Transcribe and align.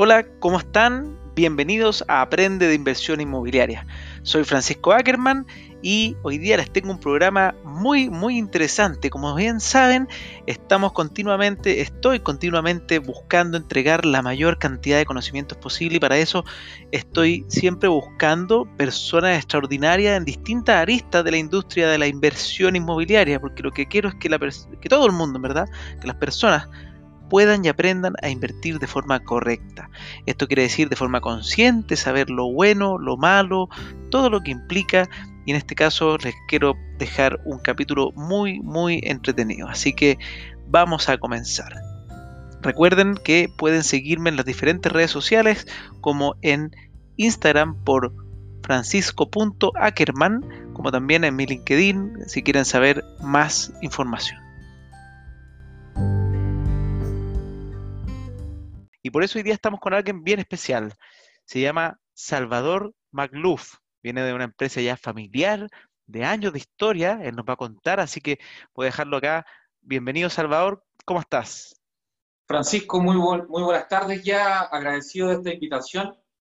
Hola, 0.00 0.24
¿cómo 0.38 0.60
están? 0.60 1.18
Bienvenidos 1.34 2.04
a 2.06 2.20
Aprende 2.20 2.68
de 2.68 2.74
Inversión 2.76 3.20
Inmobiliaria. 3.20 3.84
Soy 4.22 4.44
Francisco 4.44 4.92
Ackerman 4.92 5.44
y 5.82 6.14
hoy 6.22 6.38
día 6.38 6.56
les 6.56 6.70
tengo 6.70 6.92
un 6.92 7.00
programa 7.00 7.56
muy 7.64 8.08
muy 8.08 8.38
interesante. 8.38 9.10
Como 9.10 9.34
bien 9.34 9.58
saben, 9.58 10.06
estamos 10.46 10.92
continuamente, 10.92 11.80
estoy 11.80 12.20
continuamente 12.20 13.00
buscando 13.00 13.56
entregar 13.56 14.06
la 14.06 14.22
mayor 14.22 14.60
cantidad 14.60 14.98
de 14.98 15.04
conocimientos 15.04 15.58
posible 15.58 15.96
y 15.96 16.00
para 16.00 16.16
eso 16.18 16.44
estoy 16.92 17.44
siempre 17.48 17.88
buscando 17.88 18.68
personas 18.76 19.36
extraordinarias 19.36 20.16
en 20.16 20.24
distintas 20.24 20.76
aristas 20.76 21.24
de 21.24 21.32
la 21.32 21.38
industria 21.38 21.88
de 21.88 21.98
la 21.98 22.06
inversión 22.06 22.76
inmobiliaria, 22.76 23.40
porque 23.40 23.64
lo 23.64 23.72
que 23.72 23.88
quiero 23.88 24.10
es 24.10 24.14
que, 24.14 24.28
la, 24.28 24.38
que 24.38 24.88
todo 24.88 25.06
el 25.06 25.12
mundo, 25.12 25.40
¿verdad? 25.40 25.66
Que 26.00 26.06
las 26.06 26.16
personas 26.18 26.68
puedan 27.28 27.64
y 27.64 27.68
aprendan 27.68 28.14
a 28.22 28.28
invertir 28.28 28.78
de 28.78 28.86
forma 28.86 29.20
correcta. 29.20 29.90
Esto 30.26 30.46
quiere 30.46 30.62
decir 30.62 30.88
de 30.88 30.96
forma 30.96 31.20
consciente, 31.20 31.96
saber 31.96 32.30
lo 32.30 32.52
bueno, 32.52 32.98
lo 32.98 33.16
malo, 33.16 33.68
todo 34.10 34.30
lo 34.30 34.40
que 34.40 34.50
implica. 34.50 35.08
Y 35.46 35.52
en 35.52 35.56
este 35.56 35.74
caso 35.74 36.18
les 36.18 36.34
quiero 36.48 36.74
dejar 36.98 37.40
un 37.44 37.58
capítulo 37.58 38.12
muy, 38.12 38.60
muy 38.60 39.00
entretenido. 39.02 39.68
Así 39.68 39.92
que 39.92 40.18
vamos 40.66 41.08
a 41.08 41.18
comenzar. 41.18 41.74
Recuerden 42.60 43.14
que 43.22 43.48
pueden 43.56 43.84
seguirme 43.84 44.30
en 44.30 44.36
las 44.36 44.46
diferentes 44.46 44.92
redes 44.92 45.10
sociales 45.10 45.66
como 46.00 46.34
en 46.42 46.74
Instagram 47.16 47.76
por 47.84 48.12
francisco.ackerman, 48.62 50.72
como 50.74 50.90
también 50.90 51.24
en 51.24 51.36
mi 51.36 51.46
LinkedIn 51.46 52.26
si 52.26 52.42
quieren 52.42 52.64
saber 52.64 53.04
más 53.20 53.72
información. 53.80 54.47
Y 59.08 59.10
por 59.10 59.24
eso 59.24 59.38
hoy 59.38 59.42
día 59.42 59.54
estamos 59.54 59.80
con 59.80 59.94
alguien 59.94 60.22
bien 60.22 60.38
especial. 60.38 60.92
Se 61.46 61.62
llama 61.62 61.98
Salvador 62.12 62.92
McLuff. 63.10 63.76
Viene 64.02 64.20
de 64.20 64.34
una 64.34 64.44
empresa 64.44 64.82
ya 64.82 64.98
familiar, 64.98 65.66
de 66.04 66.26
años 66.26 66.52
de 66.52 66.58
historia. 66.58 67.18
Él 67.22 67.34
nos 67.34 67.46
va 67.46 67.54
a 67.54 67.56
contar, 67.56 68.00
así 68.00 68.20
que 68.20 68.38
voy 68.74 68.84
a 68.84 68.90
dejarlo 68.90 69.16
acá. 69.16 69.46
Bienvenido, 69.80 70.28
Salvador. 70.28 70.84
¿Cómo 71.06 71.20
estás? 71.20 71.74
Francisco, 72.46 73.00
muy, 73.00 73.16
muy 73.16 73.62
buenas 73.62 73.88
tardes 73.88 74.22
ya. 74.22 74.58
Agradecido 74.60 75.28
de 75.28 75.36
esta 75.36 75.54
invitación 75.54 76.14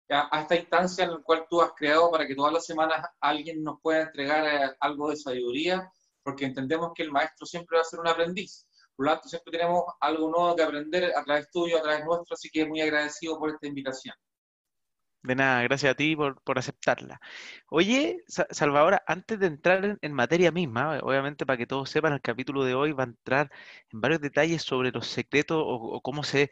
a 0.10 0.42
esta 0.42 0.56
instancia 0.56 1.06
en 1.06 1.12
la 1.14 1.24
cual 1.24 1.48
tú 1.50 1.60
has 1.60 1.72
creado 1.76 2.12
para 2.12 2.28
que 2.28 2.36
todas 2.36 2.54
las 2.54 2.68
semanas 2.68 3.04
alguien 3.20 3.64
nos 3.64 3.82
pueda 3.82 4.04
entregar 4.04 4.46
eh, 4.46 4.76
algo 4.80 5.10
de 5.10 5.16
sabiduría, 5.16 5.92
porque 6.22 6.46
entendemos 6.46 6.92
que 6.94 7.02
el 7.02 7.12
maestro 7.12 7.48
siempre 7.48 7.78
va 7.78 7.82
a 7.82 7.86
ser 7.86 8.00
un 8.00 8.10
aprendiz. 8.10 8.68
Por 8.96 9.06
lo 9.06 9.12
tanto, 9.14 9.30
siempre 9.30 9.52
tenemos 9.52 9.84
algo 10.00 10.30
nuevo 10.30 10.56
que 10.56 10.64
aprender 10.64 11.16
a 11.16 11.24
través 11.24 11.50
tuyo, 11.52 11.78
a 11.78 11.82
través 11.82 12.06
nuestro, 12.06 12.36
así 12.36 12.50
que 12.50 12.66
muy 12.66 12.82
agradecido 12.82 13.40
por 13.40 13.50
esta 13.50 13.68
invitación. 13.68 14.16
De 15.24 15.36
nada, 15.36 15.64
gracias 15.64 15.92
a 15.92 15.96
ti 15.96 16.18
por, 16.18 16.38
aceptarla. 16.58 17.20
Oye, 17.70 18.24
Salvador, 18.28 19.02
antes 19.08 19.40
de 19.40 19.48
entrar 19.48 19.98
en, 20.02 20.14
materia 20.14 20.52
misma, 20.52 21.00
obviamente 21.02 21.46
para 21.46 21.58
que 21.58 21.66
todos 21.66 21.90
sepan, 21.90 22.12
el 22.12 22.22
capítulo 22.22 22.66
de 22.66 22.76
hoy 22.76 22.92
va 22.92 23.04
a 23.04 23.08
entrar 23.08 23.50
en 23.90 24.02
varios 24.02 24.20
detalles 24.20 24.64
sobre 24.64 24.92
los 24.92 25.08
secretos 25.08 25.64
o, 25.66 26.02
cómo 26.02 26.24
se, 26.24 26.52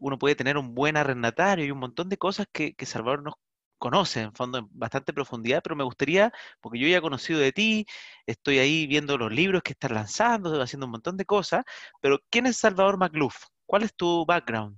uno 0.00 0.18
puede 0.18 0.34
tener 0.34 0.56
un 0.56 0.74
buen 0.74 0.96
arrendatario 0.96 1.66
y 1.66 1.70
un 1.70 1.78
montón 1.78 2.08
de 2.08 2.16
cosas 2.16 2.46
que, 2.50 2.74
que 2.74 2.86
Salvador 2.86 3.22
nos 3.22 3.34
conoce 3.78 4.20
en 4.20 4.32
fondo 4.34 4.58
en 4.58 4.68
bastante 4.70 5.12
profundidad, 5.12 5.62
pero 5.62 5.76
me 5.76 5.84
gustaría, 5.84 6.32
porque 6.60 6.78
yo 6.78 6.88
ya 6.88 6.98
he 6.98 7.02
conocido 7.02 7.38
de 7.38 7.52
ti, 7.52 7.86
estoy 8.26 8.58
ahí 8.58 8.86
viendo 8.86 9.18
los 9.18 9.32
libros 9.32 9.62
que 9.62 9.72
estás 9.72 9.90
lanzando, 9.90 10.60
haciendo 10.60 10.86
un 10.86 10.92
montón 10.92 11.16
de 11.16 11.24
cosas, 11.24 11.64
pero 12.00 12.18
¿quién 12.30 12.46
es 12.46 12.56
Salvador 12.56 12.98
McLuff? 12.98 13.44
¿Cuál 13.66 13.82
es 13.82 13.94
tu 13.94 14.24
background? 14.26 14.76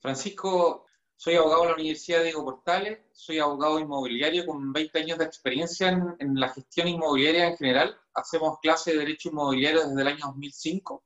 Francisco, 0.00 0.86
soy 1.16 1.36
abogado 1.36 1.62
de 1.62 1.68
la 1.68 1.74
Universidad 1.74 2.22
Diego 2.24 2.44
Portales, 2.44 2.98
soy 3.12 3.38
abogado 3.38 3.78
inmobiliario 3.78 4.44
con 4.44 4.72
20 4.72 4.98
años 4.98 5.18
de 5.18 5.24
experiencia 5.24 5.88
en, 5.90 6.16
en 6.18 6.40
la 6.40 6.48
gestión 6.48 6.88
inmobiliaria 6.88 7.48
en 7.48 7.56
general. 7.56 7.96
Hacemos 8.14 8.58
clases 8.60 8.94
de 8.94 9.00
Derecho 9.00 9.28
Inmobiliario 9.28 9.86
desde 9.86 10.00
el 10.00 10.08
año 10.08 10.26
2005. 10.26 11.04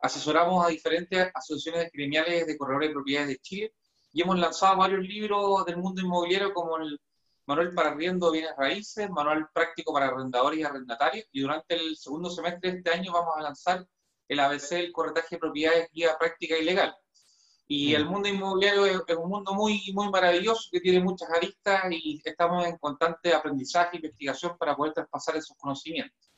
Asesoramos 0.00 0.64
a 0.64 0.68
diferentes 0.68 1.30
asociaciones 1.34 1.90
gremiales 1.92 2.46
de 2.46 2.56
corredores 2.56 2.88
de 2.88 2.94
propiedades 2.94 3.28
de 3.28 3.38
Chile 3.38 3.74
y 4.12 4.22
hemos 4.22 4.38
lanzado 4.38 4.78
varios 4.78 5.00
libros 5.00 5.64
del 5.66 5.76
mundo 5.76 6.00
inmobiliario 6.00 6.52
como 6.52 6.78
el 6.78 7.00
Manual 7.46 7.72
para 7.72 7.90
Arriendo 7.90 8.30
Bienes 8.30 8.54
Raíces, 8.58 9.08
Manual 9.08 9.48
Práctico 9.54 9.92
para 9.92 10.08
Arrendadores 10.08 10.60
y 10.60 10.64
Arrendatarios, 10.64 11.26
y 11.32 11.40
durante 11.40 11.76
el 11.76 11.96
segundo 11.96 12.28
semestre 12.28 12.70
de 12.70 12.78
este 12.78 12.90
año 12.90 13.12
vamos 13.12 13.34
a 13.36 13.42
lanzar 13.42 13.86
el 14.28 14.40
ABC, 14.40 14.72
el 14.72 14.92
Corretaje 14.92 15.36
de 15.36 15.38
Propiedades, 15.38 15.88
Guía 15.90 16.16
Práctica 16.18 16.58
y 16.58 16.64
Legal. 16.64 16.94
Y 17.66 17.94
el 17.94 18.06
mundo 18.06 18.28
inmobiliario 18.28 18.86
es, 18.86 19.16
un 19.16 19.28
mundo 19.28 19.52
muy, 19.54 19.80
muy 19.94 20.10
maravilloso 20.10 20.68
que 20.72 20.80
tiene 20.80 21.00
muchas 21.00 21.30
aristas 21.30 21.84
y 21.90 22.20
estamos 22.24 22.66
en 22.66 22.78
constante 22.78 23.34
aprendizaje 23.34 23.90
e 23.92 23.96
investigación 23.96 24.56
para 24.58 24.74
poder 24.74 24.94
traspasar 24.94 25.36
esos 25.36 25.56
conocimientos. 25.56 26.30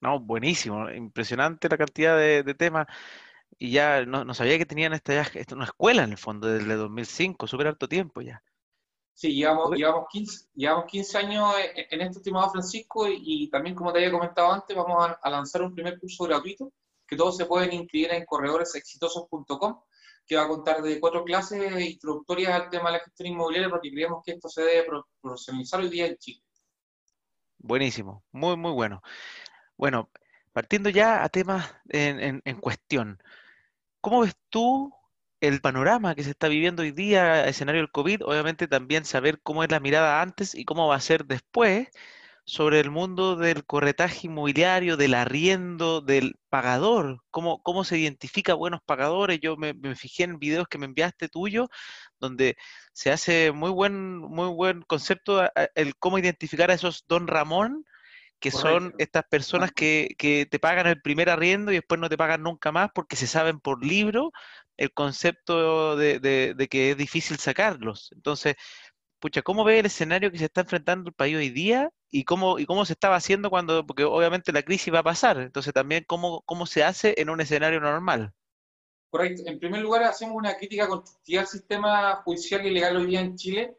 No, 0.00 0.20
buenísimo, 0.20 0.90
impresionante 0.90 1.68
la 1.68 1.78
cantidad 1.78 2.16
de, 2.16 2.42
de 2.42 2.54
temas 2.54 2.86
y 3.58 3.70
ya 3.70 4.04
no, 4.06 4.32
sabía 4.34 4.58
que 4.58 4.66
tenían 4.66 4.92
esta, 4.92 5.20
esta, 5.20 5.54
una 5.54 5.64
escuela 5.64 6.04
en 6.04 6.12
el 6.12 6.18
fondo 6.18 6.48
desde 6.48 6.74
2005, 6.74 7.46
súper 7.46 7.68
alto 7.68 7.88
tiempo 7.88 8.20
ya. 8.20 8.42
Sí, 9.14 9.32
llevamos, 9.32 9.70
llevamos, 9.76 10.06
15, 10.10 10.48
llevamos 10.54 10.86
15 10.86 11.18
años 11.18 11.54
en 11.76 12.00
esto, 12.00 12.18
estimado 12.18 12.50
Francisco, 12.50 13.06
y, 13.08 13.48
también, 13.48 13.76
como 13.76 13.92
te 13.92 13.98
había 13.98 14.10
comentado 14.10 14.52
antes, 14.52 14.76
vamos 14.76 15.08
a, 15.22 15.30
lanzar 15.30 15.62
un 15.62 15.72
primer 15.72 16.00
curso 16.00 16.24
gratuito 16.24 16.72
que 17.06 17.16
todos 17.16 17.36
se 17.36 17.46
pueden 17.46 17.72
inscribir 17.72 18.12
en 18.12 18.24
corredoresexitosos.com, 18.24 19.80
que 20.26 20.36
va 20.36 20.44
a 20.44 20.48
contar 20.48 20.82
de 20.82 20.98
cuatro 20.98 21.22
clases 21.22 21.80
introductorias 21.80 22.52
al 22.54 22.70
tema 22.70 22.90
de 22.90 22.98
la 22.98 23.04
gestión 23.04 23.28
inmobiliaria, 23.28 23.70
porque 23.70 23.92
creemos 23.92 24.20
que 24.24 24.32
esto 24.32 24.48
se 24.48 24.62
debe 24.62 24.88
profesionalizar 25.20 25.80
hoy 25.80 25.90
día 25.90 26.06
en 26.06 26.16
Chile. 26.16 26.42
Buenísimo, 27.58 28.24
muy, 28.32 28.56
muy 28.56 28.72
bueno. 28.72 29.00
Bueno, 29.76 30.10
partiendo 30.52 30.90
ya 30.90 31.22
a 31.22 31.28
temas 31.28 31.72
en, 31.88 32.18
en, 32.18 32.42
en 32.44 32.60
cuestión. 32.60 33.22
¿Cómo 34.04 34.20
ves 34.20 34.36
tú 34.50 34.92
el 35.40 35.62
panorama 35.62 36.14
que 36.14 36.24
se 36.24 36.30
está 36.30 36.48
viviendo 36.48 36.82
hoy 36.82 36.90
día, 36.90 37.46
escenario 37.48 37.80
del 37.80 37.90
COVID? 37.90 38.26
Obviamente 38.26 38.68
también 38.68 39.06
saber 39.06 39.40
cómo 39.42 39.64
es 39.64 39.70
la 39.70 39.80
mirada 39.80 40.20
antes 40.20 40.54
y 40.54 40.66
cómo 40.66 40.86
va 40.88 40.96
a 40.96 41.00
ser 41.00 41.24
después 41.24 41.88
sobre 42.44 42.80
el 42.80 42.90
mundo 42.90 43.36
del 43.36 43.64
corretaje 43.64 44.26
inmobiliario, 44.26 44.98
del 44.98 45.14
arriendo, 45.14 46.02
del 46.02 46.34
pagador, 46.50 47.22
cómo, 47.30 47.62
cómo 47.62 47.82
se 47.84 47.96
identifica 47.96 48.52
buenos 48.52 48.82
pagadores. 48.84 49.40
Yo 49.40 49.56
me, 49.56 49.72
me, 49.72 49.96
fijé 49.96 50.24
en 50.24 50.38
videos 50.38 50.68
que 50.68 50.76
me 50.76 50.84
enviaste 50.84 51.30
tuyo, 51.30 51.70
donde 52.20 52.56
se 52.92 53.10
hace 53.10 53.52
muy 53.52 53.70
buen, 53.70 54.18
muy 54.18 54.48
buen 54.48 54.82
concepto 54.82 55.48
el 55.74 55.96
cómo 55.96 56.18
identificar 56.18 56.70
a 56.70 56.74
esos 56.74 57.06
don 57.08 57.26
Ramón 57.26 57.86
que 58.44 58.50
son 58.50 58.94
estas 58.98 59.24
personas 59.24 59.72
que, 59.72 60.14
que, 60.18 60.44
te 60.44 60.58
pagan 60.58 60.86
el 60.86 61.00
primer 61.00 61.30
arriendo 61.30 61.72
y 61.72 61.76
después 61.76 61.98
no 61.98 62.10
te 62.10 62.18
pagan 62.18 62.42
nunca 62.42 62.72
más 62.72 62.90
porque 62.94 63.16
se 63.16 63.26
saben 63.26 63.58
por 63.58 63.82
libro 63.82 64.32
el 64.76 64.92
concepto 64.92 65.96
de, 65.96 66.18
de, 66.20 66.68
que 66.68 66.90
es 66.90 66.96
difícil 66.98 67.38
sacarlos. 67.38 68.10
Entonces, 68.12 68.56
pucha, 69.18 69.40
¿cómo 69.40 69.64
ve 69.64 69.78
el 69.78 69.86
escenario 69.86 70.30
que 70.30 70.36
se 70.36 70.44
está 70.44 70.60
enfrentando 70.60 71.08
el 71.08 71.14
país 71.14 71.36
hoy 71.36 71.48
día 71.48 71.88
y 72.10 72.24
cómo, 72.24 72.58
y 72.58 72.66
cómo 72.66 72.84
se 72.84 72.92
estaba 72.92 73.16
haciendo 73.16 73.48
cuando, 73.48 73.86
porque 73.86 74.04
obviamente 74.04 74.52
la 74.52 74.62
crisis 74.62 74.92
va 74.92 74.98
a 74.98 75.04
pasar, 75.04 75.38
entonces 75.38 75.72
también 75.72 76.04
cómo, 76.06 76.42
cómo 76.42 76.66
se 76.66 76.84
hace 76.84 77.14
en 77.16 77.30
un 77.30 77.40
escenario 77.40 77.80
normal? 77.80 78.34
Correcto. 79.08 79.44
En 79.46 79.58
primer 79.58 79.80
lugar, 79.80 80.02
hacemos 80.02 80.36
una 80.36 80.54
crítica 80.58 80.86
constructiva 80.86 81.40
al 81.40 81.48
sistema 81.48 82.16
judicial 82.16 82.66
y 82.66 82.70
legal 82.72 82.94
hoy 82.98 83.06
día 83.06 83.20
en 83.22 83.36
Chile, 83.36 83.78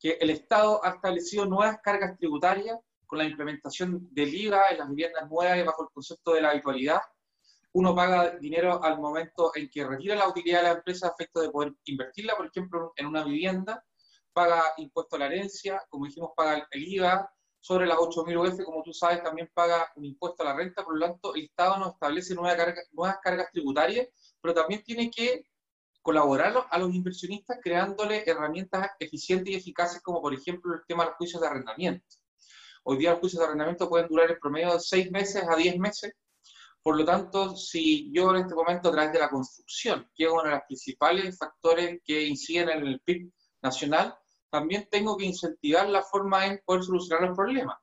que 0.00 0.12
el 0.22 0.30
Estado 0.30 0.82
ha 0.82 0.88
establecido 0.88 1.44
nuevas 1.44 1.80
cargas 1.82 2.16
tributarias 2.16 2.78
con 3.06 3.18
la 3.18 3.24
implementación 3.24 4.08
del 4.12 4.34
IVA 4.34 4.70
en 4.70 4.78
las 4.78 4.88
viviendas 4.88 5.30
nuevas 5.30 5.64
bajo 5.64 5.84
el 5.84 5.88
concepto 5.92 6.34
de 6.34 6.40
la 6.40 6.50
habitualidad. 6.50 7.00
Uno 7.72 7.94
paga 7.94 8.36
dinero 8.38 8.82
al 8.82 8.98
momento 8.98 9.52
en 9.54 9.68
que 9.68 9.86
retira 9.86 10.14
la 10.14 10.28
utilidad 10.28 10.58
de 10.58 10.68
la 10.68 10.74
empresa 10.74 11.08
a 11.08 11.10
efecto 11.10 11.40
de 11.40 11.50
poder 11.50 11.74
invertirla, 11.84 12.36
por 12.36 12.46
ejemplo, 12.46 12.92
en 12.96 13.06
una 13.06 13.24
vivienda, 13.24 13.84
paga 14.32 14.62
impuesto 14.78 15.16
a 15.16 15.20
la 15.20 15.26
herencia, 15.26 15.82
como 15.88 16.06
dijimos, 16.06 16.30
paga 16.36 16.66
el 16.70 16.88
IVA, 16.88 17.30
sobre 17.66 17.86
las 17.86 17.98
8.000 17.98 18.36
UF, 18.38 18.64
como 18.64 18.82
tú 18.84 18.92
sabes, 18.92 19.24
también 19.24 19.50
paga 19.52 19.90
un 19.96 20.04
impuesto 20.04 20.44
a 20.44 20.46
la 20.46 20.54
renta, 20.54 20.84
por 20.84 20.96
lo 20.96 21.04
tanto, 21.04 21.34
el 21.34 21.46
Estado 21.46 21.78
nos 21.78 21.94
establece 21.94 22.32
nuevas 22.36 23.18
cargas 23.20 23.50
tributarias, 23.50 24.06
pero 24.40 24.54
también 24.54 24.84
tiene 24.84 25.10
que 25.10 25.46
colaborar 26.00 26.54
a 26.70 26.78
los 26.78 26.94
inversionistas 26.94 27.58
creándole 27.60 28.22
herramientas 28.24 28.90
eficientes 29.00 29.52
y 29.52 29.56
eficaces, 29.56 30.00
como 30.00 30.22
por 30.22 30.32
ejemplo 30.32 30.76
el 30.76 30.86
tema 30.86 31.02
de 31.02 31.10
los 31.10 31.16
juicios 31.16 31.42
de 31.42 31.48
arrendamiento. 31.48 32.06
Hoy 32.88 32.98
día 32.98 33.10
los 33.10 33.18
juicios 33.18 33.40
de 33.40 33.46
arrendamiento 33.46 33.88
pueden 33.88 34.06
durar 34.06 34.30
en 34.30 34.38
promedio 34.38 34.72
de 34.72 34.78
6 34.78 35.10
meses 35.10 35.42
a 35.48 35.56
10 35.56 35.76
meses. 35.80 36.12
Por 36.80 36.96
lo 36.96 37.04
tanto, 37.04 37.56
si 37.56 38.12
yo 38.12 38.30
en 38.30 38.42
este 38.42 38.54
momento, 38.54 38.88
a 38.88 38.92
través 38.92 39.12
de 39.12 39.18
la 39.18 39.28
construcción, 39.28 40.08
que 40.14 40.22
es 40.22 40.30
uno 40.30 40.44
de 40.44 40.50
los 40.50 40.60
principales 40.68 41.36
factores 41.36 42.00
que 42.04 42.22
inciden 42.24 42.68
en 42.68 42.86
el 42.86 43.00
PIB 43.00 43.32
nacional, 43.60 44.16
también 44.48 44.86
tengo 44.88 45.16
que 45.16 45.24
incentivar 45.24 45.88
la 45.88 46.00
forma 46.00 46.46
en 46.46 46.62
poder 46.64 46.84
solucionar 46.84 47.26
los 47.26 47.36
problemas. 47.36 47.76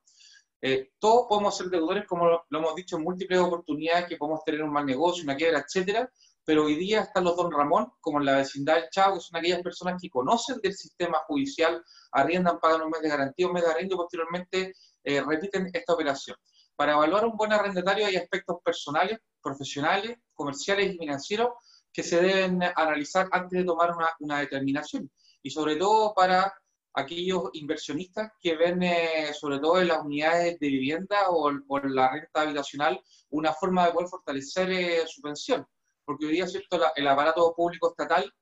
Eh, 0.62 0.92
todos 0.98 1.26
podemos 1.28 1.54
ser 1.54 1.66
deudores, 1.66 2.06
como 2.06 2.24
lo, 2.24 2.46
hemos 2.50 2.74
dicho 2.74 2.96
en 2.96 3.02
múltiples 3.02 3.40
oportunidades, 3.40 4.06
que 4.06 4.16
podemos 4.16 4.42
tener 4.42 4.62
un 4.62 4.72
mal 4.72 4.86
negocio, 4.86 5.24
una 5.24 5.36
quiebra, 5.36 5.58
etcétera, 5.58 6.10
pero 6.46 6.64
hoy 6.64 6.76
día 6.76 7.02
están 7.02 7.24
los 7.24 7.36
Don 7.36 7.52
Ramón, 7.52 7.92
como 8.00 8.20
en 8.20 8.24
la 8.24 8.38
vecindad 8.38 8.76
del 8.76 8.88
Chavo, 8.88 9.16
que 9.16 9.20
son 9.20 9.36
aquellas 9.36 9.60
personas 9.60 10.00
que 10.00 10.08
conocen 10.08 10.60
del 10.62 10.72
sistema 10.72 11.18
judicial, 11.26 11.84
arriendan, 12.12 12.58
pagan 12.58 12.80
un 12.80 12.90
mes 12.90 13.02
de 13.02 13.08
garantía, 13.10 13.46
un 13.46 13.52
mes 13.52 13.64
de 13.64 13.70
arriendo 13.70 13.96
posteriormente 13.96 14.72
eh, 15.04 15.22
repiten 15.22 15.70
esta 15.72 15.92
operación. 15.92 16.36
Para 16.76 16.92
evaluar 16.92 17.24
un 17.24 17.36
buen 17.36 17.52
arrendatario 17.52 18.06
hay 18.06 18.16
aspectos 18.16 18.56
personales, 18.64 19.18
profesionales, 19.40 20.18
comerciales 20.34 20.94
y 20.94 20.98
financieros 20.98 21.50
que 21.92 22.02
se 22.02 22.20
deben 22.20 22.60
analizar 22.74 23.28
antes 23.30 23.60
de 23.60 23.64
tomar 23.64 23.92
una, 23.92 24.08
una 24.18 24.40
determinación. 24.40 25.10
Y 25.42 25.50
sobre 25.50 25.76
todo 25.76 26.12
para 26.14 26.52
aquellos 26.94 27.50
inversionistas 27.52 28.32
que 28.40 28.56
ven, 28.56 28.82
eh, 28.82 29.32
sobre 29.34 29.58
todo 29.58 29.80
en 29.80 29.88
las 29.88 30.04
unidades 30.04 30.58
de 30.58 30.68
vivienda 30.68 31.28
o, 31.28 31.50
en 31.50 31.94
la 31.94 32.10
renta 32.10 32.42
habitacional, 32.42 33.00
una 33.30 33.52
forma 33.52 33.86
de 33.86 33.92
poder 33.92 34.08
fortalecer 34.08 34.70
eh, 34.70 35.04
su 35.06 35.20
pensión. 35.20 35.66
Porque 36.04 36.26
hoy 36.26 36.32
día, 36.32 36.46
¿cierto? 36.46 36.80
el 36.94 37.08
aparato 37.08 37.52
público 37.54 37.90
estatal 37.90 38.32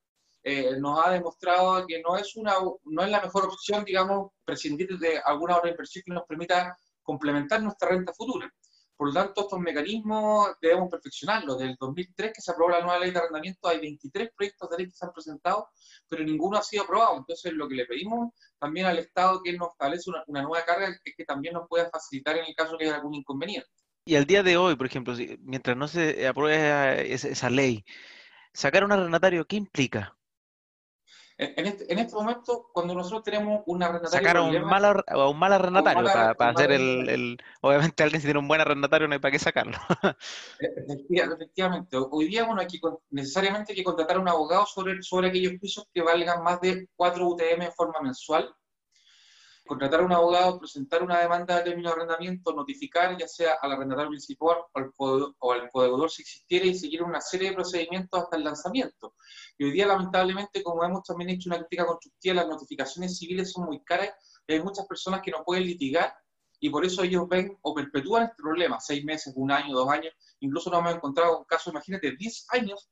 eh, 0.43 0.77
nos 0.79 1.05
ha 1.05 1.11
demostrado 1.11 1.87
que 1.87 2.01
no 2.03 2.17
es, 2.17 2.35
una, 2.37 2.55
no 2.85 3.03
es 3.03 3.11
la 3.11 3.21
mejor 3.21 3.45
opción, 3.45 3.85
digamos, 3.85 4.33
prescindir 4.45 4.99
de 4.99 5.19
alguna 5.19 5.57
otra 5.57 5.71
inversión 5.71 6.03
que 6.05 6.13
nos 6.13 6.25
permita 6.25 6.77
complementar 7.03 7.63
nuestra 7.63 7.91
renta 7.91 8.13
futura. 8.13 8.53
Por 8.97 9.09
lo 9.09 9.15
tanto, 9.15 9.41
estos 9.43 9.59
mecanismos 9.59 10.51
debemos 10.61 10.89
perfeccionarlos. 10.91 11.59
Desde 11.59 11.73
el 11.73 11.77
2003 11.79 12.33
que 12.35 12.41
se 12.41 12.53
aprobó 12.53 12.71
la 12.71 12.83
nueva 12.83 12.99
ley 12.99 13.11
de 13.11 13.19
arrendamiento, 13.19 13.69
hay 13.69 13.81
23 13.81 14.31
proyectos 14.37 14.71
de 14.71 14.77
ley 14.77 14.87
que 14.87 14.93
se 14.93 15.05
han 15.05 15.13
presentado, 15.13 15.71
pero 16.09 16.23
ninguno 16.23 16.59
ha 16.59 16.63
sido 16.63 16.85
aprobado. 16.85 17.17
Entonces, 17.17 17.53
lo 17.53 17.69
que 17.69 17.75
le 17.75 17.87
pedimos 17.87 18.31
también 18.59 18.87
al 18.87 18.99
Estado 18.99 19.43
que 19.43 19.53
nos 19.55 19.71
establece 19.73 20.11
una, 20.11 20.43
nueva 20.43 20.65
carga 20.65 20.89
es 21.05 21.15
que 21.17 21.25
también 21.25 21.55
nos 21.55 21.69
pueda 21.69 21.91
facilitar 21.91 22.37
en 22.37 22.45
el 22.47 22.55
caso 22.55 22.77
que 22.79 22.85
haya 22.85 22.97
algún 22.97 23.15
inconveniente. 23.15 23.69
Y 24.05 24.17
al 24.17 24.25
día 24.25 24.43
de 24.43 24.57
hoy, 24.57 24.77
por 24.77 24.87
ejemplo, 24.87 25.15
mientras 25.41 25.77
no 25.77 25.89
se 25.89 26.27
apruebe 26.27 27.13
esa, 27.13 27.29
esa 27.29 27.51
ley, 27.51 27.85
sacar 28.53 28.85
un 28.85 28.93
arrendatario, 28.93 29.47
¿qué 29.47 29.57
implica? 29.57 30.17
En 31.39 31.67
este, 31.67 31.93
en 31.93 31.99
este 31.99 32.15
momento, 32.15 32.69
cuando 32.73 32.95
nosotros 32.95 33.23
tenemos 33.23 33.63
un 33.67 33.83
arrendatario. 33.83 34.27
Sacar 34.27 34.37
a 34.37 34.43
un, 34.43 34.65
mal, 34.65 35.05
a 35.07 35.29
un 35.29 35.39
mal 35.39 35.53
arrendatario 35.53 36.05
para, 36.05 36.51
hacer 36.51 36.73
el, 36.73 37.09
el, 37.09 37.39
Obviamente, 37.61 38.03
alguien 38.03 38.21
si 38.21 38.27
tiene 38.27 38.41
un 38.41 38.49
buen 38.49 38.61
arrendatario 38.61 39.09
no 39.09 39.15
hay 39.15 39.21
para 39.21 39.33
qué 39.33 39.39
sacarlo. 39.39 39.77
Efectivamente. 40.59 41.97
Hoy 41.97 42.29
día, 42.29 42.45
bueno, 42.45 42.61
hay 42.61 42.67
que, 42.67 42.79
necesariamente 43.11 43.73
hay 43.73 43.77
que 43.77 43.85
contratar 43.85 44.17
a 44.17 44.21
un 44.21 44.29
abogado 44.29 44.67
sobre, 44.67 45.03
sobre 45.03 45.29
aquellos 45.29 45.55
pisos 45.61 45.89
que 45.93 46.03
valgan 46.03 46.43
más 46.43 46.61
de 46.61 46.89
4 46.97 47.27
UTM 47.27 47.63
en 47.63 47.73
forma 47.73 48.01
mensual 48.01 48.55
contratar 49.67 50.01
a 50.01 50.05
un 50.05 50.13
abogado, 50.13 50.59
presentar 50.59 51.03
una 51.03 51.21
demanda 51.21 51.57
de 51.57 51.63
término 51.63 51.89
de 51.89 51.95
arrendamiento, 51.95 52.53
notificar 52.53 53.17
ya 53.17 53.29
sea 53.29 53.55
al 53.63 53.73
arrendatario 53.73 54.11
principal 54.11 54.59
o 54.97 55.53
al, 55.53 55.71
codeudor 55.71 56.11
si 56.11 56.23
existiera 56.23 56.67
y 56.67 56.75
seguir 56.75 57.03
una 57.03 57.21
serie 57.21 57.51
de 57.51 57.55
procedimientos 57.55 58.21
hasta 58.21 58.37
el 58.37 58.45
lanzamiento. 58.45 59.15
Y 59.57 59.65
hoy 59.65 59.73
día, 59.73 59.87
lamentablemente, 59.87 60.63
como 60.63 60.85
hemos 60.85 61.05
también 61.05 61.31
hecho 61.31 61.49
una 61.49 61.59
crítica 61.59 61.87
constructiva, 61.87 62.35
las 62.35 62.49
notificaciones 62.49 63.17
civiles 63.17 63.53
son 63.53 63.67
muy 63.67 63.83
caras 63.85 64.11
y 64.47 64.55
hay 64.55 64.63
muchas 64.63 64.87
personas 64.87 65.23
que 65.23 65.31
no 65.31 65.45
pueden 65.45 65.65
litigar 65.65 66.13
y 66.59 66.71
por 66.71 66.85
eso 66.85 67.03
ellos 67.03 67.29
ven 67.29 67.59
o 67.63 67.75
perpetúan 67.75 68.25
este 68.25 68.37
problema, 68.37 68.79
seis 68.79 69.05
meses, 69.05 69.33
un 69.37 69.51
año, 69.51 69.75
dos 69.75 69.89
años, 69.89 70.13
incluso 70.41 70.71
nos 70.71 70.81
hemos 70.81 70.95
encontrado 70.95 71.39
un 71.39 71.45
caso, 71.45 71.71
imagínate, 71.71 72.15
diez 72.17 72.47
años 72.51 72.89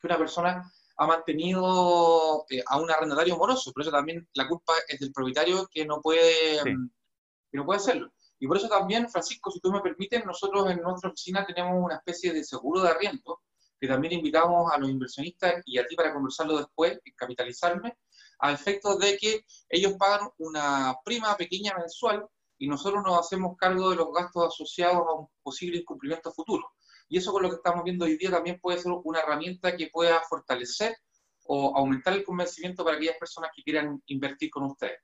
que 0.00 0.06
una 0.06 0.18
persona 0.18 0.72
ha 0.98 1.06
mantenido 1.06 2.44
eh, 2.50 2.62
a 2.66 2.78
un 2.78 2.90
arrendatario 2.90 3.36
moroso, 3.36 3.72
por 3.72 3.82
eso 3.82 3.90
también 3.90 4.28
la 4.34 4.48
culpa 4.48 4.74
es 4.88 4.98
del 4.98 5.12
propietario 5.12 5.68
que 5.70 5.86
no 5.86 6.00
puede, 6.00 6.58
que 6.64 7.56
no 7.56 7.64
puede 7.64 7.78
hacerlo. 7.78 8.12
Y 8.40 8.46
por 8.46 8.56
eso 8.56 8.68
también, 8.68 9.08
Francisco, 9.08 9.50
si 9.50 9.60
tú 9.60 9.70
me 9.70 9.80
permites, 9.80 10.24
nosotros 10.24 10.70
en 10.70 10.80
nuestra 10.80 11.10
oficina 11.10 11.46
tenemos 11.46 11.74
una 11.82 11.96
especie 11.96 12.32
de 12.32 12.44
seguro 12.44 12.82
de 12.82 12.90
arriendo, 12.90 13.40
que 13.80 13.86
también 13.86 14.14
invitamos 14.14 14.72
a 14.72 14.78
los 14.78 14.90
inversionistas 14.90 15.62
y 15.64 15.78
a 15.78 15.86
ti 15.86 15.94
para 15.94 16.12
conversarlo 16.12 16.58
después, 16.58 16.98
capitalizarme, 17.16 17.96
a 18.40 18.52
efectos 18.52 18.98
de 18.98 19.16
que 19.16 19.44
ellos 19.68 19.94
pagan 19.98 20.28
una 20.38 20.96
prima 21.04 21.36
pequeña 21.36 21.74
mensual 21.76 22.26
y 22.58 22.68
nosotros 22.68 23.02
nos 23.04 23.20
hacemos 23.20 23.56
cargo 23.56 23.90
de 23.90 23.96
los 23.96 24.12
gastos 24.12 24.48
asociados 24.48 25.06
a 25.08 25.12
un 25.12 25.28
posible 25.42 25.78
incumplimiento 25.78 26.32
futuro. 26.32 26.72
Y 27.08 27.18
eso 27.18 27.32
con 27.32 27.42
lo 27.42 27.50
que 27.50 27.56
estamos 27.56 27.84
viendo 27.84 28.04
hoy 28.04 28.16
día 28.16 28.30
también 28.30 28.60
puede 28.60 28.78
ser 28.78 28.92
una 28.92 29.20
herramienta 29.20 29.76
que 29.76 29.88
pueda 29.88 30.20
fortalecer 30.28 30.96
o 31.44 31.76
aumentar 31.76 32.12
el 32.12 32.24
convencimiento 32.24 32.84
para 32.84 32.96
aquellas 32.96 33.16
personas 33.16 33.50
que 33.54 33.62
quieran 33.62 34.02
invertir 34.06 34.50
con 34.50 34.64
ustedes. 34.64 34.98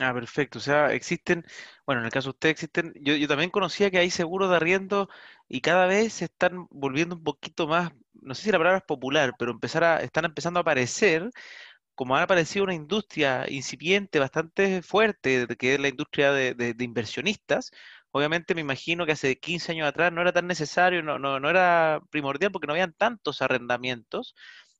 Ah, 0.00 0.14
perfecto. 0.14 0.58
O 0.58 0.62
sea, 0.62 0.92
existen, 0.94 1.44
bueno, 1.84 2.00
en 2.00 2.06
el 2.06 2.12
caso 2.12 2.28
de 2.28 2.30
ustedes 2.30 2.52
existen, 2.52 2.94
yo, 3.00 3.14
yo 3.16 3.28
también 3.28 3.50
conocía 3.50 3.90
que 3.90 3.98
hay 3.98 4.10
seguros 4.10 4.48
de 4.48 4.56
arriendo 4.56 5.08
y 5.48 5.60
cada 5.60 5.86
vez 5.86 6.14
se 6.14 6.26
están 6.26 6.66
volviendo 6.70 7.16
un 7.16 7.24
poquito 7.24 7.66
más, 7.66 7.92
no 8.14 8.34
sé 8.34 8.44
si 8.44 8.52
la 8.52 8.58
palabra 8.58 8.78
es 8.78 8.84
popular, 8.84 9.34
pero 9.38 9.50
empezar 9.50 9.84
a, 9.84 9.98
están 10.00 10.24
empezando 10.24 10.60
a 10.60 10.62
aparecer, 10.62 11.30
como 11.94 12.16
ha 12.16 12.22
aparecido 12.22 12.64
una 12.64 12.74
industria 12.74 13.46
incipiente 13.50 14.18
bastante 14.18 14.82
fuerte, 14.82 15.46
que 15.58 15.74
es 15.74 15.80
la 15.80 15.88
industria 15.88 16.32
de, 16.32 16.54
de 16.54 16.84
inversionistas, 16.84 17.72
Obviamente 18.12 18.54
me 18.54 18.60
imagino 18.62 19.06
que 19.06 19.12
hace 19.12 19.38
15 19.38 19.72
años 19.72 19.88
atrás 19.88 20.12
no 20.12 20.20
era 20.20 20.32
tan 20.32 20.46
necesario, 20.46 21.02
no, 21.02 21.18
no, 21.18 21.38
no 21.40 21.48
era 21.50 22.00
primordial 22.10 22.50
porque 22.52 22.66
no 22.66 22.72
habían 22.72 22.92
tantos 22.92 23.42
arrendamientos, 23.42 24.34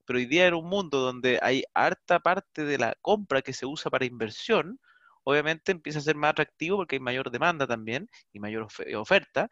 pero 0.04 0.18
hoy 0.18 0.26
día 0.26 0.48
en 0.48 0.54
un 0.54 0.68
mundo 0.68 1.00
donde 1.00 1.38
hay 1.42 1.64
harta 1.74 2.20
parte 2.20 2.64
de 2.64 2.78
la 2.78 2.96
compra 3.00 3.42
que 3.42 3.52
se 3.52 3.66
usa 3.66 3.90
para 3.90 4.04
inversión, 4.04 4.80
obviamente 5.24 5.72
empieza 5.72 6.00
a 6.00 6.02
ser 6.02 6.16
más 6.16 6.30
atractivo 6.30 6.78
porque 6.78 6.96
hay 6.96 7.00
mayor 7.00 7.30
demanda 7.30 7.66
también 7.66 8.08
y 8.32 8.40
mayor 8.40 8.66
oferta 8.96 9.48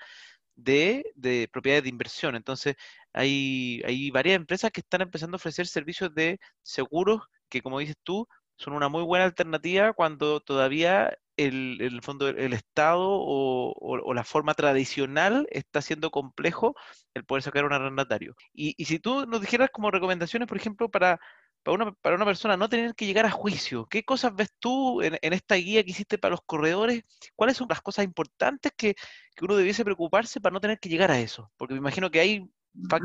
de, 0.56 1.04
de, 1.14 1.48
propiedades 1.52 1.84
de 1.84 1.90
inversión. 1.90 2.36
Entonces, 2.36 2.76
hay, 3.12 3.82
hay 3.86 4.10
varias 4.10 4.36
empresas 4.36 4.70
que 4.72 4.80
están 4.80 5.02
empezando 5.02 5.36
a 5.36 5.38
ofrecer 5.38 5.66
servicios 5.66 6.14
de 6.14 6.40
seguros 6.62 7.22
que, 7.48 7.62
como 7.62 7.78
dices 7.78 7.96
tú, 8.02 8.26
son 8.58 8.74
una 8.74 8.88
muy 8.88 9.02
buena 9.04 9.24
alternativa 9.24 9.92
cuando 9.92 10.40
todavía 10.40 11.16
el, 11.36 11.78
el 11.80 12.02
fondo 12.02 12.28
el 12.28 12.52
Estado 12.52 13.06
o, 13.08 14.12
la 14.14 14.24
forma 14.24 14.54
tradicional 14.54 15.46
está 15.50 15.80
siendo 15.80 16.10
complejo 16.10 16.74
el 17.14 17.24
poder 17.24 17.42
sacar 17.42 17.64
un 17.64 17.72
arrendatario. 17.72 18.34
Y, 18.52 18.74
y 18.76 18.86
si 18.86 18.98
tú 18.98 19.26
nos 19.26 19.40
dijeras 19.40 19.70
como 19.72 19.90
recomendaciones, 19.92 20.48
por 20.48 20.56
ejemplo, 20.56 20.90
para, 20.90 21.20
para, 21.62 21.74
una, 21.76 21.92
para 21.92 22.16
una 22.16 22.24
persona 22.24 22.56
no 22.56 22.68
tener 22.68 22.94
que 22.96 23.06
llegar 23.06 23.26
a 23.26 23.30
juicio, 23.30 23.86
¿qué 23.86 24.04
cosas 24.04 24.34
ves 24.34 24.52
tú 24.58 25.02
en, 25.02 25.16
esta 25.22 25.54
guía 25.54 25.84
que 25.84 25.90
hiciste 25.92 26.18
para 26.18 26.32
los 26.32 26.42
corredores? 26.44 27.04
¿Cuáles 27.36 27.56
son 27.56 27.68
las 27.68 27.80
cosas 27.80 28.04
importantes 28.04 28.72
que, 28.76 28.94
que, 29.36 29.44
uno 29.44 29.56
debiese 29.56 29.84
preocuparse 29.84 30.40
para 30.40 30.52
no 30.52 30.60
tener 30.60 30.80
que 30.80 30.88
llegar 30.88 31.12
a 31.12 31.20
eso? 31.20 31.52
Porque 31.56 31.74
me 31.74 31.78
imagino 31.78 32.10
que 32.10 32.20
hay, 32.20 32.50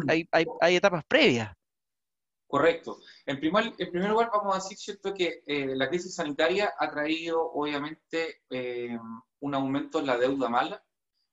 hay, 0.08 0.28
hay, 0.32 0.46
hay 0.62 0.76
etapas 0.76 1.04
previas. 1.06 1.54
Correcto. 2.54 3.00
En 3.26 3.40
primer, 3.40 3.74
en 3.80 3.90
primer 3.90 4.12
lugar, 4.12 4.30
vamos 4.32 4.54
a 4.54 4.60
decir 4.60 4.78
cierto 4.78 5.12
que 5.12 5.42
eh, 5.48 5.76
la 5.76 5.90
crisis 5.90 6.14
sanitaria 6.14 6.72
ha 6.78 6.88
traído, 6.88 7.42
obviamente, 7.52 8.44
eh, 8.48 8.96
un 9.40 9.56
aumento 9.56 9.98
en 9.98 10.06
la 10.06 10.20
deuda 10.20 10.50
mala, 10.50 10.86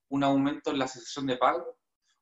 un 0.09 0.25
aumento 0.25 0.71
en 0.71 0.79
la 0.79 0.89
cesación 0.89 1.27
de 1.27 1.37
pago, 1.37 1.77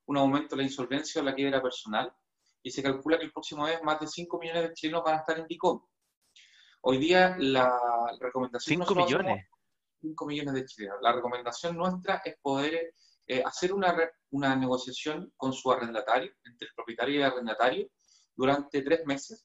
un 0.07 0.17
aumento 0.17 0.57
en 0.57 0.63
la 0.63 0.65
insolvencia 0.65 1.21
o 1.21 1.25
la 1.25 1.33
quiebra 1.33 1.63
personal, 1.63 2.13
y 2.61 2.73
se 2.73 2.83
calcula 2.83 3.19
que 3.19 3.27
el 3.27 3.33
próximo 3.33 3.67
mes 3.67 3.81
más 3.85 4.01
de 4.01 4.09
5 4.09 4.37
millones 4.37 4.63
de 4.65 4.75
chilenos 4.75 5.05
van 5.05 5.15
a 5.15 5.19
estar 5.19 5.39
en 5.39 5.47
DICOM. 5.47 5.81
Hoy 6.81 6.99
día 6.99 7.37
la 7.39 7.71
recomendación... 8.19 8.85
5 8.85 8.95
millones. 8.97 9.47
5 10.01 10.27
millones 10.27 10.55
de 10.55 10.65
chilenos. 10.65 10.99
La 11.03 11.13
recomendación 11.13 11.77
nuestra 11.77 12.21
es 12.25 12.35
poder 12.43 12.95
eh, 13.29 13.45
hacer 13.45 13.73
una, 13.73 13.97
una 14.31 14.57
negociación 14.57 15.33
con 15.37 15.53
su 15.53 15.71
arrendatario, 15.71 16.33
entre 16.45 16.67
el 16.67 16.75
propietario 16.75 17.15
y 17.15 17.19
el 17.19 17.31
arrendatario, 17.31 17.89
durante 18.39 18.83
tres 18.83 19.05
meses, 19.05 19.45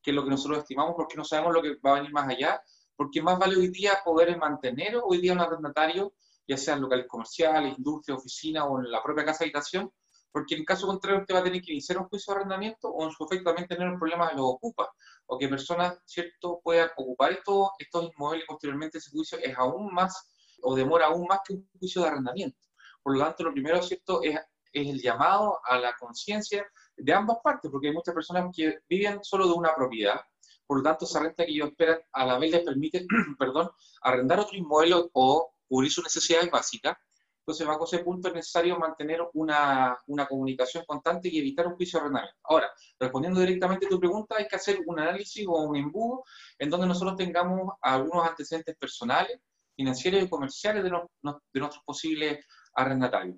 que 0.00 0.12
es 0.12 0.14
lo 0.14 0.22
que 0.22 0.30
nosotros 0.30 0.58
estimamos, 0.60 0.94
porque 0.96 1.16
no 1.16 1.24
sabemos 1.24 1.52
lo 1.52 1.60
que 1.60 1.74
va 1.84 1.90
a 1.90 1.94
venir 1.94 2.12
más 2.12 2.28
allá, 2.28 2.62
porque 2.96 3.20
más 3.20 3.36
vale 3.36 3.56
hoy 3.56 3.68
día 3.68 3.98
poder 4.04 4.38
mantener 4.38 4.96
hoy 5.02 5.18
día 5.20 5.32
un 5.32 5.40
arrendatario, 5.40 6.14
ya 6.46 6.56
sea 6.56 6.74
en 6.74 6.82
locales 6.82 7.06
comerciales, 7.08 7.76
industria, 7.76 8.14
oficina 8.16 8.64
o 8.64 8.78
en 8.78 8.92
la 8.92 9.02
propia 9.02 9.24
casa 9.24 9.40
de 9.40 9.46
habitación, 9.46 9.92
porque 10.30 10.54
en 10.54 10.64
caso 10.64 10.86
contrario 10.86 11.20
usted 11.20 11.34
va 11.34 11.40
a 11.40 11.44
tener 11.44 11.60
que 11.60 11.72
iniciar 11.72 11.98
un 11.98 12.08
juicio 12.08 12.32
de 12.32 12.40
arrendamiento 12.40 12.88
o 12.88 13.04
en 13.04 13.10
su 13.10 13.24
efecto 13.24 13.44
también 13.50 13.66
tener 13.66 13.92
problemas 13.98 14.30
de 14.30 14.36
los 14.36 14.46
ocupa, 14.46 14.88
o 15.26 15.36
que 15.36 15.48
personas, 15.48 15.98
¿cierto?, 16.04 16.60
puedan 16.62 16.90
ocupar 16.96 17.32
estos, 17.32 17.70
estos 17.78 18.08
inmuebles 18.14 18.44
y 18.44 18.46
posteriormente 18.46 18.98
ese 18.98 19.10
juicio 19.10 19.38
es 19.42 19.58
aún 19.58 19.92
más, 19.92 20.32
o 20.62 20.76
demora 20.76 21.06
aún 21.06 21.26
más 21.28 21.40
que 21.44 21.54
un 21.54 21.68
juicio 21.76 22.02
de 22.02 22.08
arrendamiento. 22.08 22.58
Por 23.02 23.16
lo 23.16 23.24
tanto, 23.24 23.42
lo 23.42 23.52
primero, 23.52 23.82
¿cierto?, 23.82 24.22
es, 24.22 24.38
es 24.72 24.88
el 24.88 25.02
llamado 25.02 25.58
a 25.64 25.76
la 25.78 25.94
conciencia 25.98 26.64
de 26.96 27.12
ambas 27.12 27.38
partes, 27.42 27.70
porque 27.70 27.88
hay 27.88 27.94
muchas 27.94 28.14
personas 28.14 28.54
que 28.54 28.80
viven 28.88 29.22
solo 29.22 29.46
de 29.46 29.52
una 29.52 29.74
propiedad, 29.74 30.20
por 30.66 30.78
lo 30.78 30.82
tanto 30.82 31.04
esa 31.04 31.20
renta 31.20 31.44
que 31.44 31.52
ellos 31.52 31.68
esperan 31.68 31.98
a 32.12 32.26
la 32.26 32.38
vez 32.38 32.50
les 32.50 32.62
permite, 32.62 33.06
perdón, 33.38 33.70
arrendar 34.02 34.40
otro 34.40 34.56
inmueble 34.56 34.96
o 35.12 35.52
cubrir 35.68 35.90
sus 35.90 36.04
necesidades 36.04 36.50
básicas. 36.50 36.96
Entonces, 37.40 37.66
bajo 37.66 37.84
ese 37.84 37.98
punto 37.98 38.28
es 38.28 38.34
necesario 38.34 38.78
mantener 38.78 39.20
una, 39.34 39.98
una 40.06 40.26
comunicación 40.26 40.84
constante 40.86 41.28
y 41.28 41.40
evitar 41.40 41.66
un 41.66 41.74
juicio 41.74 41.98
de 41.98 42.04
arrendamiento. 42.04 42.38
Ahora, 42.44 42.70
respondiendo 43.00 43.40
directamente 43.40 43.86
a 43.86 43.88
tu 43.88 43.98
pregunta, 43.98 44.36
hay 44.38 44.46
que 44.46 44.54
hacer 44.54 44.78
un 44.86 45.00
análisis 45.00 45.44
o 45.48 45.62
un 45.62 45.74
embudo 45.76 46.22
en 46.58 46.70
donde 46.70 46.86
nosotros 46.86 47.16
tengamos 47.16 47.72
algunos 47.80 48.28
antecedentes 48.28 48.76
personales, 48.76 49.40
financieros 49.74 50.22
y 50.22 50.28
comerciales 50.28 50.84
de, 50.84 50.90
de 50.90 51.60
nuestros 51.60 51.82
posibles 51.84 52.46
arrendatarios. 52.74 53.36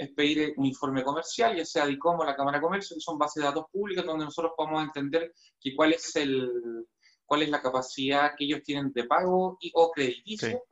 Es 0.00 0.10
pedir 0.12 0.54
un 0.56 0.64
informe 0.64 1.04
comercial, 1.04 1.54
ya 1.54 1.64
sea 1.64 1.86
DICOM 1.86 2.20
o 2.20 2.24
la 2.24 2.34
Cámara 2.34 2.56
de 2.56 2.62
Comercio, 2.62 2.96
que 2.96 3.02
son 3.02 3.18
bases 3.18 3.42
de 3.42 3.48
datos 3.48 3.66
públicas 3.70 4.04
donde 4.04 4.24
nosotros 4.24 4.54
podemos 4.56 4.82
entender 4.82 5.34
que 5.60 5.76
cuál 5.76 5.92
es 5.92 6.16
el 6.16 6.86
cuál 7.26 7.42
es 7.42 7.50
la 7.50 7.60
capacidad 7.60 8.32
que 8.36 8.44
ellos 8.44 8.62
tienen 8.64 8.92
de 8.92 9.04
pago 9.04 9.58
y 9.60 9.70
o 9.74 9.92
crediticio. 9.92 10.64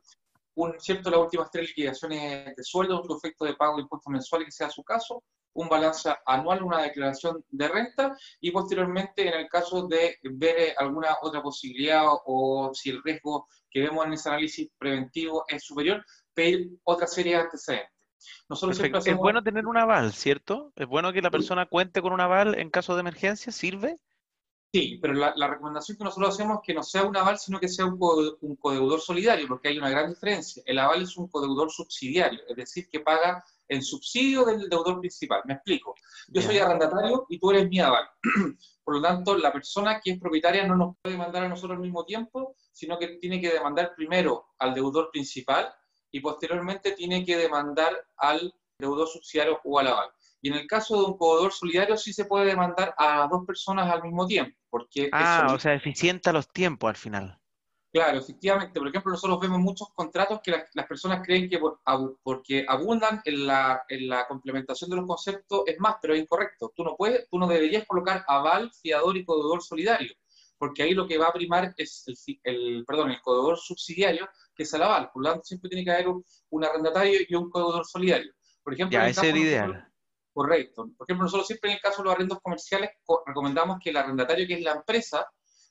Un, 0.55 0.77
cierto, 0.79 1.09
las 1.09 1.21
últimas 1.21 1.49
tres 1.51 1.67
liquidaciones 1.69 2.53
de 2.55 2.63
sueldo, 2.63 3.03
su 3.05 3.15
efecto 3.15 3.45
de 3.45 3.53
pago 3.53 3.77
de 3.77 3.83
impuestos 3.83 4.11
mensuales, 4.11 4.47
que 4.47 4.51
sea 4.51 4.69
su 4.69 4.83
caso, 4.83 5.23
un 5.53 5.69
balance 5.69 6.13
anual, 6.25 6.63
una 6.63 6.81
declaración 6.81 7.45
de 7.49 7.67
renta 7.67 8.17
y 8.41 8.51
posteriormente, 8.51 9.27
en 9.27 9.35
el 9.35 9.47
caso 9.47 9.87
de 9.87 10.17
ver 10.23 10.73
alguna 10.77 11.17
otra 11.21 11.41
posibilidad 11.41 12.03
o 12.25 12.71
si 12.73 12.89
el 12.89 13.03
riesgo 13.03 13.47
que 13.69 13.81
vemos 13.81 14.05
en 14.05 14.13
ese 14.13 14.29
análisis 14.29 14.69
preventivo 14.77 15.45
es 15.47 15.63
superior, 15.63 16.03
pedir 16.33 16.71
otra 16.83 17.05
serie 17.05 17.35
de 17.35 17.41
antecedentes. 17.43 17.98
Nosotros 18.47 18.79
Es 18.79 19.17
bueno 19.17 19.43
tener 19.43 19.65
un 19.67 19.77
aval, 19.77 20.13
¿cierto? 20.13 20.71
Es 20.75 20.87
bueno 20.87 21.13
que 21.13 21.21
la 21.21 21.31
persona 21.31 21.65
cuente 21.65 22.01
con 22.01 22.13
un 22.13 22.21
aval 22.21 22.55
en 22.55 22.69
caso 22.69 22.95
de 22.95 23.01
emergencia, 23.01 23.51
¿sirve? 23.51 23.99
Sí, 24.71 24.99
pero 25.01 25.13
la, 25.13 25.47
recomendación 25.47 25.97
que 25.97 26.03
nosotros 26.03 26.35
hacemos 26.35 26.57
es 26.57 26.61
que 26.63 26.73
no 26.75 26.83
sea 26.83 27.03
un 27.03 27.17
aval, 27.17 27.39
sino 27.39 27.59
que 27.59 27.67
sea 27.67 27.85
un, 27.85 27.97
un 28.41 28.55
codeudor 28.55 29.01
solidario, 29.01 29.47
porque 29.47 29.69
hay 29.69 29.79
una 29.79 29.89
gran 29.89 30.09
diferencia. 30.09 30.61
El 30.63 30.77
aval 30.77 31.01
es 31.01 31.17
un 31.17 31.27
codeudor 31.27 31.71
subsidiario, 31.71 32.41
es 32.47 32.55
decir, 32.55 32.87
que 32.87 32.99
paga 32.99 33.43
en 33.67 33.81
subsidio 33.81 34.45
del 34.45 34.69
deudor 34.69 34.99
principal. 34.99 35.41
Me 35.45 35.55
explico. 35.55 35.95
Yo 36.27 36.41
soy 36.43 36.59
arrendatario 36.59 37.25
y 37.29 37.39
tú 37.39 37.49
eres 37.49 37.67
mi 37.67 37.79
aval. 37.79 38.07
Por 38.83 38.95
lo 38.95 39.01
tanto, 39.01 39.35
la 39.37 39.51
persona 39.51 39.99
que 40.03 40.11
es 40.11 40.19
propietaria 40.19 40.67
no 40.67 40.75
nos 40.75 40.97
puede 41.01 41.15
demandar 41.15 41.43
a 41.43 41.49
nosotros 41.49 41.75
al 41.75 41.81
mismo 41.81 42.05
tiempo, 42.05 42.55
sino 42.71 42.99
que 42.99 43.19
tiene 43.19 43.41
que 43.41 43.51
demandar 43.51 43.93
primero 43.95 44.49
al 44.59 44.75
deudor 44.75 45.09
principal 45.11 45.73
y 46.11 46.19
posteriormente 46.19 46.91
tiene 46.93 47.25
que 47.25 47.37
demandar 47.37 47.93
al 48.17 48.53
deudor 48.77 49.07
subsidiario 49.07 49.59
o 49.63 49.79
al 49.79 49.87
aval. 49.87 50.09
Y 50.41 50.49
en 50.49 50.55
el 50.55 50.67
caso 50.67 50.97
de 50.97 51.05
un 51.05 51.17
codeudor 51.17 51.51
solidario 51.51 51.97
sí 51.97 52.13
se 52.13 52.25
puede 52.25 52.45
demandar 52.45 52.95
a 52.97 53.27
dos 53.29 53.45
personas 53.45 53.91
al 53.91 54.03
mismo 54.03 54.25
tiempo. 54.25 54.57
Porque 54.69 55.09
ah, 55.11 55.51
o 55.53 55.59
sea, 55.59 55.73
eficienta 55.73 56.31
los 56.31 56.47
tiempos 56.47 56.89
al 56.89 56.95
final. 56.95 57.39
Claro, 57.91 58.19
efectivamente. 58.19 58.79
Por 58.79 58.87
ejemplo, 58.87 59.11
nosotros 59.11 59.39
vemos 59.39 59.59
muchos 59.59 59.89
contratos 59.95 60.41
que 60.43 60.51
las, 60.51 60.85
personas 60.87 61.25
creen 61.25 61.49
que 61.49 61.59
porque 62.21 62.63
abundan 62.67 63.21
en 63.25 63.47
la, 63.47 63.83
en 63.89 64.07
la, 64.07 64.27
complementación 64.27 64.91
de 64.91 64.97
los 64.97 65.07
conceptos 65.07 65.63
es 65.65 65.79
más, 65.79 65.95
pero 65.99 66.13
es 66.13 66.21
incorrecto. 66.21 66.71
Tú 66.75 66.83
no 66.83 66.95
puedes, 66.95 67.27
tú 67.29 67.39
no 67.39 67.47
deberías 67.47 67.85
colocar 67.87 68.23
aval, 68.27 68.71
fiador 68.79 69.17
y 69.17 69.25
codeudor 69.25 69.63
solidario, 69.63 70.13
porque 70.59 70.83
ahí 70.83 70.93
lo 70.93 71.07
que 71.07 71.17
va 71.17 71.27
a 71.27 71.33
primar 71.33 71.73
es 71.77 72.03
el, 72.05 72.39
el 72.43 72.85
perdón, 72.85 73.09
el 73.09 73.21
codeudor 73.21 73.57
subsidiario, 73.57 74.29
que 74.59 74.63
es 74.63 74.73
el 74.73 74.83
aval. 74.83 75.09
Por 75.13 75.23
lo 75.23 75.29
tanto, 75.29 75.45
siempre 75.45 75.69
tiene 75.69 75.85
que 75.85 75.91
haber 75.91 76.09
un, 76.09 76.65
arrendatario 76.65 77.21
y 77.25 77.33
un 77.33 77.49
codeudor 77.49 77.85
solidario. 77.85 78.33
Por 78.61 78.73
ejemplo, 78.73 78.99
ya, 78.99 79.07
ese 79.07 79.21
es 79.21 79.33
el 79.33 79.37
ideal. 79.37 79.89
Correcto. 80.33 80.89
Por 80.97 81.05
ejemplo, 81.07 81.23
nosotros 81.23 81.47
siempre 81.47 81.69
en 81.69 81.77
el 81.77 81.81
caso 81.81 82.01
de 82.01 82.07
los 82.07 82.13
arrendos 82.13 82.39
comerciales 82.41 82.89
recomendamos 83.25 83.77
que 83.81 83.91
el 83.91 83.95
arrendatario, 83.95 84.45
que 84.45 84.55
es 84.55 84.61
la 84.61 84.73
empresa, 84.73 85.25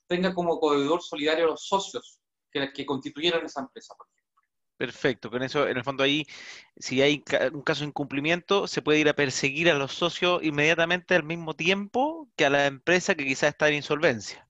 tenga 0.07 0.33
como 0.33 0.59
codeudor 0.59 1.03
solidario 1.03 1.45
a 1.45 1.49
los 1.49 1.67
socios 1.67 2.19
que, 2.51 2.73
que 2.73 2.83
constituyeron 2.83 3.45
esa 3.45 3.61
empresa, 3.61 3.93
por 3.95 4.07
ejemplo. 4.07 4.41
Perfecto, 4.77 5.29
con 5.29 5.43
eso, 5.43 5.67
en 5.67 5.77
el 5.77 5.83
fondo 5.83 6.01
ahí, 6.01 6.25
si 6.77 7.03
hay 7.03 7.23
un 7.53 7.61
caso 7.61 7.81
de 7.81 7.89
incumplimiento, 7.89 8.65
se 8.65 8.81
puede 8.81 8.97
ir 8.97 9.09
a 9.09 9.13
perseguir 9.13 9.69
a 9.69 9.75
los 9.75 9.93
socios 9.93 10.41
inmediatamente 10.41 11.13
al 11.13 11.23
mismo 11.23 11.55
tiempo 11.55 12.27
que 12.35 12.47
a 12.47 12.49
la 12.49 12.65
empresa 12.65 13.13
que 13.13 13.25
quizás 13.25 13.49
está 13.49 13.69
en 13.69 13.75
insolvencia. 13.75 14.48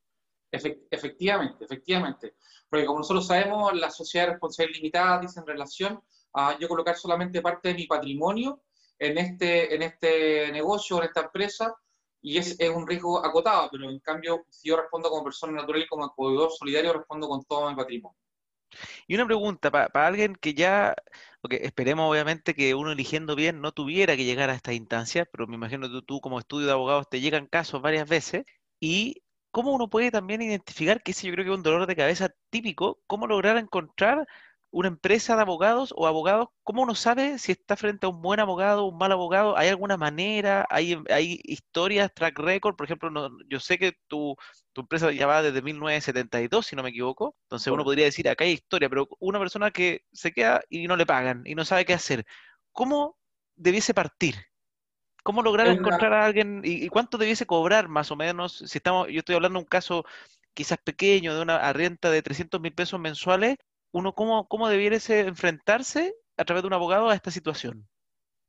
Efectivamente, 0.51 1.65
efectivamente. 1.65 2.35
Porque 2.69 2.85
como 2.85 2.99
nosotros 2.99 3.27
sabemos, 3.27 3.73
la 3.73 3.89
sociedad 3.89 4.25
de 4.27 4.31
responsabilidad 4.33 4.75
limitada 4.77 5.19
dice 5.19 5.39
en 5.39 5.47
relación 5.47 6.01
a 6.33 6.57
yo 6.59 6.67
colocar 6.67 6.95
solamente 6.95 7.41
parte 7.41 7.69
de 7.69 7.75
mi 7.75 7.87
patrimonio 7.87 8.61
en 8.97 9.17
este, 9.17 9.73
en 9.73 9.81
este 9.81 10.51
negocio, 10.51 10.97
en 10.97 11.05
esta 11.05 11.21
empresa, 11.21 11.75
y 12.21 12.37
es, 12.37 12.57
un 12.75 12.85
riesgo 12.85 13.25
acotado, 13.25 13.69
pero 13.71 13.89
en 13.89 13.99
cambio, 13.99 14.45
si 14.49 14.69
yo 14.69 14.77
respondo 14.77 15.09
como 15.09 15.23
persona 15.23 15.53
natural 15.53 15.83
y 15.83 15.87
como 15.87 16.05
acogedor 16.05 16.51
solidario, 16.51 16.93
respondo 16.93 17.29
con 17.29 17.43
todo 17.45 17.69
mi 17.69 17.75
patrimonio. 17.75 18.17
Y 19.07 19.15
una 19.15 19.25
pregunta 19.25 19.71
para 19.71 20.07
alguien 20.07 20.35
que 20.35 20.53
ya, 20.53 20.93
esperemos 21.49 22.11
obviamente 22.11 22.53
que 22.53 22.75
uno 22.75 22.91
eligiendo 22.91 23.35
bien 23.35 23.61
no 23.61 23.71
tuviera 23.71 24.15
que 24.15 24.25
llegar 24.25 24.49
a 24.49 24.53
esta 24.53 24.73
instancia, 24.73 25.25
pero 25.31 25.47
me 25.47 25.55
imagino 25.55 25.87
que 25.87 25.93
tú, 25.93 26.01
tú 26.03 26.21
como 26.21 26.39
estudio 26.39 26.67
de 26.67 26.73
abogados 26.73 27.09
te 27.09 27.21
llegan 27.21 27.47
casos 27.47 27.81
varias 27.81 28.07
veces, 28.07 28.43
y 28.79 29.23
cómo 29.51 29.73
uno 29.73 29.89
puede 29.89 30.11
también 30.11 30.41
identificar, 30.41 31.01
que 31.03 31.11
ese 31.11 31.27
yo 31.27 31.33
creo 31.33 31.45
que 31.45 31.51
es 31.51 31.57
un 31.57 31.63
dolor 31.63 31.87
de 31.87 31.95
cabeza 31.95 32.29
típico, 32.49 33.01
cómo 33.07 33.27
lograr 33.27 33.57
encontrar 33.57 34.27
una 34.71 34.87
empresa 34.87 35.35
de 35.35 35.41
abogados 35.41 35.93
o 35.97 36.05
abogados, 36.07 36.49
¿cómo 36.63 36.83
uno 36.83 36.93
sabe 36.95 37.39
si 37.39 37.51
está 37.51 37.75
frente 37.75 38.05
a 38.05 38.09
un 38.09 38.21
buen 38.21 38.39
abogado 38.39 38.85
o 38.85 38.89
un 38.89 38.97
mal 38.97 39.11
abogado? 39.11 39.57
¿Hay 39.57 39.69
alguna 39.69 39.97
manera? 39.97 40.65
¿Hay, 40.69 40.95
hay 41.09 41.39
historias, 41.43 42.13
track 42.13 42.37
record? 42.37 42.75
Por 42.75 42.85
ejemplo, 42.85 43.11
yo 43.47 43.59
sé 43.59 43.79
que 43.79 43.93
tu, 44.07 44.35
tu 44.73 44.81
empresa 44.81 45.11
ya 45.11 45.25
va 45.27 45.41
desde 45.41 45.61
1972, 45.61 46.67
si 46.67 46.75
no 46.75 46.83
me 46.83 46.89
equivoco. 46.89 47.35
Entonces 47.43 47.73
uno 47.73 47.83
podría 47.83 48.05
decir, 48.05 48.29
acá 48.29 48.43
hay 48.43 48.51
historia, 48.51 48.89
pero 48.89 49.07
una 49.19 49.39
persona 49.39 49.71
que 49.71 50.01
se 50.11 50.31
queda 50.31 50.61
y 50.69 50.87
no 50.87 50.95
le 50.95 51.05
pagan 51.05 51.41
y 51.45 51.55
no 51.55 51.65
sabe 51.65 51.85
qué 51.85 51.93
hacer, 51.93 52.25
¿cómo 52.71 53.17
debiese 53.55 53.93
partir? 53.93 54.35
¿Cómo 55.29 55.43
lograr 55.43 55.67
encontrar 55.67 56.11
a 56.11 56.25
alguien 56.25 56.63
y, 56.63 56.83
y, 56.83 56.89
cuánto 56.89 57.19
debiese 57.19 57.45
cobrar 57.45 57.87
más 57.87 58.09
o 58.09 58.15
menos? 58.15 58.63
Si 58.65 58.79
estamos, 58.79 59.09
yo 59.09 59.19
estoy 59.19 59.35
hablando 59.35 59.59
de 59.59 59.63
un 59.63 59.69
caso 59.69 60.03
quizás 60.55 60.79
pequeño, 60.79 61.35
de 61.35 61.43
una 61.43 61.71
renta 61.71 62.09
de 62.09 62.23
300 62.23 62.59
mil 62.59 62.73
pesos 62.73 62.99
mensuales, 62.99 63.57
uno 63.91 64.15
cómo, 64.15 64.47
cómo 64.47 64.67
debiese 64.69 65.19
enfrentarse 65.19 66.15
a 66.35 66.45
través 66.45 66.63
de 66.63 66.67
un 66.67 66.73
abogado 66.73 67.09
a 67.09 67.13
esta 67.13 67.29
situación. 67.29 67.87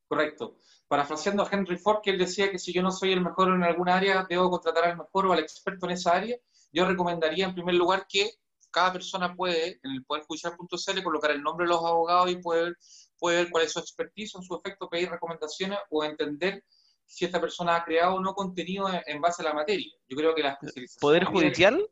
Correcto. 0.09 0.57
Parafraseando 0.89 1.43
a 1.43 1.51
Henry 1.53 1.77
Ford, 1.77 2.01
que 2.03 2.13
él 2.13 2.19
decía 2.19 2.51
que 2.51 2.59
si 2.59 2.73
yo 2.73 2.81
no 2.81 2.93
soy 2.93 3.13
el 3.13 3.21
mejor 3.21 3.49
en 3.55 3.63
alguna 3.63 3.97
área, 3.97 4.25
debo 4.27 4.49
contratar 4.49 4.85
al 4.85 4.97
mejor 4.97 5.27
o 5.27 5.35
al 5.35 5.41
experto 5.41 5.85
en 5.85 5.93
esa 5.93 6.13
área. 6.13 6.39
Yo 6.73 6.87
recomendaría 6.89 7.45
en 7.45 7.53
primer 7.53 7.75
lugar 7.75 8.07
que 8.09 8.31
cada 8.71 8.95
persona 8.95 9.35
puede, 9.37 9.79
en 9.83 9.91
el 9.91 10.03
poderjudicial.cl, 10.07 11.03
colocar 11.03 11.31
el 11.31 11.43
nombre 11.43 11.67
de 11.67 11.73
los 11.75 11.85
abogados 11.85 12.31
y 12.31 12.37
puede, 12.37 12.73
puede 13.21 13.37
ver 13.43 13.51
cuál 13.51 13.65
es 13.65 13.73
su 13.73 13.79
expertise, 13.79 14.35
en 14.35 14.43
su 14.43 14.57
efecto, 14.57 14.89
pedir 14.89 15.11
recomendaciones 15.11 15.79
o 15.91 16.03
entender 16.03 16.65
si 17.05 17.25
esta 17.25 17.41
persona 17.41 17.77
ha 17.77 17.85
creado 17.85 18.15
o 18.15 18.21
no 18.21 18.35
contenido 18.35 18.89
en, 19.07 19.21
base 19.21 19.43
a 19.43 19.47
la 19.47 19.55
materia. 19.55 19.93
Yo 20.09 20.17
creo 20.17 20.35
que 20.35 20.43
la 20.43 20.51
especialización... 20.51 21.01
¿Poder 21.01 21.25
judicial? 21.25 21.89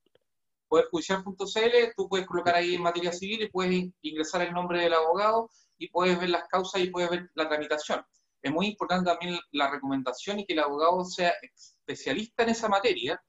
poderjudicial.cl, 0.68 1.94
tú 1.96 2.08
puedes 2.08 2.26
colocar 2.26 2.54
ahí 2.54 2.74
en 2.74 2.82
materia 2.82 3.12
civil 3.12 3.42
y 3.42 3.48
puedes 3.48 3.90
ingresar 4.02 4.42
el 4.42 4.52
nombre 4.52 4.80
del 4.82 4.92
abogado 4.92 5.50
y 5.78 5.88
puedes 5.88 6.18
ver 6.20 6.28
las 6.28 6.46
causas 6.48 6.82
y 6.82 6.90
puedes 6.90 7.10
ver 7.10 7.30
la 7.34 7.48
tramitación. 7.48 8.04
Es 8.42 8.52
muy 8.52 8.66
importante 8.66 9.10
también 9.10 9.38
la 9.52 9.70
recomendación 9.70 10.38
y 10.38 10.46
que 10.46 10.52
el 10.52 10.60
abogado 10.60 11.04
sea 11.04 11.32
especialista 11.42 12.42
en 12.42 12.50
esa 12.50 12.68
materia, 12.68 13.20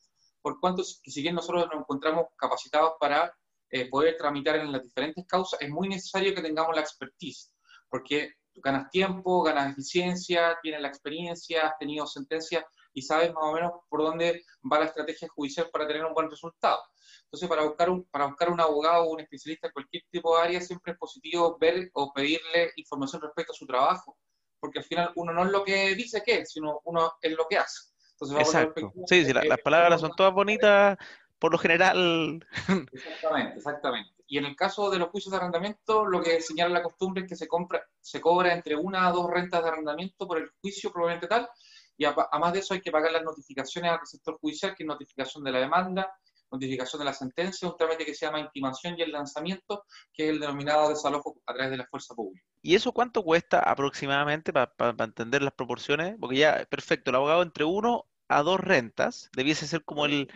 por 0.41 0.59
cuanto 0.59 0.83
si 0.83 1.21
bien 1.21 1.35
nosotros 1.35 1.67
nos 1.71 1.81
encontramos 1.81 2.25
capacitados 2.35 2.93
para 2.99 3.33
eh, 3.71 3.89
poder 3.89 4.17
tramitar 4.17 4.57
en 4.57 4.71
las 4.71 4.83
diferentes 4.83 5.25
causas, 5.25 5.61
es 5.61 5.69
muy 5.69 5.87
necesario 5.87 6.33
que 6.35 6.41
tengamos 6.41 6.75
la 6.75 6.81
expertise, 6.81 7.51
porque 7.89 8.33
ganas 8.55 8.89
tiempo, 8.89 9.41
ganas 9.43 9.71
eficiencia, 9.71 10.57
tienes 10.61 10.81
la 10.81 10.87
experiencia, 10.87 11.67
has 11.67 11.77
tenido 11.77 12.05
sentencias 12.05 12.63
y 12.93 13.01
sabes 13.01 13.33
más 13.33 13.43
o 13.43 13.53
menos 13.53 13.71
por 13.87 14.01
dónde 14.01 14.43
va 14.71 14.79
la 14.79 14.85
estrategia 14.85 15.27
judicial 15.29 15.69
para 15.71 15.87
tener 15.87 16.03
un 16.05 16.13
buen 16.13 16.29
resultado. 16.29 16.79
Entonces, 17.23 17.47
para 17.47 17.63
buscar 17.63 17.89
un, 17.89 18.05
para 18.05 18.25
buscar 18.25 18.49
un 18.49 18.59
abogado 18.59 19.03
o 19.03 19.13
un 19.13 19.19
especialista 19.21 19.67
en 19.67 19.73
cualquier 19.73 20.03
tipo 20.09 20.35
de 20.35 20.43
área, 20.43 20.61
siempre 20.61 20.93
es 20.93 20.97
positivo 20.97 21.57
ver 21.59 21.89
o 21.93 22.11
pedirle 22.11 22.71
información 22.75 23.21
respecto 23.21 23.53
a 23.53 23.55
su 23.55 23.65
trabajo, 23.65 24.17
porque 24.59 24.79
al 24.79 24.85
final 24.85 25.11
uno 25.15 25.31
no 25.31 25.45
es 25.45 25.51
lo 25.51 25.63
que 25.63 25.95
dice 25.95 26.21
que 26.25 26.39
es, 26.39 26.51
sino 26.51 26.81
uno 26.85 27.13
es 27.21 27.31
lo 27.31 27.47
que 27.47 27.57
hace. 27.57 27.89
Exacto. 28.37 28.91
Sí, 29.05 29.25
sí, 29.25 29.31
las 29.31 29.61
palabras 29.61 30.01
son 30.01 30.11
todas 30.15 30.33
bonitas, 30.33 30.97
por 31.37 31.51
lo 31.51 31.57
general. 31.57 32.45
Exactamente, 32.91 33.57
exactamente. 33.57 34.18
Y 34.29 34.37
en 34.37 34.45
el 34.45 34.55
caso 34.55 34.91
de 34.91 34.99
los 34.99 35.09
juicios 35.09 35.31
de 35.31 35.37
arrendamiento, 35.37 36.05
lo 36.05 36.21
que 36.21 36.39
señala 36.39 36.75
la 36.75 36.83
costumbre 36.83 37.23
es 37.23 37.29
que 37.29 37.35
se, 37.35 37.47
compra, 37.47 37.83
se 37.99 38.21
cobra 38.21 38.53
entre 38.53 38.75
una 38.75 39.07
a 39.07 39.11
dos 39.11 39.27
rentas 39.27 39.63
de 39.63 39.69
arrendamiento 39.69 40.27
por 40.27 40.37
el 40.37 40.51
juicio 40.61 40.91
probablemente 40.91 41.27
tal, 41.27 41.49
y 41.97 42.05
además 42.05 42.53
de 42.53 42.59
eso 42.59 42.75
hay 42.75 42.81
que 42.81 42.91
pagar 42.91 43.11
las 43.11 43.23
notificaciones 43.23 43.91
al 43.91 44.05
sector 44.05 44.37
judicial, 44.39 44.75
que 44.75 44.83
es 44.83 44.87
notificación 44.87 45.43
de 45.43 45.51
la 45.51 45.59
demanda, 45.59 46.13
notificación 46.51 46.99
de 46.99 47.05
la 47.05 47.13
sentencia, 47.13 47.67
un 47.67 47.75
trámite 47.75 48.05
que 48.05 48.13
se 48.13 48.27
llama 48.27 48.39
intimación 48.39 48.95
y 48.97 49.01
el 49.01 49.11
lanzamiento, 49.11 49.83
que 50.13 50.25
es 50.25 50.29
el 50.29 50.39
denominado 50.39 50.89
desalojo 50.89 51.41
a 51.47 51.53
través 51.53 51.71
de 51.71 51.77
la 51.77 51.87
fuerza 51.87 52.13
pública. 52.13 52.45
¿Y 52.61 52.75
eso 52.75 52.91
cuánto 52.91 53.23
cuesta 53.23 53.59
aproximadamente 53.59 54.53
para 54.53 54.71
entender 54.99 55.41
las 55.41 55.53
proporciones? 55.53 56.15
Porque 56.19 56.37
ya, 56.37 56.65
perfecto, 56.69 57.09
el 57.09 57.15
abogado 57.15 57.41
entre 57.41 57.65
uno 57.65 58.05
a 58.27 58.43
dos 58.43 58.59
rentas 58.59 59.29
debiese 59.35 59.67
ser 59.67 59.83
como 59.83 60.05
el 60.05 60.31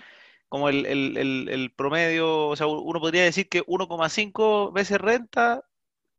como 0.54 0.70
el, 0.70 0.86
el, 0.86 1.74
promedio, 1.76 2.50
o 2.50 2.56
sea, 2.56 2.68
uno 2.68 3.00
podría 3.00 3.24
decir 3.24 3.50
que 3.50 3.64
1,5 3.64 4.72
veces 4.72 5.02
renta 5.02 5.64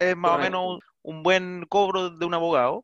es 0.00 0.16
más 0.16 0.32
o 0.32 0.38
menos 0.38 0.80
un, 1.02 1.22
buen 1.22 1.64
cobro 1.68 2.10
de 2.10 2.26
un 2.26 2.34
abogado, 2.34 2.82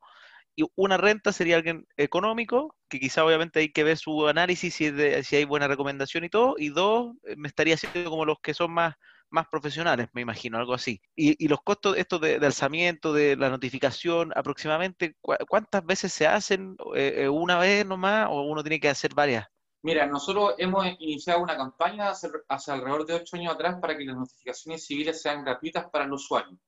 y 0.55 0.63
una 0.77 0.97
renta 0.97 1.33
sería 1.33 1.57
alguien 1.57 1.89
económico, 1.97 2.77
que 2.89 3.01
quizá 3.01 3.25
obviamente 3.25 3.59
hay 3.59 3.73
que 3.73 3.83
ver 3.83 3.99
su 3.99 4.29
análisis 4.29 4.73
si, 4.73 4.93
si 5.25 5.37
hay 5.37 5.45
buena 5.45 5.67
recomendación 5.67 6.23
y 6.23 6.29
todo, 6.29 6.55
y 6.57 6.69
dos, 6.69 7.17
eh, 7.27 7.35
me 7.37 7.49
estaría 7.49 7.75
haciendo 7.75 8.11
como 8.11 8.25
los 8.25 8.39
que 8.41 8.55
son 8.55 8.71
más, 8.73 8.95
más 9.29 9.49
profesionales, 9.51 10.07
me 10.13 10.21
imagino, 10.21 10.57
algo 10.57 10.75
así. 10.75 11.03
Y, 11.17 11.49
los 11.49 11.63
costos 11.63 11.97
estos 11.97 12.21
de, 12.21 12.37
alzamiento, 12.37 13.13
de 13.13 13.35
la 13.35 13.51
notificación, 13.51 14.31
aproximadamente, 14.37 15.17
¿cuántas 15.21 15.85
veces 15.85 16.13
se 16.13 16.29
hacen? 16.29 16.77
Eh, 16.95 17.29
¿Una 17.29 17.59
vez 17.59 17.85
nomás 17.85 18.29
o 18.31 18.43
uno 18.43 18.63
tiene 18.63 18.79
que 18.79 18.89
hacer 18.89 19.15
varias? 19.15 19.49
Mira, 19.83 20.07
nosotros 20.07 20.55
hemos 20.59 20.87
iniciado 20.99 21.43
una 21.43 21.57
campaña 21.57 22.11
hace, 22.11 22.31
hace 22.49 22.73
alrededor 22.73 23.07
de 23.07 23.15
ocho 23.15 23.37
años 23.37 23.55
atrás 23.55 23.79
para 23.81 23.97
que 23.97 24.05
las 24.05 24.17
notificaciones 24.17 24.85
civiles 24.85 25.23
sean 25.23 25.43
gratuitas 25.43 25.89
para 25.91 26.05
el 26.05 26.13
usuario, 26.13 26.59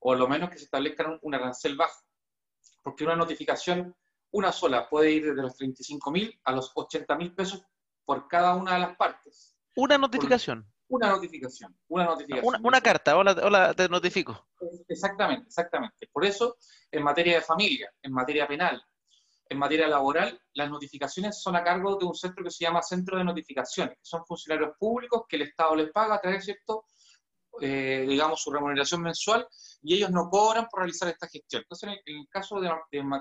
o 0.00 0.12
a 0.12 0.16
lo 0.16 0.28
menos 0.28 0.50
que 0.50 0.58
se 0.58 0.64
establezca 0.64 1.18
un 1.22 1.34
arancel 1.34 1.76
bajo, 1.76 2.02
porque 2.82 3.04
una 3.04 3.16
notificación, 3.16 3.96
una 4.30 4.52
sola, 4.52 4.88
puede 4.90 5.12
ir 5.12 5.24
desde 5.24 5.40
los 5.40 5.56
35 5.56 6.10
mil 6.10 6.38
a 6.44 6.52
los 6.52 6.70
80 6.74 7.16
mil 7.16 7.34
pesos 7.34 7.62
por 8.04 8.28
cada 8.28 8.54
una 8.56 8.74
de 8.74 8.80
las 8.80 8.96
partes. 8.96 9.56
¿Una 9.76 9.96
notificación? 9.96 10.66
una 10.88 11.08
notificación, 11.08 11.76
una 11.88 12.04
notificación. 12.04 12.64
Una, 12.64 12.80
carta, 12.80 13.16
hola, 13.16 13.34
hola, 13.42 13.74
te 13.74 13.88
notifico. 13.88 14.46
Exactamente, 14.88 15.46
exactamente. 15.46 16.08
Por 16.12 16.24
eso, 16.24 16.56
en 16.90 17.02
materia 17.02 17.36
de 17.36 17.40
familia, 17.40 17.92
en 18.02 18.12
materia 18.12 18.46
penal, 18.46 18.82
en 19.48 19.58
materia 19.58 19.86
laboral, 19.88 20.40
las 20.54 20.70
notificaciones 20.70 21.40
son 21.40 21.56
a 21.56 21.64
cargo 21.64 21.96
de 21.96 22.06
un 22.06 22.14
centro 22.14 22.42
que 22.42 22.50
se 22.50 22.64
llama 22.64 22.82
Centro 22.82 23.18
de 23.18 23.24
Notificaciones, 23.24 23.96
que 23.96 24.04
son 24.04 24.24
funcionarios 24.24 24.76
públicos 24.78 25.24
que 25.28 25.36
el 25.36 25.42
Estado 25.42 25.76
les 25.76 25.90
paga 25.90 26.14
a 26.14 26.20
través 26.20 26.46
de 26.46 26.56
eh, 27.60 28.04
digamos, 28.08 28.42
su 28.42 28.50
remuneración 28.50 29.02
mensual 29.02 29.46
y 29.82 29.94
ellos 29.94 30.10
no 30.10 30.28
cobran 30.28 30.66
por 30.68 30.80
realizar 30.80 31.08
esta 31.08 31.28
gestión. 31.28 31.62
Entonces, 31.62 31.90
en 32.04 32.16
el, 32.16 32.28
caso 32.28 32.60
de, 32.60 32.68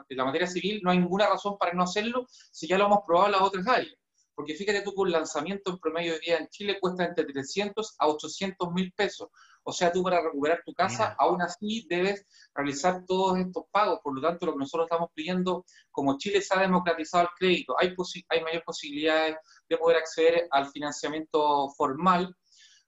la 0.10 0.26
materia 0.26 0.48
civil, 0.48 0.82
no 0.84 0.92
hay 0.92 0.98
ninguna 0.98 1.28
razón 1.28 1.58
para 1.58 1.74
no 1.74 1.84
hacerlo 1.84 2.26
si 2.30 2.68
ya 2.68 2.78
lo 2.78 2.86
hemos 2.86 3.00
probado 3.06 3.28
en 3.28 3.32
las 3.34 3.42
otras 3.42 3.68
áreas. 3.68 3.96
Porque 4.34 4.56
fíjate 4.56 4.82
tú 4.82 4.96
que 4.96 5.02
un 5.02 5.12
lanzamiento 5.12 5.72
en 5.72 5.78
promedio 5.78 6.14
de 6.14 6.20
día 6.20 6.38
en 6.38 6.48
Chile 6.48 6.80
cuesta 6.80 7.06
entre 7.06 7.26
300 7.26 7.96
a 8.00 8.08
800 8.08 8.72
mil 8.72 8.92
pesos. 8.94 9.30
O 9.64 9.72
sea, 9.72 9.92
tú 9.92 10.04
para 10.04 10.22
recuperar 10.22 10.62
tu 10.66 10.74
casa, 10.74 11.16
aún 11.18 11.42
así 11.42 11.86
debes 11.90 12.26
realizar 12.54 13.06
todos 13.06 13.40
estos 13.40 13.64
pagos. 13.72 14.00
Por 14.04 14.16
lo 14.16 14.22
tanto, 14.22 14.46
lo 14.46 14.54
que 14.54 14.60
nosotros 14.60 14.86
estamos 14.86 15.10
pidiendo, 15.14 15.66
como 15.92 16.18
Chile 16.18 16.42
se 16.42 16.54
ha 16.56 16.62
democratizado 16.62 17.24
el 17.24 17.30
crédito, 17.38 17.76
hay, 17.80 17.96
hay 18.30 18.44
mayor 18.44 18.64
posibilidades 18.64 19.38
de 19.70 19.78
poder 19.78 19.98
acceder 19.98 20.48
al 20.52 20.70
financiamiento 20.70 21.70
formal, 21.78 22.36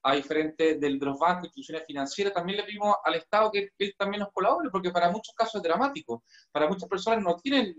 a 0.05 0.13
diferentes 0.13 0.79
del, 0.79 0.99
de 0.99 1.05
los 1.05 1.17
bancos, 1.17 1.45
instituciones 1.45 1.87
financieras, 1.87 2.31
también 2.31 2.57
le 2.57 2.63
pedimos 2.63 2.95
al 3.03 3.15
Estado 3.15 3.49
que, 3.51 3.69
él 3.75 3.95
también 3.97 4.19
nos 4.21 4.31
colabore, 4.31 4.69
porque 4.69 4.91
para 4.91 5.09
muchos 5.09 5.33
casos 5.33 5.55
es 5.55 5.63
dramático. 5.63 6.23
Para 6.51 6.67
muchas 6.67 6.87
personas 6.87 7.23
no 7.23 7.35
tienen, 7.37 7.75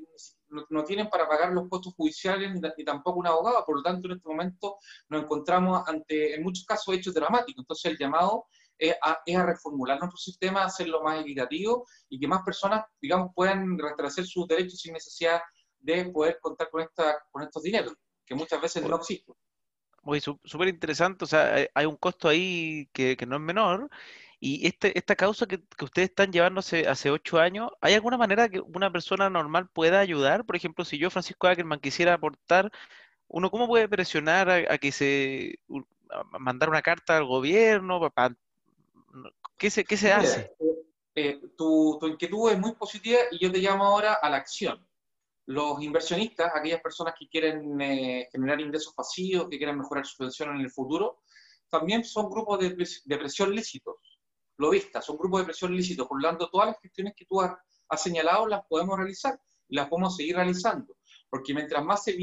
no, 0.70 0.82
tienen 0.82 1.08
para 1.08 1.28
pagar 1.28 1.52
los 1.52 1.68
costos 1.68 1.94
judiciales 1.94 2.52
ni, 2.52 2.84
tampoco 2.84 3.20
un 3.20 3.28
abogado, 3.28 3.64
por 3.64 3.76
lo 3.76 3.82
tanto 3.82 4.08
en 4.08 4.16
este 4.16 4.28
momento 4.28 4.76
nos 5.08 5.22
encontramos 5.22 5.86
ante, 5.86 6.34
en 6.34 6.42
muchos 6.42 6.64
casos, 6.64 6.96
hechos 6.96 7.14
dramáticos. 7.14 7.62
Entonces 7.62 7.92
el 7.92 7.96
llamado 7.96 8.46
es 8.78 8.95
a, 9.02 9.18
reformular 9.45 9.99
nuestro 9.99 10.18
sistema, 10.18 10.64
hacerlo 10.64 11.02
más 11.02 11.21
equitativo 11.21 11.87
y 12.09 12.18
que 12.18 12.28
más 12.28 12.42
personas, 12.42 12.85
digamos, 13.00 13.30
puedan 13.35 13.78
restablecer 13.78 14.26
sus 14.26 14.47
derechos 14.47 14.80
sin 14.80 14.92
necesidad 14.92 15.40
de 15.78 16.04
poder 16.06 16.38
contar 16.40 16.71
con, 16.71 16.83
esta, 16.83 17.16
con 17.30 17.42
estos 17.42 17.62
dineros, 17.62 17.95
que 18.25 18.35
muchas 18.35 18.61
veces 18.61 18.83
no 18.85 18.97
existen. 18.97 19.35
Muy 20.02 20.21
súper 20.21 20.68
interesante, 20.68 21.25
o 21.25 21.26
sea, 21.26 21.68
hay 21.75 21.87
un 21.87 21.97
costo 21.97 22.28
ahí 22.28 22.88
que, 22.92 23.16
no 23.26 23.37
es 23.37 23.42
menor. 23.42 23.90
Y 24.38 24.66
este, 24.66 24.97
esta 24.97 25.16
causa 25.16 25.47
que, 25.47 25.61
ustedes 25.83 26.11
están 26.11 26.30
llevando 26.30 26.61
hace, 26.61 26.87
hace, 26.87 27.11
ocho 27.11 27.38
años, 27.38 27.71
¿hay 27.80 27.95
alguna 27.95 28.18
manera 28.18 28.49
que 28.49 28.61
una 28.61 28.92
persona 28.92 29.30
normal 29.30 29.68
pueda 29.68 29.99
ayudar? 29.99 30.45
Por 30.45 30.56
ejemplo, 30.56 30.85
si 30.85 30.99
yo, 30.99 31.11
Francisco 31.11 31.49
Ackerman, 31.49 31.80
quisiera 31.80 32.14
aportar, 32.14 32.71
¿uno 33.28 33.50
cómo 33.50 33.66
puede 33.66 33.88
presionar 33.88 34.49
a, 34.50 34.78
que 34.78 34.92
se 34.92 35.59
mandar 36.38 36.68
una 36.68 36.83
carta 36.83 37.16
al 37.16 37.25
gobierno? 37.25 38.00
¿Qué 39.56 39.70
se, 39.70 39.84
qué 39.84 39.96
se 39.96 40.12
hace? 40.12 40.54
Eh, 41.14 41.40
tu, 41.56 41.96
tu 41.98 42.06
inquietud 42.06 42.50
es 42.50 42.58
muy 42.58 42.75
positiva 42.75 43.20
y 43.30 43.38
yo 43.38 43.50
te 43.50 43.58
llamo 43.58 43.84
ahora 43.84 44.14
a 44.14 44.28
la 44.28 44.36
acción. 44.36 44.86
Los 45.46 45.80
inversionistas, 45.80 46.52
aquellas 46.54 46.82
personas 46.82 47.14
que 47.18 47.28
quieren 47.28 47.80
eh, 47.80 48.28
generar 48.30 48.60
ingresos 48.60 48.92
pasivos, 48.94 49.48
que 49.48 49.56
quieren 49.56 49.78
mejorar 49.78 50.04
su 50.04 50.18
pensión 50.18 50.54
en 50.54 50.60
el 50.60 50.71
futuro, 50.71 51.23
también 51.71 52.04
son 52.04 52.28
grupos 52.28 52.60
de, 52.60 53.16
presión 53.16 53.54
lícitos, 53.54 53.97
lobistas, 54.58 55.04
son 55.04 55.16
grupos 55.16 55.40
de 55.40 55.47
presión 55.47 55.75
lícitos. 55.75 56.06
Por 56.06 56.21
lo 56.21 56.28
tanto, 56.28 56.50
todas 56.50 56.69
las 56.69 56.80
gestiones 56.80 57.14
que 57.16 57.25
tú 57.25 57.40
has, 57.40 57.56
señalado 58.02 58.47
las 58.47 58.64
podemos 58.66 58.97
realizar 58.97 59.40
y 59.69 59.76
las 59.76 59.88
podemos 59.88 60.16
seguir 60.16 60.36
realizando. 60.36 60.97
Porque 61.30 61.54
mientras 61.54 61.84
más 61.84 62.04
se, 62.04 62.16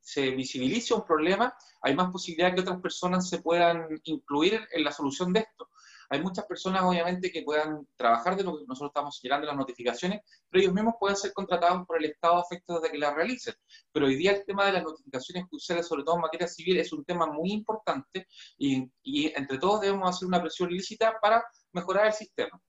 se 0.00 0.30
visibilice 0.30 0.94
un 0.94 1.04
problema, 1.04 1.54
hay 1.80 1.94
más 1.94 2.10
posibilidad 2.10 2.54
que 2.54 2.62
otras 2.62 2.80
personas 2.80 3.28
se 3.28 3.40
puedan 3.40 3.88
incluir 4.04 4.60
en 4.72 4.84
la 4.84 4.92
solución 4.92 5.32
de 5.32 5.40
esto. 5.40 5.68
Hay 6.12 6.20
muchas 6.20 6.44
personas, 6.44 6.82
obviamente, 6.82 7.32
que 7.32 7.40
puedan 7.42 7.88
trabajar 7.96 8.36
de 8.36 8.44
lo 8.44 8.58
que 8.58 8.66
nosotros 8.68 8.90
estamos 8.90 9.16
señalando 9.16 9.46
las 9.46 9.56
notificaciones, 9.56 10.20
pero 10.50 10.62
ellos 10.62 10.74
mismos 10.74 10.96
pueden 11.00 11.16
ser 11.16 11.32
contratados 11.32 11.86
por 11.86 11.96
el 11.96 12.04
Estado 12.04 12.36
a 12.36 12.42
efectos 12.42 12.82
de 12.82 12.90
que 12.90 12.98
las 12.98 13.14
realicen. 13.14 13.54
Pero 13.90 14.04
hoy 14.04 14.16
día 14.16 14.32
el 14.32 14.44
tema 14.44 14.66
de 14.66 14.72
las 14.72 14.82
notificaciones 14.82 15.48
judiciales, 15.48 15.88
sobre 15.88 16.04
todo 16.04 16.16
en 16.16 16.20
materia 16.20 16.46
civil, 16.46 16.78
es 16.78 16.92
un 16.92 17.02
tema 17.02 17.24
muy 17.24 17.50
importante 17.52 18.26
y, 18.58 18.86
y 19.02 19.32
entre 19.34 19.56
todos 19.56 19.80
debemos 19.80 20.06
hacer 20.06 20.28
una 20.28 20.42
presión 20.42 20.68
lícita 20.68 21.18
para 21.18 21.42
mejorar 21.72 22.08
el 22.08 22.12
sistema. 22.12 22.60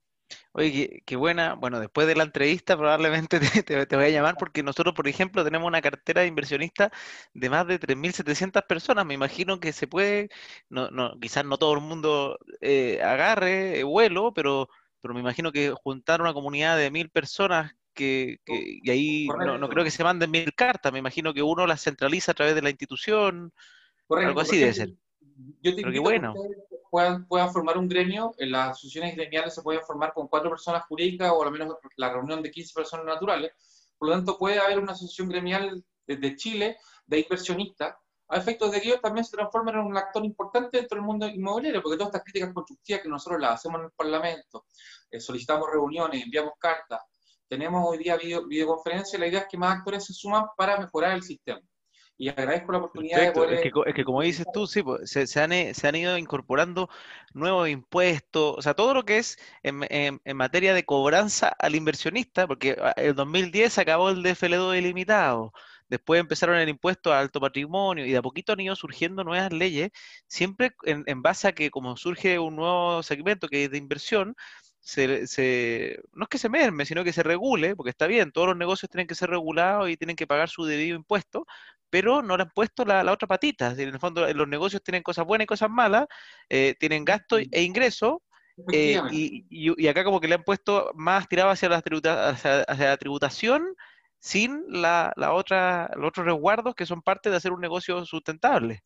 Oye, 0.53 1.03
qué, 1.05 1.15
buena. 1.15 1.55
Bueno, 1.55 1.79
después 1.79 2.07
de 2.07 2.15
la 2.15 2.23
entrevista 2.23 2.77
probablemente 2.77 3.39
te, 3.65 3.95
voy 3.95 4.05
a 4.05 4.09
llamar 4.09 4.35
porque 4.37 4.63
nosotros, 4.63 4.93
por 4.93 5.07
ejemplo, 5.07 5.43
tenemos 5.43 5.67
una 5.67 5.81
cartera 5.81 6.21
de 6.21 6.27
inversionistas 6.27 6.91
de 7.33 7.49
más 7.49 7.67
de 7.67 7.79
3.700 7.79 8.63
personas. 8.67 9.05
Me 9.05 9.13
imagino 9.13 9.59
que 9.59 9.73
se 9.73 9.87
puede, 9.87 10.29
no, 10.69 10.89
no, 10.91 11.19
quizás 11.19 11.45
no 11.45 11.57
todo 11.57 11.73
el 11.73 11.81
mundo 11.81 12.37
eh, 12.61 13.01
agarre 13.03 13.79
eh, 13.79 13.83
vuelo, 13.83 14.33
pero, 14.33 14.69
pero 15.01 15.13
me 15.13 15.19
imagino 15.19 15.51
que 15.51 15.71
juntar 15.71 16.21
una 16.21 16.33
comunidad 16.33 16.77
de 16.77 16.91
mil 16.91 17.09
personas 17.09 17.73
que, 17.93 18.39
y 18.47 18.89
ahí 18.89 19.27
no, 19.27 19.69
creo 19.69 19.83
que 19.83 19.91
se 19.91 20.03
manden 20.03 20.31
mil 20.31 20.51
cartas, 20.55 20.91
me 20.91 20.97
imagino 20.99 21.33
que 21.33 21.43
uno 21.43 21.67
las 21.67 21.83
centraliza 21.83 22.31
a 22.31 22.35
través 22.35 22.55
de 22.55 22.63
la 22.63 22.71
institución, 22.71 23.53
algo 24.09 24.41
así 24.41 24.57
debe 24.57 24.73
ser. 24.73 24.89
Yo 25.61 25.75
te 25.75 25.81
pero 25.81 25.93
qué 25.93 25.99
bueno 25.99 26.33
puedan, 26.93 27.51
formar 27.51 27.75
un 27.79 27.87
gremio, 27.87 28.35
en 28.37 28.51
las 28.51 28.69
asociaciones 28.69 29.15
gremiales 29.15 29.55
se 29.55 29.63
pueden 29.63 29.81
formar 29.81 30.13
con 30.13 30.27
cuatro 30.27 30.51
personas 30.51 30.83
jurídicas 30.85 31.31
o 31.33 31.43
al 31.43 31.51
menos 31.51 31.75
la 31.97 32.13
reunión 32.13 32.43
de 32.43 32.51
15 32.51 32.71
personas 32.71 33.07
naturales. 33.07 33.51
Por 33.97 34.09
lo 34.09 34.13
tanto, 34.13 34.37
puede 34.37 34.59
haber 34.59 34.77
una 34.77 34.91
asociación 34.91 35.27
gremial 35.27 35.83
desde 36.05 36.35
Chile 36.35 36.77
de 37.07 37.21
inversionistas 37.21 37.95
a 38.27 38.37
efectos 38.37 38.71
de 38.71 38.79
que 38.79 38.89
ellos 38.89 39.01
también 39.01 39.25
se 39.25 39.35
transformen 39.35 39.73
en 39.73 39.81
un 39.81 39.97
actor 39.97 40.23
importante 40.23 40.77
dentro 40.77 40.97
del 40.97 41.05
mundo 41.05 41.27
inmobiliario, 41.27 41.81
porque 41.81 41.97
todas 41.97 42.09
estas 42.13 42.23
críticas 42.25 42.53
constructivas 42.53 43.01
que 43.01 43.09
nosotros 43.09 43.41
las 43.41 43.55
hacemos 43.55 43.79
en 43.79 43.85
el 43.85 43.91
Parlamento, 43.91 44.65
eh, 45.09 45.19
solicitamos 45.19 45.67
reuniones, 45.71 46.23
enviamos 46.23 46.53
cartas, 46.59 47.01
tenemos 47.47 47.83
hoy 47.89 47.97
día 47.97 48.17
video, 48.17 48.45
videoconferencias, 48.45 49.19
la 49.19 49.27
idea 49.27 49.39
es 49.39 49.47
que 49.49 49.57
más 49.57 49.79
actores 49.79 50.05
se 50.05 50.13
suman 50.13 50.45
para 50.55 50.77
mejorar 50.77 51.13
el 51.13 51.23
sistema 51.23 51.59
y 52.17 52.29
agradezco 52.29 52.71
la 52.71 52.77
oportunidad 52.79 53.21
de 53.21 53.31
poder... 53.31 53.53
Es 53.53 53.93
que, 53.93 54.03
como 54.03 54.21
dices 54.21 54.45
tú, 54.53 54.67
sí, 54.67 54.83
pues, 54.83 55.09
se, 55.09 55.21
han, 55.41 55.73
se, 55.73 55.87
han, 55.87 55.95
ido 55.95 56.17
incorporando 56.17 56.89
nuevos 57.33 57.69
impuestos, 57.69 58.55
o 58.57 58.61
sea, 58.61 58.73
todo 58.73 58.93
lo 58.93 59.03
que 59.03 59.17
es 59.17 59.37
en, 59.63 59.85
en, 59.89 60.37
materia 60.37 60.73
de 60.73 60.85
cobranza 60.85 61.47
al 61.47 61.75
inversionista, 61.75 62.47
porque 62.47 62.77
ah, 62.81 62.93
el 62.97 63.15
2010 63.15 63.77
acabó 63.79 64.09
el 64.09 64.23
DFL2 64.23 64.77
ilimitado, 64.77 65.53
después 65.89 66.19
empezaron 66.19 66.57
el 66.57 66.69
impuesto 66.69 67.11
a 67.11 67.19
alto 67.19 67.39
patrimonio 67.41 68.05
y 68.05 68.11
de 68.11 68.17
a 68.17 68.21
poquito 68.21 68.53
han 68.53 68.59
ido 68.59 68.75
surgiendo 68.75 69.23
nuevas 69.23 69.51
leyes, 69.51 69.91
siempre 70.27 70.75
en, 70.83 71.03
en 71.07 71.21
base 71.21 71.47
a 71.47 71.53
que 71.53 71.71
como 71.71 71.97
surge 71.97 72.37
un 72.39 72.55
nuevo 72.55 73.01
segmento 73.03 73.47
que 73.47 73.65
es 73.65 73.71
de 73.71 73.77
inversión, 73.77 74.35
se, 74.83 75.27
se, 75.27 76.01
no 76.11 76.23
es 76.23 76.29
que 76.29 76.37
se 76.37 76.49
merme, 76.49 76.85
sino 76.85 77.05
que 77.05 77.13
se 77.13 77.23
regule, 77.23 77.75
porque 77.75 77.89
está 77.91 78.05
bien, 78.05 78.31
todos 78.33 78.47
los 78.47 78.57
negocios 78.57 78.89
tienen 78.89 79.07
que 79.07 79.15
ser 79.15 79.29
regulados 79.29 79.89
y 79.89 79.95
tienen 79.95 80.17
que 80.17 80.27
pagar 80.27 80.49
su 80.49 80.65
debido 80.65 80.97
impuesto, 80.97 81.47
pero 81.93 82.23
no 82.23 82.35
le 82.35 82.41
han 82.41 82.49
puesto 82.49 82.83
la, 82.85 83.11
otra 83.11 83.27
patita. 83.27 83.69
En 83.73 83.89
el 83.89 83.99
fondo, 83.99 84.25
los 84.33 84.47
negocios 84.47 84.81
tienen 84.81 85.03
cosas 85.03 85.27
buenas 85.27 85.43
y 85.43 85.45
cosas 85.45 85.69
malas, 85.69 86.07
eh, 86.49 86.73
tienen 86.79 87.05
gasto 87.05 87.37
e 87.37 87.61
ingresos, 87.61 88.15
eh, 88.71 88.99
y, 89.11 89.87
acá 89.87 90.03
como 90.03 90.19
que 90.19 90.27
le 90.27 90.33
han 90.33 90.43
puesto 90.43 90.89
más 90.95 91.29
tirado 91.29 91.51
hacia 91.51 91.69
la, 91.69 91.77
hacia, 91.77 92.65
la 92.65 92.97
tributación 92.97 93.75
sin 94.17 94.63
la, 94.69 95.13
otra, 95.33 95.91
los 95.95 96.07
otros 96.07 96.25
resguardos 96.25 96.73
que 96.73 96.87
son 96.87 97.03
parte 97.03 97.29
de 97.29 97.35
hacer 97.35 97.51
un 97.51 97.61
negocio 97.61 98.03
sustentable. 98.05 98.81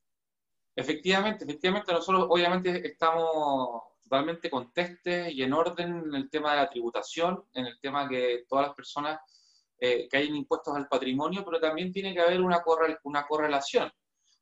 Efectivamente, 0.75 1.45
efectivamente, 1.45 1.93
nosotros 1.93 2.25
obviamente 2.27 2.85
estamos 2.85 3.83
totalmente 4.03 4.49
contestes 4.49 5.31
y 5.31 5.43
en 5.43 5.53
orden 5.53 6.03
en 6.07 6.13
el 6.13 6.29
tema 6.29 6.51
de 6.51 6.57
la 6.57 6.69
tributación, 6.69 7.41
en 7.53 7.67
el 7.67 7.79
tema 7.79 8.09
que 8.09 8.43
todas 8.49 8.67
las 8.67 8.75
personas 8.75 9.17
eh, 9.79 10.07
que 10.09 10.17
hayan 10.17 10.35
impuestos 10.35 10.75
al 10.75 10.87
patrimonio, 10.87 11.43
pero 11.45 11.59
también 11.59 11.91
tiene 11.91 12.13
que 12.13 12.21
haber 12.21 12.41
una, 12.41 12.63
una 13.03 13.27
correlación. 13.27 13.91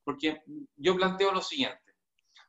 Porque 0.04 0.42
yo 0.76 0.96
planteo 0.96 1.32
lo 1.32 1.42
siguiente. 1.42 1.82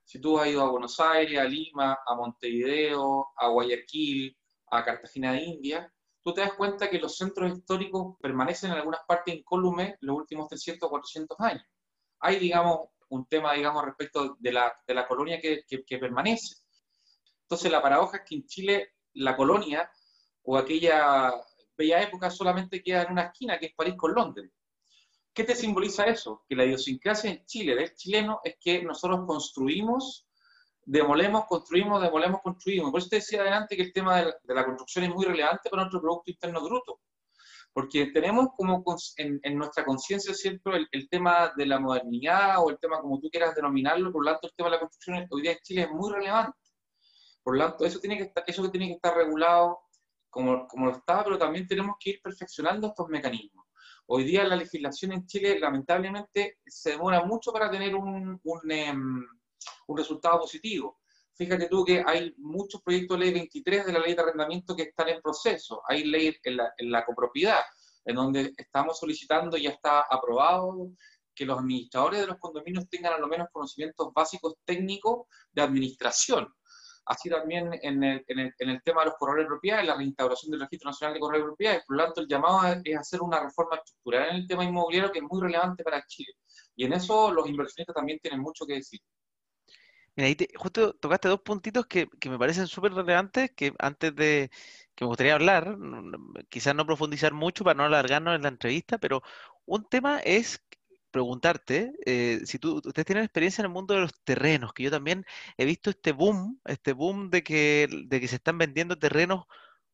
Si 0.05 0.20
tú 0.20 0.38
has 0.38 0.49
ido 0.49 0.62
a 0.62 0.70
Buenos 0.70 1.01
Aires, 1.01 1.40
a 1.40 1.44
Lima, 1.44 1.99
a 2.07 2.14
Montevideo, 2.14 3.29
a 3.37 3.49
Guayaquil, 3.49 4.37
a 4.70 4.85
Cartagena 4.85 5.33
de 5.33 5.42
India, 5.42 5.92
tú 6.22 6.33
te 6.33 6.42
das 6.42 6.53
cuenta 6.53 6.88
que 6.88 7.01
los 7.01 7.16
centros 7.16 7.53
históricos 7.53 8.16
permanecen 8.20 8.70
en 8.70 8.77
algunas 8.77 9.01
partes 9.07 9.35
incólumes 9.35 9.96
los 10.01 10.16
últimos 10.16 10.49
300 10.49 10.87
o 10.87 10.90
400 10.90 11.40
años. 11.40 11.64
Hay, 12.20 12.38
digamos, 12.38 12.88
un 13.09 13.27
tema, 13.27 13.55
digamos, 13.55 13.85
respecto 13.85 14.37
de 14.38 14.53
la, 14.53 14.72
de 14.87 14.94
la 14.94 15.09
colonia 15.09 15.40
que, 15.40 15.64
que, 15.66 15.85
que, 15.85 15.99
permanece. 15.99 16.57
Entonces 17.42 17.70
la 17.70 17.83
paradoja 17.83 18.18
es 18.18 18.22
que 18.29 18.35
en 18.37 18.46
Chile 18.46 18.92
la 19.14 19.37
colonia 19.37 19.90
o 20.42 20.57
aquella 20.57 21.33
bella 21.77 22.03
época 22.03 22.31
solamente 22.31 22.83
queda 22.83 23.03
en 23.03 23.12
una 23.12 23.27
esquina, 23.27 23.59
que 23.59 23.67
es 23.67 23.75
París 23.75 23.95
con 23.97 24.15
Londres. 24.15 24.51
¿Qué 25.37 25.45
te 25.45 25.55
simboliza 25.55 26.05
eso? 26.05 26.45
Que 26.49 26.57
la 26.57 26.65
idiosincrasia 26.65 27.31
en 27.31 27.45
Chile 27.45 27.75
del 27.75 27.95
chileno 27.95 28.41
es 28.43 28.57
que 28.59 28.83
nosotros 28.83 29.21
construimos, 29.27 30.27
demolemos, 30.83 31.45
construimos, 31.45 32.01
demolemos, 32.01 32.41
construimos. 32.41 32.91
Por 32.91 33.01
eso 33.01 33.11
te 33.11 33.17
decía 33.17 33.43
adelante 33.43 33.77
que 33.77 33.83
el 33.83 33.93
tema 33.93 34.23
de 34.23 34.55
la, 34.55 34.65
construcción 34.65 35.05
es 35.05 35.15
muy 35.15 35.27
relevante 35.27 35.69
para 35.69 35.83
nuestro 35.83 36.01
Producto 36.01 36.31
Interno 36.31 36.65
Bruto. 36.65 37.01
Porque 37.71 38.07
tenemos 38.07 38.49
como 38.57 38.83
en, 39.19 39.59
nuestra 39.59 39.85
conciencia 39.85 40.33
siempre 40.33 40.87
el, 40.91 41.09
tema 41.11 41.53
de 41.55 41.67
la 41.67 41.79
modernidad 41.79 42.65
o 42.65 42.71
el 42.71 42.79
tema 42.79 43.03
como 43.03 43.21
tú 43.21 43.29
quieras 43.29 43.55
denominarlo, 43.55 44.11
por 44.11 44.25
lo 44.25 44.31
tanto 44.31 44.47
el 44.47 44.55
tema 44.55 44.71
de 44.71 44.77
la 44.77 44.81
construcción 44.81 45.27
hoy 45.31 45.43
día 45.43 45.53
en 45.53 45.59
Chile 45.62 45.83
es 45.83 45.91
muy 45.91 46.11
relevante. 46.11 46.57
Por 47.43 47.59
lo 47.59 47.67
tanto, 47.67 47.85
eso 47.85 48.01
tiene 48.01 48.17
que 48.17 48.23
estar, 48.23 48.43
eso 48.47 48.71
tiene 48.71 48.87
que 48.87 48.95
estar 48.95 49.15
regulado 49.15 49.81
como, 50.37 50.68
como 50.68 50.85
lo 50.85 50.92
está, 50.92 51.25
pero 51.25 51.38
también 51.38 51.66
tenemos 51.66 51.96
que 51.99 52.11
ir 52.11 52.20
perfeccionando 52.20 52.88
estos 52.88 53.09
mecanismos. 53.09 53.64
Hoy 54.05 54.25
día 54.25 54.44
la 54.44 54.55
legislación 54.55 55.12
en 55.12 55.27
Chile 55.27 55.59
lamentablemente 55.59 56.59
se 56.66 56.90
demora 56.90 57.25
mucho 57.25 57.51
para 57.53 57.70
tener 57.70 57.94
un, 57.94 58.38
un, 58.44 58.70
em, 58.70 59.27
un 59.87 59.96
resultado 59.96 60.40
positivo. 60.40 61.01
Fíjate 61.35 61.68
tú 61.68 61.87
que 61.87 62.05
hay 62.07 62.35
muchos 62.37 62.83
proyectos 62.83 63.18
de 63.18 63.25
ley 63.25 63.33
23 63.33 63.87
de 63.87 63.92
la 63.94 63.99
ley 63.99 64.14
de 64.14 64.20
arrendamiento 64.20 64.77
que 64.77 64.83
están 64.83 65.09
en 65.09 65.22
proceso. 65.22 65.81
Hay 65.88 66.05
ley 66.05 66.37
en 66.44 66.57
la, 66.59 66.70
en 66.77 66.90
la 66.90 67.03
copropiedad, 67.07 67.62
en 68.05 68.16
donde 68.16 68.53
estamos 68.59 68.99
solicitando, 68.99 69.57
ya 69.57 69.70
está 69.70 70.03
aprobado, 70.03 70.90
que 71.35 71.46
los 71.46 71.59
administradores 71.59 72.20
de 72.20 72.27
los 72.27 72.37
condominios 72.37 72.90
tengan 72.90 73.14
al 73.14 73.27
menos 73.27 73.49
conocimientos 73.51 74.12
básicos 74.12 74.57
técnicos 74.66 75.29
de 75.53 75.62
administración 75.62 76.53
así 77.07 77.31
también 77.31 77.71
en 77.83 78.03
el, 78.03 78.25
en 78.27 78.38
el, 78.38 78.55
en 78.59 78.69
el 78.71 78.83
tema 78.83 79.01
de 79.01 79.07
los 79.07 79.14
corredores 79.16 79.45
de 79.45 79.49
propiedad, 79.49 79.81
en 79.81 79.87
la 79.87 79.97
reinstauración 79.97 80.51
del 80.51 80.61
Registro 80.61 80.90
Nacional 80.90 81.14
de 81.14 81.21
Corredores 81.21 81.45
de 81.45 81.49
Propiedades. 81.49 81.85
Por 81.87 81.97
lo 81.97 82.05
tanto, 82.05 82.21
el 82.21 82.29
llamado 82.29 82.81
es 82.85 82.97
hacer 82.97 83.23
una 83.23 83.40
reforma 83.40 83.77
estructural 83.77 84.31
en 84.31 84.37
el 84.37 84.47
tema 84.47 84.64
inmobiliario 84.64 85.12
que 85.12 85.21
es 85.21 85.25
muy 85.25 85.40
relevante 85.40 85.85
para 85.85 86.05
Chile. 86.07 86.33
Y 86.75 86.85
en 86.85 86.92
eso 86.92 87.33
los 87.33 87.49
inversionistas 87.49 87.95
también 87.95 88.19
tienen 88.19 88.40
mucho 88.40 88.66
que 88.66 88.75
decir. 88.75 89.01
Mira, 90.16 90.29
ahí 90.29 90.37
justo 90.57 90.95
tocaste 90.95 91.29
dos 91.29 91.42
puntitos 91.42 91.87
que, 91.87 92.09
que 92.19 92.31
me 92.31 92.38
parecen 92.38 92.66
súper 92.66 92.92
relevantes, 92.92 93.51
que 93.53 93.75
antes 93.79 94.14
de 94.14 94.51
que 94.95 95.05
me 95.05 95.09
gustaría 95.09 95.35
hablar, 95.35 95.77
quizás 96.49 96.75
no 96.75 96.87
profundizar 96.87 97.35
mucho 97.35 97.64
para 97.64 97.77
no 97.77 97.85
alargarnos 97.85 98.35
en 98.35 98.42
la 98.42 98.49
entrevista, 98.49 98.97
pero 98.97 99.23
un 99.66 99.87
tema 99.87 100.21
es 100.21 100.64
preguntarte 101.11 101.92
eh, 102.05 102.40
si 102.45 102.59
tú, 102.59 102.77
ustedes 102.77 103.07
tienen 103.07 103.25
experiencia 103.25 103.62
en 103.62 103.66
el 103.66 103.73
mundo 103.73 103.95
de 103.95 104.01
los 104.01 104.12
terrenos, 104.25 104.73
que 104.73 104.83
yo 104.85 104.90
también 104.90 105.25
he 105.57 105.64
visto 105.64 105.90
este 105.90 106.12
boom, 106.12 106.61
este 106.64 106.92
boom 106.92 107.31
de 107.31 107.42
que, 107.42 107.88
de 108.07 108.21
que 108.21 108.29
se 108.29 108.37
están 108.37 108.59
vendiendo 108.59 108.99
terrenos 108.99 109.45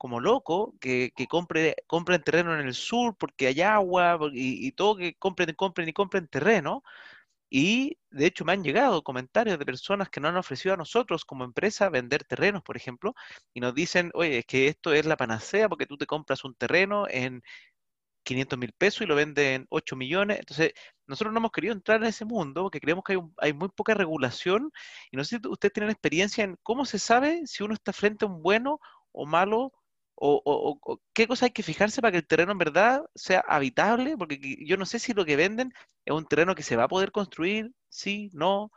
como 0.03 0.18
loco, 0.20 0.75
que, 0.81 1.12
que 1.14 1.29
compre, 1.29 1.77
compren 1.87 2.22
terreno 2.22 2.59
en 2.59 2.66
el 2.66 2.75
sur 2.75 3.16
porque 3.16 3.46
hay 3.46 3.61
agua 3.61 4.18
y, 4.33 4.72
todo, 4.72 4.96
que 4.96 5.14
compren, 5.14 5.55
compren 5.55 5.88
y 5.88 5.92
compren 5.92 6.27
terreno. 6.27 6.83
Y 7.51 7.98
de 8.11 8.27
hecho 8.27 8.44
me 8.44 8.53
han 8.53 8.64
llegado 8.64 9.05
comentarios 9.05 9.59
de 9.59 9.66
personas 9.66 10.09
que 10.11 10.20
nos 10.20 10.31
han 10.31 10.38
ofrecido 10.38 10.75
a 10.75 10.79
nosotros 10.79 11.25
como 11.25 11.44
empresa 11.44 11.90
vender 11.90 12.25
terrenos, 12.25 12.62
por 12.62 12.77
ejemplo, 12.77 13.14
y 13.55 13.61
nos 13.61 13.75
dicen, 13.75 14.11
oye, 14.14 14.38
es 14.38 14.46
que 14.46 14.68
esto 14.68 14.92
es 14.94 15.07
la 15.07 15.16
panacea 15.16 15.68
porque 15.68 15.87
tú 15.87 15.96
te 15.96 16.07
compras 16.07 16.44
un 16.44 16.55
terreno 16.57 17.07
en 17.09 17.42
500 18.22 18.58
mil 18.58 18.72
pesos 18.72 19.02
y 19.02 19.06
lo 19.06 19.14
venden 19.14 19.66
8 19.70 19.96
millones. 19.96 20.38
Entonces, 20.40 20.72
nosotros 21.06 21.32
no 21.32 21.38
hemos 21.40 21.52
querido 21.52 21.74
entrar 21.74 22.00
en 22.00 22.08
ese 22.08 22.24
mundo 22.24 22.62
porque 22.62 22.80
creemos 22.80 23.04
que 23.04 23.20
hay, 23.38 23.52
muy 23.52 23.68
poca 23.68 23.94
regulación 23.94 24.72
y 25.11 25.16
no 25.16 25.24
sé 25.24 25.38
si 25.38 25.48
ustedes 25.48 25.72
tienen 25.72 25.90
experiencia 25.90 26.44
en 26.44 26.56
cómo 26.62 26.85
se 26.85 26.98
sabe 26.98 27.42
si 27.46 27.62
uno 27.62 27.74
está 27.74 27.92
frente 27.92 28.24
a 28.24 28.28
un 28.28 28.42
bueno 28.42 28.80
o 29.12 29.26
malo 29.26 29.72
o, 30.14 30.78
qué 31.14 31.26
cosa 31.26 31.46
hay 31.46 31.50
que 31.52 31.62
fijarse 31.64 32.00
para 32.00 32.12
que 32.12 32.18
el 32.18 32.26
terreno 32.26 32.52
en 32.52 32.58
verdad 32.58 33.04
sea 33.14 33.40
habitable, 33.48 34.16
porque 34.16 34.38
yo 34.64 34.76
no 34.76 34.87
sé 34.87 34.98
si 35.00 35.14
lo 35.14 35.24
que 35.24 35.37
venden 35.37 35.72
es 36.04 36.14
un 36.14 36.26
terreno 36.26 36.54
que 36.54 36.62
se 36.62 36.76
va 36.76 36.85
a 36.85 36.88
poder 36.88 37.11
construir, 37.12 37.72
sí, 37.88 38.30
no. 38.32 38.70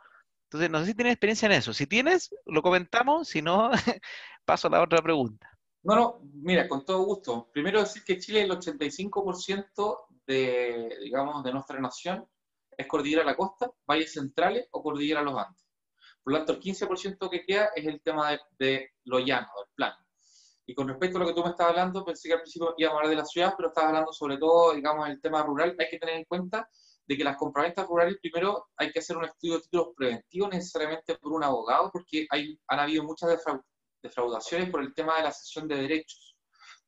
Entonces, 0.46 0.70
no 0.70 0.80
sé 0.80 0.86
si 0.86 0.94
tienes 0.94 1.12
experiencia 1.14 1.46
en 1.46 1.52
eso. 1.52 1.72
Si 1.74 1.86
tienes, 1.86 2.30
lo 2.46 2.62
comentamos, 2.62 3.28
si 3.28 3.42
no, 3.42 3.70
paso 4.44 4.68
a 4.68 4.70
la 4.72 4.82
otra 4.82 5.02
pregunta. 5.02 5.55
No, 5.86 5.94
no, 5.94 6.20
mira, 6.42 6.66
con 6.68 6.84
todo 6.84 7.04
gusto. 7.04 7.48
Primero 7.52 7.78
decir 7.78 8.02
que 8.02 8.18
Chile 8.18 8.42
el 8.42 8.50
85% 8.50 10.08
de, 10.26 10.98
digamos, 11.00 11.44
de 11.44 11.52
nuestra 11.52 11.78
nación 11.78 12.26
es 12.76 12.88
cordillera 12.88 13.22
a 13.22 13.26
la 13.26 13.36
costa, 13.36 13.70
valles 13.86 14.12
centrales 14.12 14.66
o 14.72 14.82
cordillera 14.82 15.20
a 15.20 15.22
los 15.22 15.38
Andes. 15.38 15.64
Por 16.24 16.32
lo 16.32 16.38
tanto, 16.40 16.54
el 16.54 16.60
15% 16.60 17.30
que 17.30 17.44
queda 17.44 17.70
es 17.76 17.86
el 17.86 18.00
tema 18.00 18.32
de, 18.32 18.40
de, 18.58 18.90
lo 19.04 19.20
llano, 19.20 19.46
del 19.56 19.74
plano. 19.76 19.96
Y 20.66 20.74
con 20.74 20.88
respecto 20.88 21.18
a 21.18 21.20
lo 21.20 21.28
que 21.28 21.34
tú 21.34 21.44
me 21.44 21.50
estabas 21.50 21.70
hablando, 21.70 22.04
pensé 22.04 22.30
que 22.30 22.34
al 22.34 22.40
principio 22.40 22.74
íbamos 22.76 22.96
a 22.96 22.98
hablar 22.98 23.10
de 23.10 23.22
la 23.22 23.24
ciudad, 23.24 23.54
pero 23.56 23.68
estabas 23.68 23.90
hablando 23.90 24.12
sobre 24.12 24.38
todo, 24.38 24.74
digamos, 24.74 25.08
el 25.08 25.20
tema 25.20 25.44
rural. 25.44 25.76
Hay 25.78 25.88
que 25.88 26.00
tener 26.00 26.16
en 26.16 26.24
cuenta 26.24 26.68
de 27.06 27.16
que 27.16 27.22
las 27.22 27.36
compraventas 27.36 27.86
rurales, 27.86 28.16
primero 28.20 28.66
hay 28.76 28.90
que 28.90 28.98
hacer 28.98 29.16
un 29.16 29.26
estudio 29.26 29.54
de 29.54 29.62
títulos 29.62 29.88
preventivos 29.96 30.50
necesariamente 30.50 31.14
por 31.14 31.32
un 31.32 31.44
abogado, 31.44 31.90
porque 31.92 32.26
hay, 32.28 32.58
han 32.66 32.80
habido 32.80 33.04
muchas 33.04 33.30
defraudaciones 34.02 34.70
por 34.70 34.82
el 34.82 34.94
tema 34.94 35.16
de 35.16 35.24
la 35.24 35.32
cesión 35.32 35.68
de 35.68 35.76
derechos. 35.76 36.36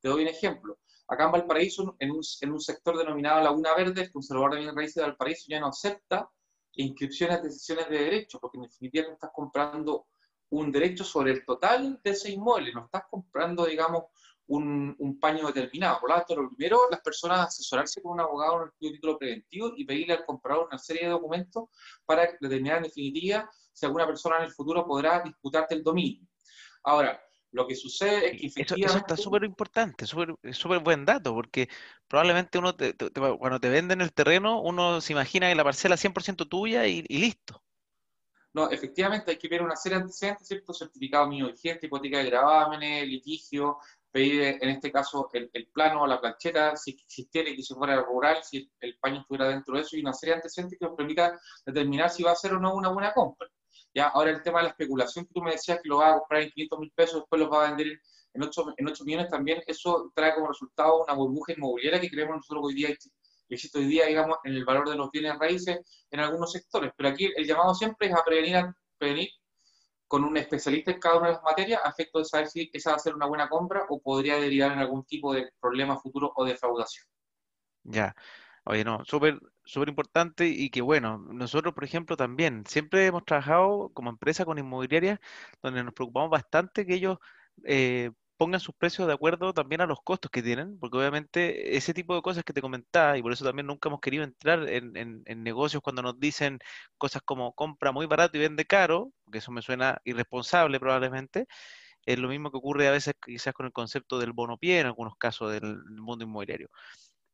Te 0.00 0.08
doy 0.08 0.22
un 0.22 0.28
ejemplo. 0.28 0.78
Acá 1.08 1.24
en 1.24 1.32
Valparaíso, 1.32 1.96
en 1.98 2.10
un, 2.10 2.20
en 2.40 2.52
un 2.52 2.60
sector 2.60 2.98
denominado 2.98 3.42
Laguna 3.42 3.74
Verde, 3.74 4.02
el 4.02 4.12
conservador 4.12 4.52
de 4.52 4.58
bienes 4.58 4.74
raíces 4.74 4.96
de 4.96 5.02
Valparaíso 5.02 5.46
ya 5.48 5.60
no 5.60 5.68
acepta 5.68 6.28
inscripciones 6.74 7.42
de 7.42 7.50
cesiones 7.50 7.88
de 7.88 7.98
derechos, 7.98 8.40
porque 8.40 8.58
en 8.58 8.64
definitiva 8.64 9.06
no 9.08 9.14
estás 9.14 9.30
comprando 9.32 10.06
un 10.50 10.70
derecho 10.70 11.04
sobre 11.04 11.32
el 11.32 11.44
total 11.44 12.00
de 12.02 12.10
ese 12.10 12.30
inmueble, 12.30 12.72
no 12.72 12.84
estás 12.84 13.02
comprando, 13.10 13.66
digamos, 13.66 14.04
un, 14.46 14.94
un, 14.98 15.20
paño 15.20 15.46
determinado. 15.46 16.00
Por 16.00 16.10
lo 16.10 16.16
tanto, 16.16 16.36
lo 16.36 16.48
primero, 16.50 16.88
las 16.90 17.00
personas 17.00 17.48
asesorarse 17.48 18.00
con 18.00 18.12
un 18.12 18.20
abogado 18.20 18.62
en 18.62 18.62
el 18.62 18.92
título 18.92 19.18
preventivo 19.18 19.72
y 19.76 19.84
pedirle 19.84 20.14
al 20.14 20.24
comprador 20.24 20.68
una 20.68 20.78
serie 20.78 21.04
de 21.04 21.10
documentos 21.10 21.64
para 22.06 22.22
determinar 22.40 22.78
en 22.78 22.84
definitiva 22.84 23.50
si 23.72 23.84
alguna 23.84 24.06
persona 24.06 24.38
en 24.38 24.44
el 24.44 24.52
futuro 24.52 24.86
podrá 24.86 25.20
disputarte 25.20 25.74
el 25.74 25.82
dominio. 25.82 26.26
Ahora, 26.84 27.20
lo 27.52 27.66
que 27.66 27.74
sucede 27.74 28.26
es 28.26 28.40
que 28.40 28.46
efectivamente... 28.48 28.86
Eso, 28.86 28.98
está 28.98 29.16
súper 29.16 29.44
importante, 29.44 30.06
súper 30.06 30.78
buen 30.80 31.04
dato, 31.04 31.32
porque 31.34 31.68
probablemente 32.06 32.58
uno, 32.58 32.76
cuando 33.38 33.60
te 33.60 33.68
venden 33.68 34.00
el 34.00 34.12
terreno, 34.12 34.60
uno 34.60 35.00
se 35.00 35.12
imagina 35.12 35.48
que 35.48 35.54
la 35.54 35.64
parcela 35.64 35.94
es 35.94 36.04
100% 36.04 36.48
tuya 36.48 36.86
y, 36.86 37.02
listo. 37.02 37.62
No, 38.52 38.70
efectivamente 38.70 39.30
hay 39.30 39.38
que 39.38 39.48
ver 39.48 39.62
una 39.62 39.76
serie 39.76 39.98
de 39.98 40.02
antecedentes, 40.02 40.48
¿cierto? 40.48 40.72
Certificado 40.72 41.28
mío 41.28 41.46
vigente, 41.46 41.86
hipoteca 41.86 42.18
de 42.18 42.24
gravámenes, 42.24 43.06
litigio, 43.06 43.78
pedir 44.10 44.58
en 44.60 44.68
este 44.70 44.90
caso 44.90 45.28
el, 45.32 45.68
plano 45.68 46.02
o 46.02 46.06
la 46.06 46.20
plancheta, 46.20 46.76
si 46.76 46.92
existiera 46.92 47.50
y 47.50 47.56
que 47.56 47.62
se 47.62 47.74
fuera 47.74 48.02
rural, 48.02 48.42
si 48.42 48.70
el 48.80 48.98
paño 48.98 49.20
estuviera 49.20 49.48
dentro 49.48 49.74
de 49.74 49.82
eso, 49.82 49.96
y 49.96 50.00
una 50.00 50.12
serie 50.12 50.32
de 50.32 50.36
antecedentes 50.36 50.78
que 50.78 50.86
nos 50.86 50.96
permita 50.96 51.38
determinar 51.64 52.10
si 52.10 52.22
va 52.22 52.32
a 52.32 52.36
ser 52.36 52.54
o 52.54 52.58
no 52.58 52.74
una 52.74 52.88
buena 52.88 53.12
compra. 53.12 53.48
¿Ya? 53.94 54.08
Ahora 54.08 54.30
el 54.30 54.42
tema 54.42 54.58
de 54.58 54.64
la 54.64 54.70
especulación 54.70 55.26
que 55.26 55.32
tú 55.32 55.42
me 55.42 55.52
decías 55.52 55.80
que 55.82 55.88
lo 55.88 55.98
va 55.98 56.10
a 56.10 56.18
comprar 56.18 56.42
en 56.42 56.50
500 56.50 56.78
mil 56.78 56.92
pesos, 56.94 57.20
después 57.20 57.40
lo 57.40 57.50
va 57.50 57.66
a 57.66 57.68
vender 57.68 58.00
en 58.34 58.42
8, 58.42 58.74
en 58.76 58.88
8 58.88 59.04
millones 59.04 59.28
también, 59.28 59.62
eso 59.66 60.12
trae 60.14 60.34
como 60.34 60.48
resultado 60.48 61.02
una 61.04 61.14
burbuja 61.14 61.52
inmobiliaria 61.52 62.00
que 62.00 62.10
creemos 62.10 62.36
nosotros 62.36 62.64
hoy 62.66 62.74
día 62.74 62.94
existe 63.54 63.78
hoy 63.78 63.86
día, 63.86 64.06
digamos, 64.06 64.38
en 64.44 64.54
el 64.54 64.64
valor 64.64 64.88
de 64.88 64.96
los 64.96 65.10
bienes 65.10 65.38
raíces 65.38 65.80
en 66.10 66.20
algunos 66.20 66.52
sectores. 66.52 66.92
Pero 66.96 67.08
aquí 67.08 67.30
el 67.34 67.46
llamado 67.46 67.74
siempre 67.74 68.08
es 68.08 68.14
a 68.14 68.22
prevenir, 68.24 68.56
a 68.56 68.76
prevenir 68.98 69.30
con 70.06 70.24
un 70.24 70.36
especialista 70.36 70.90
en 70.90 71.00
cada 71.00 71.18
una 71.18 71.28
de 71.28 71.34
las 71.34 71.42
materias 71.42 71.80
a 71.84 71.90
efecto 71.90 72.18
de 72.18 72.24
saber 72.24 72.48
si 72.48 72.70
esa 72.72 72.90
va 72.90 72.96
a 72.96 73.00
ser 73.00 73.14
una 73.14 73.26
buena 73.26 73.48
compra 73.48 73.84
o 73.88 74.00
podría 74.00 74.36
derivar 74.36 74.72
en 74.72 74.78
algún 74.78 75.04
tipo 75.04 75.34
de 75.34 75.50
problema 75.60 75.98
futuro 75.98 76.32
o 76.34 76.44
defraudación. 76.44 77.06
Ya. 77.84 78.14
Oye, 78.64 78.84
no, 78.84 79.04
súper 79.04 79.38
súper 79.68 79.90
importante 79.90 80.46
y 80.48 80.70
que 80.70 80.80
bueno, 80.80 81.18
nosotros 81.18 81.74
por 81.74 81.84
ejemplo 81.84 82.16
también 82.16 82.64
siempre 82.66 83.04
hemos 83.06 83.24
trabajado 83.24 83.90
como 83.94 84.08
empresa 84.10 84.44
con 84.46 84.58
inmobiliarias 84.58 85.20
donde 85.62 85.84
nos 85.84 85.92
preocupamos 85.94 86.30
bastante 86.30 86.86
que 86.86 86.94
ellos 86.94 87.18
eh, 87.64 88.10
pongan 88.38 88.60
sus 88.60 88.74
precios 88.74 89.06
de 89.06 89.12
acuerdo 89.14 89.52
también 89.52 89.80
a 89.82 89.86
los 89.86 89.98
costos 90.02 90.30
que 90.30 90.42
tienen, 90.42 90.78
porque 90.78 90.96
obviamente 90.96 91.76
ese 91.76 91.92
tipo 91.92 92.14
de 92.14 92.22
cosas 92.22 92.44
que 92.44 92.52
te 92.54 92.62
comentaba 92.62 93.18
y 93.18 93.22
por 93.22 93.32
eso 93.32 93.44
también 93.44 93.66
nunca 93.66 93.88
hemos 93.90 94.00
querido 94.00 94.24
entrar 94.24 94.68
en, 94.68 95.22
en 95.26 95.42
negocios 95.42 95.82
cuando 95.82 96.02
nos 96.02 96.18
dicen 96.18 96.58
cosas 96.96 97.20
como 97.24 97.52
compra 97.54 97.92
muy 97.92 98.06
barato 98.06 98.38
y 98.38 98.40
vende 98.40 98.64
caro, 98.64 99.12
porque 99.24 99.38
eso 99.38 99.52
me 99.52 99.60
suena 99.62 100.00
irresponsable 100.04 100.80
probablemente, 100.80 101.46
es 102.06 102.18
lo 102.18 102.28
mismo 102.28 102.50
que 102.50 102.58
ocurre 102.58 102.88
a 102.88 102.92
veces 102.92 103.14
quizás 103.24 103.54
con 103.54 103.66
el 103.66 103.72
concepto 103.72 104.18
del 104.18 104.32
bono 104.32 104.56
pie 104.58 104.80
en 104.80 104.86
algunos 104.86 105.16
casos 105.18 105.52
del 105.52 105.78
mundo 105.96 106.24
inmobiliario. 106.24 106.68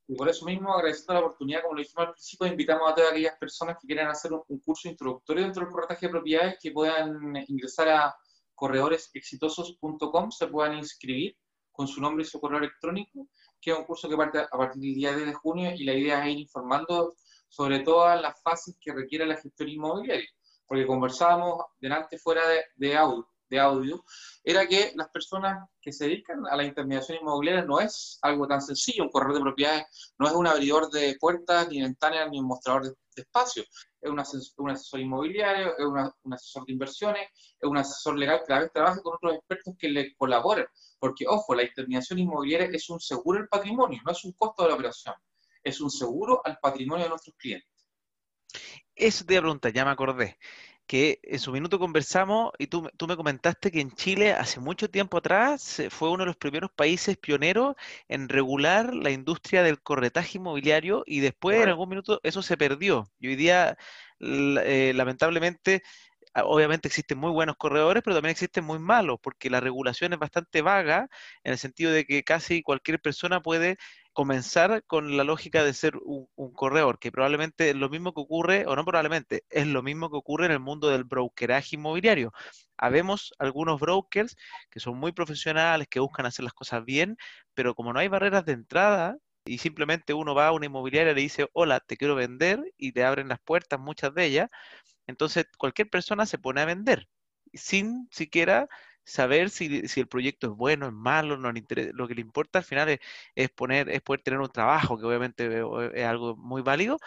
Y 0.07 0.15
por 0.17 0.29
eso 0.29 0.45
mismo, 0.45 0.75
agradeciendo 0.75 1.15
la 1.15 1.21
oportunidad, 1.21 1.63
como 1.63 1.75
lo 1.75 1.81
dijimos 1.81 2.07
al 2.07 2.13
principio, 2.13 2.47
invitamos 2.47 2.91
a 2.91 2.95
todas 2.95 3.13
aquellas 3.13 3.39
personas 3.39 3.79
que 3.81 3.87
quieran 3.87 4.09
hacer 4.09 4.33
un, 4.33 4.61
curso 4.61 4.89
introductorio 4.89 5.45
dentro 5.45 5.65
del 5.65 5.73
corretaje 5.73 6.07
de 6.07 6.11
propiedades 6.11 6.59
que 6.61 6.73
puedan 6.73 7.35
ingresar 7.49 7.89
a 7.89 8.15
corredoresexitosos.com, 8.55 10.31
se 10.31 10.47
puedan 10.49 10.75
inscribir 10.77 11.37
con 11.73 11.89
su 11.89 12.01
nombre 12.01 12.23
y 12.23 12.27
su 12.27 12.39
correo 12.39 12.59
electrónico, 12.59 13.29
que 13.61 13.73
es 13.73 13.79
un 13.79 13.85
curso 13.85 14.09
que 14.09 14.17
parte 14.17 14.39
a 14.39 14.49
partir 14.49 14.83
del 14.83 14.95
día 14.95 15.13
de 15.13 15.33
junio 15.33 15.73
y 15.75 15.85
la 15.85 15.95
idea 15.95 16.25
es 16.25 16.35
ir 16.35 16.39
informando 16.41 17.17
sobre 17.49 17.81
todas 17.81 18.21
las 18.21 18.41
fases 18.43 18.77
que 18.81 18.93
requiere 18.93 19.27
la 19.27 19.37
gestión 19.37 19.71
inmobiliaria. 19.71 20.29
Porque 20.67 20.87
conversábamos 20.87 21.65
delante 21.81 22.19
fuera 22.19 22.43
de 22.77 22.97
audio, 22.97 23.29
de 23.49 23.61
audio, 23.61 24.05
era 24.43 24.67
que 24.67 24.93
las 24.95 25.09
personas 25.11 25.69
que 25.81 25.93
se 25.93 26.05
dedican 26.05 26.47
a 26.47 26.57
la 26.57 26.65
intermediación 26.65 27.19
inmobiliaria 27.21 27.65
no 27.65 27.81
es 27.81 28.19
algo 28.23 28.47
tan 28.47 28.61
sencillo. 28.61 29.05
Un 29.05 29.11
corredor 29.11 29.35
de 29.35 29.41
propiedades 29.41 30.15
no 30.19 30.27
es 30.27 30.33
un 30.33 30.47
abridor 30.47 30.91
de 30.91 31.17
puertas, 31.21 31.69
ni 31.69 31.83
ventanas, 31.83 32.31
ni 32.31 32.41
un 32.41 32.47
mostrador 32.47 32.85
de, 32.85 32.95
espacio. 33.17 33.63
Es 34.01 34.11
un 34.11 34.19
asesor, 34.19 35.01
inmobiliario, 35.01 35.79
es 35.79 35.85
un 36.25 36.35
asesor 36.35 36.67
de 36.67 36.73
inversiones, 36.73 37.29
es 37.61 37.69
un 37.69 37.77
asesor 37.77 38.19
legal 38.19 38.43
que 38.45 38.53
a 38.53 38.57
veces 38.57 38.73
trabaja 38.73 39.01
con 39.03 39.15
otros 39.15 39.35
expertos 39.35 39.75
que 39.79 39.89
le 39.89 40.15
colaboran. 40.17 40.67
Porque, 40.99 41.25
ojo, 41.29 41.55
la 41.55 41.63
intermediación 41.63 42.19
inmobiliaria 42.19 42.69
es 42.73 42.91
un 42.91 42.99
seguro 42.99 43.39
del 43.39 43.49
patrimonio, 43.49 44.01
no 44.05 44.11
es 44.11 44.25
un 44.25 44.33
costo 44.33 44.65
de 44.65 44.71
la 44.71 44.75
operación. 44.75 45.15
Es 45.63 45.81
un 45.81 45.91
seguro 45.91 46.43
al 46.45 46.59
patrimonio 46.59 47.05
de 47.05 47.11
nuestros 47.11 47.37
clientes. 47.37 47.69
Eso 48.97 49.25
te 49.25 49.35
iba 49.35 49.59
ya 49.73 49.85
me 49.85 49.91
acordé 49.91 50.39
que 50.87 51.21
en 51.23 51.39
su 51.39 51.53
minuto 51.53 51.79
conversamos 51.79 52.53
y 52.59 52.67
tú, 52.67 52.91
tú, 52.97 53.07
me 53.07 53.17
comentaste 53.17 53.71
que 53.71 53.81
en 53.81 53.93
Chile 53.93 54.33
hace 54.33 54.61
mucho 54.61 54.91
tiempo 54.91 55.19
atrás 55.19 55.83
fue 55.91 56.11
uno 56.11 56.21
de 56.21 56.27
los 56.27 56.37
primeros 56.37 56.71
países 56.71 57.17
pioneros 57.17 57.75
en 58.09 58.29
regular 58.29 58.95
la 58.95 59.11
industria 59.11 59.63
del 59.63 59.81
corretaje 59.83 60.39
inmobiliario 60.39 61.03
y 61.07 61.21
después 61.21 61.63
en 61.63 61.69
algún 61.69 61.89
minuto 61.89 62.21
eso 62.23 62.43
se 62.43 62.57
perdió. 62.57 63.05
Y 63.19 63.29
hoy 63.29 63.37
día, 63.37 63.79
eh, 64.21 64.93
lamentablemente, 64.95 65.83
obviamente 66.35 66.89
existen 66.89 67.19
muy 67.19 67.31
buenos 67.31 67.57
corredores, 67.57 68.03
pero 68.03 68.17
también 68.17 68.33
existen 68.33 68.65
muy 68.65 68.79
malos, 68.79 69.19
porque 69.23 69.51
la 69.51 69.61
regulación 69.61 70.13
es 70.13 70.19
bastante 70.19 70.63
vaga 70.63 71.09
en 71.45 71.53
el 71.53 71.59
sentido 71.59 71.93
de 71.93 72.05
que 72.05 72.25
casi 72.25 72.63
cualquier 72.63 73.01
persona 73.01 73.41
puede 73.41 73.77
comenzar 74.15 74.85
con 74.87 75.17
la 75.17 75.25
lógica 75.25 75.65
de 75.65 75.75
ser 75.75 75.97
un, 76.05 76.29
corredor, 76.55 76.99
que 76.99 77.13
probablemente 77.13 77.71
es 77.71 77.77
lo 77.77 77.91
mismo 77.91 78.15
que 78.15 78.21
ocurre, 78.21 78.65
o 78.67 78.77
no 78.77 78.85
probablemente, 78.85 79.45
es 79.51 79.67
lo 79.67 79.83
mismo 79.83 80.11
que 80.11 80.17
ocurre 80.17 80.47
en 80.47 80.53
el 80.53 80.61
mundo 80.61 80.89
del 80.89 81.05
brokeraje 81.05 81.77
inmobiliario. 81.77 82.33
Habemos 82.79 83.35
algunos 83.39 83.81
brokers 83.81 84.37
que 84.71 84.81
son 84.81 84.97
muy 84.99 85.13
profesionales, 85.13 85.89
que 85.91 86.01
buscan 86.01 86.27
hacer 86.27 86.45
las 86.45 86.55
cosas 86.55 86.85
bien, 86.85 87.17
pero 87.55 87.75
como 87.75 87.93
no 87.93 88.01
hay 88.01 88.09
barreras 88.09 88.45
de 88.47 88.53
entrada, 88.53 89.19
y 89.45 89.59
simplemente 89.59 90.15
uno 90.15 90.35
va 90.35 90.49
a 90.49 90.53
una 90.53 90.67
inmobiliaria 90.67 91.13
y 91.13 91.15
le 91.17 91.21
dice, 91.21 91.49
hola, 91.53 91.81
te 91.81 91.97
quiero 91.97 92.15
vender, 92.15 92.63
y 92.79 92.93
te 92.93 93.05
abren 93.05 93.29
las 93.29 93.41
puertas, 93.41 93.81
muchas 93.81 94.15
de 94.15 94.27
ellas, 94.27 94.51
entonces 95.07 95.47
cualquier 95.59 95.91
persona 95.91 96.25
se 96.27 96.39
pone 96.39 96.61
a 96.61 96.67
vender, 96.67 97.09
sin 97.53 98.09
siquiera 98.11 98.69
saber 99.05 99.51
si, 99.51 99.83
el 99.97 100.09
proyecto 100.09 100.49
es 100.49 100.53
bueno, 100.55 100.87
es 100.87 100.93
malo, 100.93 101.37
no 101.37 101.53
lo 101.53 102.09
que 102.09 102.15
le 102.15 102.21
importa 102.21 102.61
al 102.61 102.65
final 102.65 102.99
es, 103.35 103.51
poner, 103.51 103.89
es 103.91 104.03
poder 104.03 104.23
tener 104.23 104.41
un 104.41 104.49
trabajo, 104.49 104.99
que 104.99 105.05
obviamente 105.07 105.63
es 105.95 106.07
algo 106.07 106.37
muy 106.37 106.63
válido, 106.63 106.99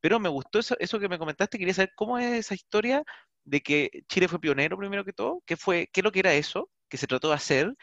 pero 0.00 0.20
me 0.20 0.28
gustó 0.28 0.58
eso, 0.58 0.76
eso 0.78 1.00
que 1.00 1.08
me 1.08 1.18
comentaste, 1.18 1.58
quería 1.58 1.74
saber 1.74 1.92
cómo 1.96 2.18
es 2.18 2.34
esa 2.34 2.54
historia 2.54 3.02
de 3.44 3.60
que 3.60 4.04
Chile 4.08 4.28
fue 4.28 4.40
pionero 4.40 4.76
primero 4.76 5.04
que 5.04 5.12
todo, 5.12 5.42
qué 5.46 5.56
fue, 5.56 5.88
qué 5.92 6.00
es 6.00 6.04
lo 6.04 6.12
que 6.12 6.20
era 6.20 6.34
eso, 6.34 6.70
que 6.88 6.98
se 6.98 7.06
trató 7.06 7.28
de 7.28 7.34
hacer, 7.34 7.74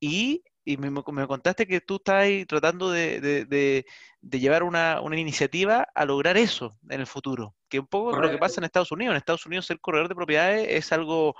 y, 0.00 0.42
me, 0.64 0.90
me, 0.90 1.26
contaste 1.26 1.66
que 1.66 1.80
tú 1.80 1.96
estás 1.96 2.28
tratando 2.48 2.90
de, 2.90 3.86
llevar 4.30 4.62
una, 4.62 5.00
iniciativa 5.16 5.88
a 5.94 6.04
lograr 6.04 6.36
eso 6.36 6.76
en 6.90 7.00
el 7.00 7.06
futuro, 7.06 7.54
que 7.68 7.78
un 7.78 7.86
poco 7.86 8.18
lo 8.18 8.30
que 8.30 8.38
pasa 8.38 8.60
en 8.60 8.64
Estados 8.64 8.92
Unidos. 8.92 9.12
En 9.12 9.18
Estados 9.18 9.46
Unidos 9.46 9.66
ser 9.66 9.80
corredor 9.80 10.08
de 10.08 10.14
propiedades 10.14 10.66
es 10.68 10.92
algo 10.92 11.34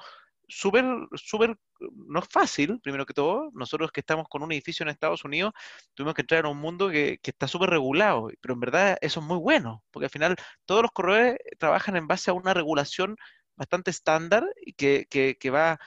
súper, 0.48 0.84
súper, 1.14 1.56
no 1.80 2.20
es 2.20 2.28
fácil, 2.30 2.80
primero 2.80 3.06
que 3.06 3.14
todo. 3.14 3.50
Nosotros 3.52 3.90
que 3.90 4.00
estamos 4.00 4.26
con 4.28 4.42
un 4.42 4.52
edificio 4.52 4.84
en 4.84 4.90
Estados 4.90 5.24
Unidos, 5.24 5.52
tuvimos 5.94 6.14
que 6.14 6.22
entrar 6.22 6.44
en 6.44 6.50
un 6.50 6.58
mundo 6.58 6.88
que, 6.88 7.20
está 7.22 7.48
súper 7.48 7.70
regulado, 7.70 8.30
pero 8.40 8.54
en 8.54 8.60
verdad 8.60 8.98
eso 9.00 9.20
es 9.20 9.26
muy 9.26 9.38
bueno, 9.38 9.82
porque 9.90 10.06
al 10.06 10.10
final 10.10 10.36
todos 10.64 10.82
los 10.82 10.92
corredores 10.92 11.38
trabajan 11.58 11.96
en 11.96 12.06
base 12.06 12.30
a 12.30 12.34
una 12.34 12.54
regulación 12.54 13.16
bastante 13.56 13.90
estándar 13.90 14.44
y 14.64 14.74
que, 14.74 15.06
que, 15.08 15.50
va 15.50 15.78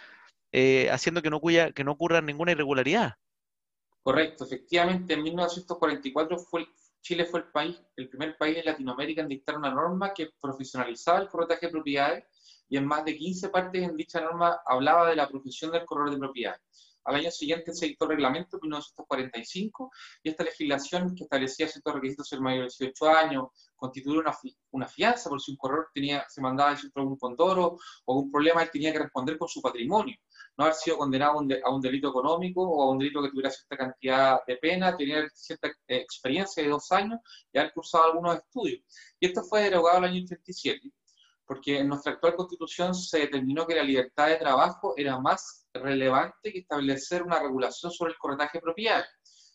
eh, 0.52 0.90
haciendo 0.92 1.22
que 1.22 1.30
no, 1.30 1.40
que 1.42 1.84
no 1.84 1.92
ocurra 1.92 2.22
ninguna 2.22 2.52
irregularidad. 2.52 3.14
Correcto, 4.02 4.46
efectivamente, 4.46 5.14
en 5.14 5.24
1944 5.24 6.40
fue, 6.40 6.68
Chile 7.02 7.26
fue 7.26 7.42
el 7.42 7.48
país, 7.48 7.82
el 7.96 8.10
primer 8.10 8.38
país 8.38 8.58
en 8.58 8.66
Latinoamérica 8.66 9.22
en 9.22 9.28
dictar 9.28 9.58
una 9.58 9.70
norma 9.70 10.14
que 10.14 10.32
profesionalizaba 10.42 11.20
el 11.20 11.28
corretaje 11.28 11.68
de 11.68 11.72
propiedades 11.72 12.24
y 12.70 12.78
en 12.78 12.86
más 12.86 13.04
de 13.04 13.18
15 13.18 13.50
partes 13.50 13.84
en 13.84 13.96
dicha 13.96 14.22
norma 14.22 14.62
hablaba 14.66 15.10
de 15.10 15.16
la 15.16 15.28
profesión 15.28 15.72
del 15.72 15.86
corredor 15.86 16.12
de 16.12 16.20
propiedades. 16.20 16.62
Al 17.06 17.16
año 17.16 17.32
siguiente 17.32 17.74
se 17.74 17.88
dictó 17.88 18.06
el 18.06 18.12
reglamento 18.12 18.60
1945 18.62 19.92
y 20.22 20.30
esta 20.30 20.44
legislación 20.44 21.16
que 21.16 21.24
establecía 21.24 21.68
ciertos 21.68 21.96
requisitos 21.96 22.28
ser 22.28 22.40
mayor 22.42 22.66
de 22.66 22.76
18 22.78 23.10
años, 23.10 23.48
constituir 23.76 24.20
una, 24.20 24.38
una 24.72 24.86
fianza 24.86 25.30
por 25.30 25.42
si 25.42 25.52
un 25.52 25.58
corredor 25.58 25.88
tenía, 25.94 26.24
se 26.30 26.40
mandaba 26.40 26.72
a 26.72 27.02
un 27.02 27.18
condoro 27.18 27.78
o 28.06 28.16
un 28.16 28.32
problema, 28.32 28.62
él 28.62 28.70
tenía 28.72 28.92
que 28.92 29.00
responder 29.00 29.40
con 29.40 29.48
su 29.48 29.62
patrimonio. 29.62 30.18
No 30.58 30.66
haber 30.66 30.76
sido 30.76 30.98
condenado 30.98 31.40
a 31.40 31.74
un, 31.74 31.82
delito 31.82 32.10
económico 32.10 32.62
o 32.62 32.84
a 32.84 32.92
un 32.92 33.00
delito 33.00 33.24
que 33.24 33.30
tuviera 33.30 33.50
cierta 33.50 33.78
cantidad 33.78 34.46
de 34.46 34.58
pena, 34.58 34.96
tener 34.96 35.32
cierta 35.34 35.70
eh, 35.70 35.98
experiencia 35.98 36.62
de 36.62 36.70
dos 36.70 36.92
años 36.92 37.20
y 37.52 37.58
haber 37.58 37.74
cursado 37.74 38.06
algunos 38.06 38.36
estudios. 38.36 38.82
Y 39.20 39.26
esto 39.26 39.42
fue 39.44 39.64
derogado 39.64 40.00
el 40.00 40.04
año 40.04 40.26
37 40.26 40.92
porque 41.50 41.80
en 41.80 41.88
nuestra 41.88 42.12
actual 42.12 42.36
constitución 42.36 42.94
se 42.94 43.22
determinó 43.22 43.66
que 43.66 43.74
la 43.74 43.82
libertad 43.82 44.28
de 44.28 44.36
trabajo 44.36 44.94
era 44.96 45.20
más 45.20 45.66
relevante 45.74 46.54
que 46.54 46.60
establecer 46.60 47.24
una 47.24 47.40
regulación 47.40 47.92
sobre 47.92 48.12
el 48.12 48.20
corretaje 48.20 48.60
de 48.60 48.62
propiedades. 48.62 49.08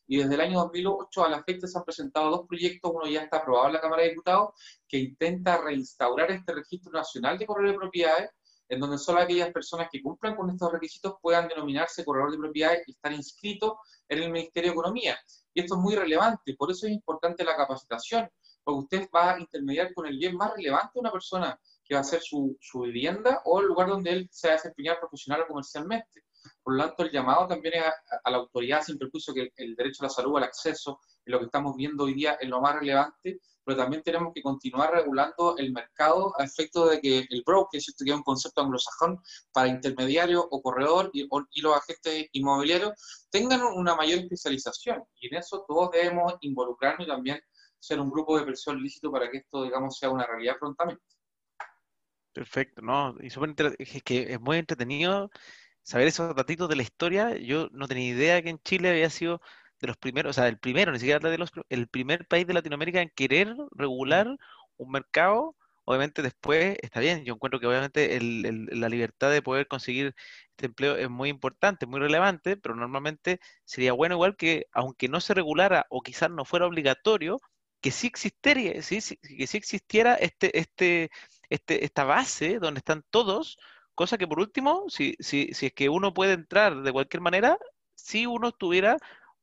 Y 0.09 0.17
desde 0.17 0.35
el 0.35 0.41
año 0.41 0.59
2008 0.59 1.25
a 1.25 1.29
la 1.29 1.45
fecha 1.45 1.69
se 1.69 1.79
han 1.79 1.85
presentado 1.85 2.31
dos 2.31 2.49
proyectos, 2.49 2.91
uno 2.93 3.07
ya 3.07 3.23
está 3.23 3.37
aprobado 3.37 3.69
en 3.69 3.75
la 3.75 3.81
Cámara 3.81 4.03
de 4.03 4.09
Diputados, 4.09 4.55
que 4.89 4.99
intenta 4.99 5.57
reinstaurar 5.59 6.33
este 6.33 6.53
registro 6.55 6.91
nacional 6.91 7.39
de 7.39 7.47
corredor 7.47 7.71
de 7.71 7.79
propiedades, 7.79 8.31
en 8.69 8.81
donde 8.81 8.99
solo 8.99 9.21
aquellas 9.21 9.53
personas 9.53 9.87
que 9.89 10.03
cumplan 10.03 10.35
con 10.35 10.51
estos 10.51 10.73
requisitos 10.73 11.15
puedan 11.23 11.47
denominarse 11.47 12.05
corredor 12.05 12.33
de 12.33 12.39
propiedades 12.39 12.89
y 12.89 12.91
estar 12.91 13.13
inscritos 13.13 13.75
en 14.09 14.21
el 14.21 14.33
Ministerio 14.33 14.71
de 14.71 14.75
Economía. 14.75 15.17
Y 15.55 15.61
esto 15.61 15.77
es 15.77 15.81
muy 15.81 15.95
relevante, 15.95 16.57
por 16.59 16.73
eso 16.73 16.89
es 16.89 16.93
importante 16.93 17.45
la 17.45 17.55
capacitación, 17.55 18.29
porque 18.65 18.81
usted 18.81 19.09
va 19.15 19.35
a 19.35 19.39
intermediar 19.39 19.95
con 19.95 20.07
el 20.07 20.19
bien 20.19 20.37
más 20.37 20.53
relevante 20.57 20.91
de 20.95 21.01
una 21.01 21.13
persona 21.13 21.61
que 21.85 21.95
va 21.95 22.01
a 22.01 22.05
ser 22.05 22.21
su, 22.23 22.57
su 22.61 22.81
vivienda 22.81 23.43
o 23.45 23.61
el 23.61 23.67
lugar 23.67 23.89
donde 23.89 24.11
él 24.11 24.29
se 24.31 24.49
va 24.49 24.55
a 24.55 24.57
desempeñar 24.57 24.99
profesional 24.99 25.43
o 25.43 25.49
comercialmente. 25.49 26.25
Por 26.63 26.77
lo 26.77 26.85
tanto, 26.85 27.05
el 27.05 27.11
llamado 27.11 27.47
también 27.47 27.75
es 27.75 27.85
a, 28.25 28.31
la 28.31 28.39
autoridad, 28.39 28.83
sin 28.83 28.99
perjuicio 28.99 29.35
que 29.35 29.53
el 29.57 29.75
derecho 29.75 30.03
a 30.03 30.07
la 30.07 30.11
salud, 30.11 30.37
al 30.37 30.45
acceso, 30.45 31.01
en 31.25 31.33
lo 31.33 31.39
que 31.39 31.47
estamos 31.47 31.75
viendo 31.77 32.05
hoy 32.05 32.15
día 32.15 32.37
es 32.41 32.49
lo 32.49 32.61
más 32.61 32.75
relevante, 32.75 33.41
pero 33.65 33.79
también 33.79 34.03
tenemos 34.03 34.33
que 34.35 34.43
continuar 34.43 34.93
regulando 34.93 35.57
el 35.57 35.73
mercado 35.73 36.35
a 36.39 36.45
efecto 36.45 36.87
de 36.87 37.01
que 37.01 37.27
el 37.31 37.43
broker, 37.47 37.81
que 37.81 38.11
es 38.11 38.15
un 38.15 38.23
concepto 38.23 38.61
anglosajón 38.61 39.21
para 39.53 39.69
intermediario 39.69 40.47
o 40.51 40.61
corredor 40.61 41.11
y, 41.15 41.27
y, 41.53 41.61
los 41.63 41.75
agentes 41.75 42.29
inmobiliarios, 42.33 42.93
tengan 43.31 43.63
una 43.63 43.95
mayor 43.95 44.19
especialización. 44.19 45.03
Y 45.17 45.29
en 45.29 45.37
eso 45.37 45.65
todos 45.67 45.91
debemos 45.93 46.35
involucrarnos 46.41 47.07
y 47.07 47.11
también 47.11 47.41
ser 47.79 48.01
un 48.01 48.11
grupo 48.11 48.39
de 48.39 48.45
presión 48.45 48.83
lícito 48.83 49.11
para 49.11 49.31
que 49.31 49.39
esto, 49.39 49.65
digamos, 49.65 49.97
sea 49.99 50.11
una 50.11 50.27
realidad 50.27 50.57
prontamente. 50.59 51.03
Perfecto, 52.35 52.83
¿no? 52.83 53.17
Y 53.21 53.29
es 53.29 54.03
que 54.03 54.33
es 54.35 54.41
muy 54.41 54.59
entretenido 54.59 55.31
saber 55.83 56.09
esos 56.09 56.35
ratitos 56.37 56.69
de 56.69 56.77
la 56.77 56.83
historia. 56.85 57.37
Yo 57.39 57.69
no 57.73 57.89
tenía 57.89 58.09
idea 58.11 58.43
que 58.43 58.51
en 58.51 58.61
Chile 58.61 58.91
había 58.91 59.11
sido 59.11 59.41
de 59.81 59.89
los 59.89 59.99
primeros, 59.99 60.31
o 60.31 60.35
sea, 60.35 60.49
el 60.49 60.59
primero, 60.59 60.93
ni 60.93 61.01
siquiera 61.01 61.29
de 61.31 61.39
los, 61.39 61.51
el 61.69 61.89
primer 61.89 62.27
país 62.29 62.47
de 62.47 62.55
Latinoamérica 62.55 63.03
en 63.03 63.11
querer 63.11 63.55
regular 63.73 64.29
un 64.79 64.91
mercado. 64.93 65.57
Obviamente 65.85 66.23
después 66.23 66.77
está 66.83 67.01
bien, 67.01 67.25
yo 67.27 67.35
encuentro 67.35 67.61
que 67.61 67.67
obviamente 67.69 68.19
la 68.23 68.89
libertad 68.89 69.31
de 69.33 69.43
poder 69.43 69.69
conseguir 69.69 70.15
este 70.51 70.67
empleo 70.67 70.97
es 70.97 71.11
muy 71.11 71.29
importante, 71.29 71.87
muy 71.87 72.01
relevante, 72.01 72.57
pero 72.57 72.75
normalmente 72.77 73.41
sería 73.65 73.93
bueno 73.93 74.15
igual 74.17 74.37
que, 74.37 74.67
aunque 74.73 75.09
no 75.09 75.21
se 75.21 75.35
regulara 75.35 75.87
o 75.91 76.03
quizás 76.03 76.31
no 76.31 76.45
fuera 76.47 76.67
obligatorio, 76.67 77.41
que 77.85 77.91
sí 77.91 78.07
existiera, 78.07 78.81
sí, 78.81 78.99
que 79.37 79.47
sí 79.47 79.59
existiera 79.59 80.15
este, 80.15 80.59
este, 80.59 81.11
este, 81.51 81.85
esta 81.85 82.05
base 82.05 82.59
donde 82.59 82.79
están 82.79 83.05
todos, 83.11 83.59
cosa 83.95 84.17
que 84.17 84.27
por 84.27 84.41
último, 84.41 84.87
si, 84.89 85.17
si, 85.21 85.53
si 85.53 85.67
es 85.67 85.75
que 85.75 85.91
uno 85.91 86.15
puede 86.15 86.33
entrar 86.33 86.81
de 86.81 86.93
cualquier 86.93 87.21
manera, 87.21 87.59
si 87.95 88.25
uno 88.25 88.53
tuviera 88.53 88.97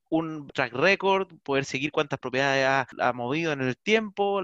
un 0.10 0.48
track 0.48 0.74
record, 0.74 1.28
poder 1.44 1.66
seguir 1.66 1.92
cuántas 1.92 2.18
propiedades 2.18 2.88
ha, 3.00 3.14
movido 3.14 3.52
en 3.52 3.62
el 3.62 3.78
tiempo, 3.78 4.42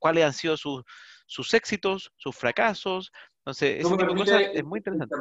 cuáles 0.00 0.24
han 0.24 0.32
sido 0.32 0.56
sus, 0.56 0.82
sus 1.26 1.54
éxitos, 1.54 2.10
sus 2.16 2.34
fracasos. 2.34 3.12
Entonces, 3.46 3.78
ese 3.78 3.96
tipo 3.96 4.02
de 4.02 4.16
cosas 4.16 4.42
es 4.54 4.64
muy 4.64 4.78
interesante. 4.78 5.16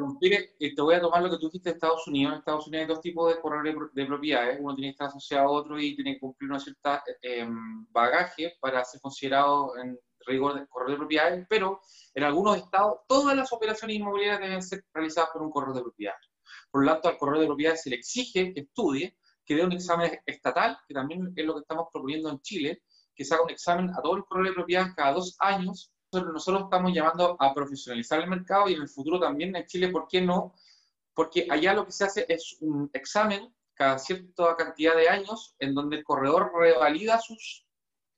te 0.59 0.81
voy 0.81 0.95
a 0.95 0.99
tomar 0.99 1.21
lo 1.21 1.29
que 1.29 1.37
tú 1.37 1.45
dijiste 1.45 1.69
de 1.69 1.73
Estados 1.75 2.07
Unidos. 2.07 2.33
En 2.33 2.39
Estados 2.39 2.67
Unidos 2.67 2.81
hay 2.81 2.87
dos 2.87 3.01
tipos 3.01 3.31
de 3.31 3.39
corredores 3.39 3.75
de 3.93 4.05
propiedades. 4.07 4.57
Uno 4.59 4.73
tiene 4.73 4.87
que 4.87 4.93
estar 4.93 5.07
asociado 5.09 5.43
a 5.47 5.51
otro 5.51 5.79
y 5.79 5.95
tiene 5.95 6.15
que 6.15 6.21
cumplir 6.21 6.49
una 6.49 6.59
cierta 6.59 7.03
eh, 7.05 7.41
em, 7.41 7.85
bagaje 7.91 8.55
para 8.59 8.83
ser 8.83 8.99
considerado 8.99 9.77
en 9.77 9.95
rigor 10.25 10.55
de 10.55 10.65
corredor 10.65 10.93
de 10.93 10.97
propiedades, 10.97 11.45
pero 11.47 11.79
en 12.15 12.23
algunos 12.23 12.57
estados 12.57 13.01
todas 13.07 13.37
las 13.37 13.53
operaciones 13.53 13.97
inmobiliarias 13.97 14.41
deben 14.41 14.63
ser 14.63 14.83
realizadas 14.91 15.29
por 15.31 15.43
un 15.43 15.51
corredor 15.51 15.75
de 15.75 15.81
propiedades. 15.83 16.27
Por 16.71 16.83
lo 16.83 16.91
tanto, 16.93 17.09
al 17.09 17.17
corredor 17.17 17.41
de 17.41 17.45
propiedades 17.45 17.83
se 17.83 17.91
le 17.91 17.97
exige 17.97 18.55
que 18.55 18.61
estudie, 18.61 19.15
que 19.45 19.55
dé 19.55 19.63
un 19.63 19.71
examen 19.71 20.19
estatal, 20.25 20.79
que 20.87 20.95
también 20.95 21.31
es 21.35 21.45
lo 21.45 21.53
que 21.53 21.59
estamos 21.59 21.89
proponiendo 21.93 22.31
en 22.31 22.41
Chile, 22.41 22.81
que 23.15 23.23
se 23.23 23.35
haga 23.35 23.43
un 23.43 23.51
examen 23.51 23.91
a 23.91 24.01
todos 24.01 24.17
los 24.17 24.25
corredores 24.25 24.53
de 24.53 24.55
propiedades 24.55 24.95
cada 24.95 25.13
dos 25.13 25.35
años 25.37 25.91
nosotros 26.11 26.63
estamos 26.63 26.93
llamando 26.93 27.35
a 27.39 27.53
profesionalizar 27.53 28.21
el 28.21 28.29
mercado 28.29 28.69
y 28.69 28.73
en 28.73 28.81
el 28.81 28.89
futuro 28.89 29.19
también 29.19 29.55
en 29.55 29.65
Chile, 29.65 29.89
¿por 29.89 30.07
qué 30.07 30.21
no? 30.21 30.53
Porque 31.13 31.47
allá 31.49 31.73
lo 31.73 31.85
que 31.85 31.91
se 31.91 32.05
hace 32.05 32.25
es 32.27 32.57
un 32.61 32.89
examen 32.93 33.53
cada 33.73 33.99
cierta 33.99 34.55
cantidad 34.55 34.95
de 34.95 35.09
años 35.09 35.55
en 35.59 35.73
donde 35.75 35.97
el 35.97 36.03
corredor 36.03 36.51
revalida 36.55 37.19
sus 37.19 37.65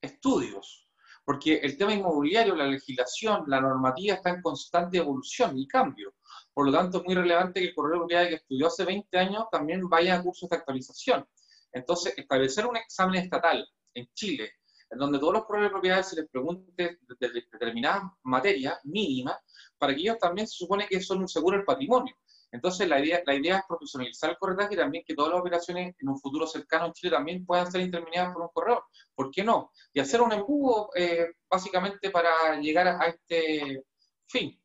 estudios. 0.01 0.87
Porque 1.25 1.55
el 1.57 1.77
tema 1.77 1.93
inmobiliario, 1.93 2.55
la 2.55 2.67
legislación, 2.67 3.43
la 3.47 3.59
normativa 3.59 4.15
está 4.15 4.29
en 4.29 4.41
constante 4.41 4.97
evolución 4.97 5.57
y 5.57 5.67
cambio. 5.67 6.15
Por 6.53 6.67
lo 6.67 6.71
tanto, 6.71 6.99
es 6.99 7.03
muy 7.03 7.15
relevante 7.15 7.59
que 7.59 7.67
el 7.67 7.75
corredor 7.75 7.97
inmobiliario 7.97 8.29
que 8.29 8.35
estudió 8.35 8.67
hace 8.67 8.85
20 8.85 9.17
años 9.17 9.45
también 9.51 9.89
vaya 9.89 10.15
a 10.15 10.23
cursos 10.23 10.49
de 10.49 10.55
actualización. 10.55 11.27
Entonces, 11.73 12.13
establecer 12.17 12.65
un 12.65 12.77
examen 12.77 13.21
estatal 13.21 13.67
en 13.93 14.07
Chile 14.13 14.51
en 14.89 14.97
donde 14.97 15.19
todos 15.19 15.33
los 15.33 15.45
corredores 15.45 15.69
de 15.69 15.73
propiedades 15.73 16.07
se 16.07 16.15
les 16.15 16.29
pregunte 16.29 16.99
de, 17.19 17.29
determinadas 17.51 18.03
materias 18.23 18.79
mínimas, 18.83 19.37
para 19.77 19.93
que 19.93 20.01
ellos 20.01 20.17
también 20.19 20.47
se 20.47 20.55
supone 20.55 20.87
que 20.87 21.01
son 21.01 21.19
un 21.19 21.27
seguro 21.27 21.57
del 21.57 21.65
patrimonio. 21.65 22.15
Entonces, 22.51 22.87
la 22.87 22.99
idea, 22.99 23.21
la 23.25 23.35
idea 23.35 23.57
es 23.57 23.63
profesionalizar 23.67 24.29
el 24.29 24.37
corretaje 24.37 24.73
y 24.73 24.77
también 24.77 25.03
que 25.05 25.13
todas 25.13 25.31
las 25.33 25.41
operaciones 25.41 25.95
en 25.99 26.09
un 26.09 26.17
futuro 26.17 26.47
cercano 26.47 26.85
en 26.85 26.93
Chile 26.93 27.11
también 27.11 27.45
puedan 27.45 27.69
ser 27.69 27.81
interminadas 27.81 28.33
por 28.33 28.43
un 28.43 28.49
corredor. 28.53 28.83
¿Por 29.13 29.31
qué 29.31 29.43
no? 29.43 29.71
Y 29.93 29.99
hacer 29.99 30.21
un 30.21 30.31
embudo 30.31 30.89
eh, 30.95 31.27
básicamente 31.49 32.09
para 32.09 32.55
llegar 32.59 32.87
a 32.87 33.05
este 33.07 33.83
fin. 34.27 34.57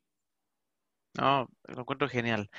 No, 1.15 1.47
lo 1.65 1.81
encuentro 1.81 2.07
genial. 2.07 2.49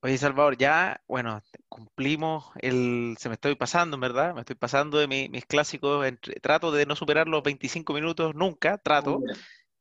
Oye, 0.00 0.16
Salvador, 0.16 0.56
ya, 0.56 1.02
bueno, 1.08 1.42
cumplimos 1.68 2.52
el, 2.60 3.16
se 3.18 3.28
me 3.28 3.34
estoy 3.34 3.56
pasando, 3.56 3.98
¿verdad? 3.98 4.34
Me 4.34 4.40
estoy 4.40 4.54
pasando 4.56 4.98
de 4.98 5.08
mis 5.08 5.44
clásicos, 5.46 6.06
trato 6.40 6.70
de 6.70 6.86
no 6.86 6.94
superar 6.94 7.26
los 7.26 7.42
25 7.42 7.92
minutos 7.94 8.34
nunca, 8.34 8.78
trato. 8.78 9.20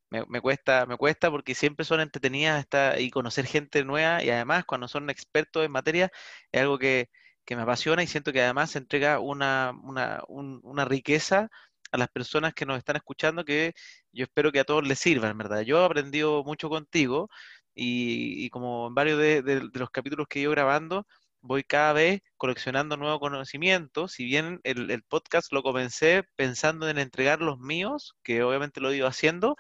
Me, 0.09 0.41
cuesta, 0.41 0.85
me 0.85 0.95
cuesta 0.97 1.29
porque 1.29 1.53
siempre 1.53 1.85
son 1.85 1.99
entretenidas 1.99 2.61
esta, 2.61 2.99
y 2.99 3.11
conocer 3.11 3.45
gente 3.45 3.83
nueva 3.83 4.23
y 4.23 4.29
además 4.29 4.65
cuando 4.65 4.87
son 4.87 5.09
expertos 5.09 5.65
en 5.65 5.71
materia 5.71 6.11
es 6.51 6.61
algo 6.61 6.79
que, 6.79 7.09
me 7.49 7.61
apasiona 7.61 8.03
y 8.03 8.07
siento 8.07 8.33
que 8.33 8.41
además 8.41 8.71
se 8.71 8.79
entrega 8.79 9.19
una, 9.19 9.73
una, 9.83 10.21
una 10.27 10.85
riqueza 10.85 11.49
a 11.91 11.97
las 11.97 12.09
personas 12.09 12.53
que 12.53 12.65
nos 12.65 12.77
están 12.77 12.95
escuchando 12.97 13.45
que 13.45 13.73
yo 14.11 14.23
espero 14.23 14.51
que 14.51 14.59
a 14.59 14.63
todos 14.65 14.85
les 14.87 14.99
sirvan, 14.99 15.37
¿verdad? 15.37 15.61
Yo 15.61 15.81
he 15.81 15.85
aprendido 15.85 16.43
mucho 16.43 16.69
contigo 16.69 17.29
y, 17.77 18.49
como 18.49 18.87
en 18.87 18.95
varios 18.95 19.19
de, 19.19 19.69
los 19.73 19.89
capítulos 19.91 20.27
que 20.27 20.39
ido 20.39 20.51
grabando, 20.51 21.05
voy 21.41 21.63
cada 21.63 21.93
vez 21.93 22.21
coleccionando 22.37 22.97
nuevo 22.97 23.19
conocimiento. 23.19 24.07
Si 24.07 24.25
bien 24.25 24.59
el, 24.63 25.03
podcast 25.03 25.51
lo 25.53 25.63
comencé 25.63 26.23
pensando 26.35 26.89
en 26.89 26.97
entregar 26.97 27.41
los 27.41 27.59
míos, 27.59 28.15
que 28.23 28.43
obviamente 28.43 28.81
lo 28.81 28.91
he 28.91 28.97
ido 28.97 29.07
haciendo, 29.07 29.55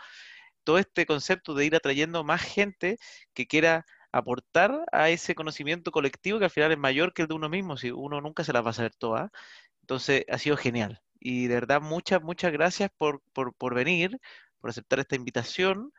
todo 0.63 0.79
este 0.79 1.05
concepto 1.05 1.53
de 1.53 1.65
ir 1.65 1.75
atrayendo 1.75 2.23
más 2.23 2.41
gente 2.41 2.97
que 3.33 3.47
quiera 3.47 3.85
aportar 4.11 4.83
a 4.91 5.09
ese 5.09 5.35
conocimiento 5.35 5.91
colectivo 5.91 6.39
que 6.39 6.45
al 6.45 6.51
final 6.51 6.71
es 6.71 6.77
mayor 6.77 7.13
que 7.13 7.23
el 7.23 7.27
de 7.27 7.35
uno 7.35 7.49
mismo, 7.49 7.77
si 7.77 7.91
uno 7.91 8.21
nunca 8.21 8.43
se 8.43 8.53
las 8.53 8.65
va 8.65 8.71
a 8.71 8.73
saber 8.73 8.95
todas. 8.95 9.31
Entonces 9.81 10.25
ha 10.29 10.37
sido 10.39 10.57
genial. 10.57 11.01
Y 11.19 11.47
de 11.47 11.55
verdad, 11.55 11.81
muchas, 11.81 12.21
muchas 12.21 12.51
gracias 12.51 12.91
por, 12.97 13.21
por, 13.33 13.53
por 13.55 13.75
venir, 13.75 14.19
por 14.59 14.69
aceptar 14.71 14.99
esta 14.99 15.15
invitación. 15.15 15.93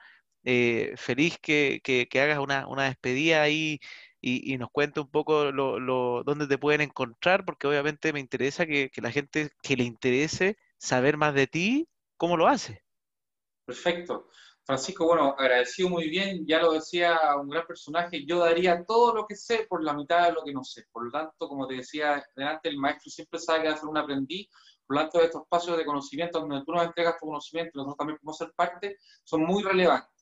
Eh, 0.50 0.94
feliz 0.96 1.38
que, 1.38 2.08
hagas 2.14 2.38
una, 2.38 2.84
despedida 2.84 3.42
ahí 3.42 3.80
y, 4.18 4.56
nos 4.56 4.70
cuente 4.70 4.98
un 4.98 5.10
poco 5.10 5.52
lo, 5.52 6.22
dónde 6.24 6.46
te 6.46 6.56
pueden 6.56 6.80
encontrar, 6.80 7.44
porque 7.44 7.66
obviamente 7.66 8.14
me 8.14 8.20
interesa 8.20 8.64
que, 8.64 8.90
la 8.96 9.12
gente 9.12 9.50
que 9.62 9.76
le 9.76 9.84
interese 9.84 10.56
saber 10.78 11.18
más 11.18 11.34
de 11.34 11.48
ti, 11.48 11.86
¿cómo 12.16 12.38
lo 12.38 12.48
hace? 12.48 12.82
Perfecto. 13.66 14.30
Francisco, 14.64 15.04
bueno, 15.04 15.34
agradecido 15.36 15.90
muy 15.90 16.08
bien, 16.08 16.46
ya 16.46 16.62
lo 16.62 16.72
decía 16.72 17.18
un 17.38 17.50
gran 17.50 17.66
personaje, 17.66 18.24
yo 18.24 18.38
daría 18.38 18.86
todo 18.86 19.14
lo 19.14 19.26
que 19.26 19.36
sé 19.36 19.66
por 19.68 19.84
la 19.84 19.92
mitad 19.92 20.28
de 20.28 20.32
lo 20.32 20.44
que 20.44 20.54
no 20.54 20.64
sé. 20.64 20.86
Por 20.90 21.04
lo 21.04 21.10
tanto, 21.10 21.46
como 21.46 21.66
te 21.66 21.74
decía 21.74 22.24
delante, 22.34 22.70
el 22.70 22.78
maestro 22.78 23.10
siempre 23.10 23.38
sabe 23.38 23.64
que 23.64 23.68
hacer 23.68 23.86
un 23.86 23.98
aprendiz, 23.98 24.48
por 24.86 24.96
lo 24.96 25.02
tanto, 25.02 25.20
estos 25.20 25.42
espacios 25.42 25.76
de 25.76 25.84
conocimiento 25.84 26.40
donde 26.40 26.64
tú 26.64 26.72
nos 26.72 26.86
entregas 26.86 27.18
tu 27.20 27.26
conocimiento, 27.26 27.72
nosotros 27.74 27.98
también 27.98 28.16
podemos 28.16 28.38
ser 28.38 28.50
parte, 28.56 28.96
son 29.24 29.42
muy 29.42 29.62
relevantes. 29.62 30.17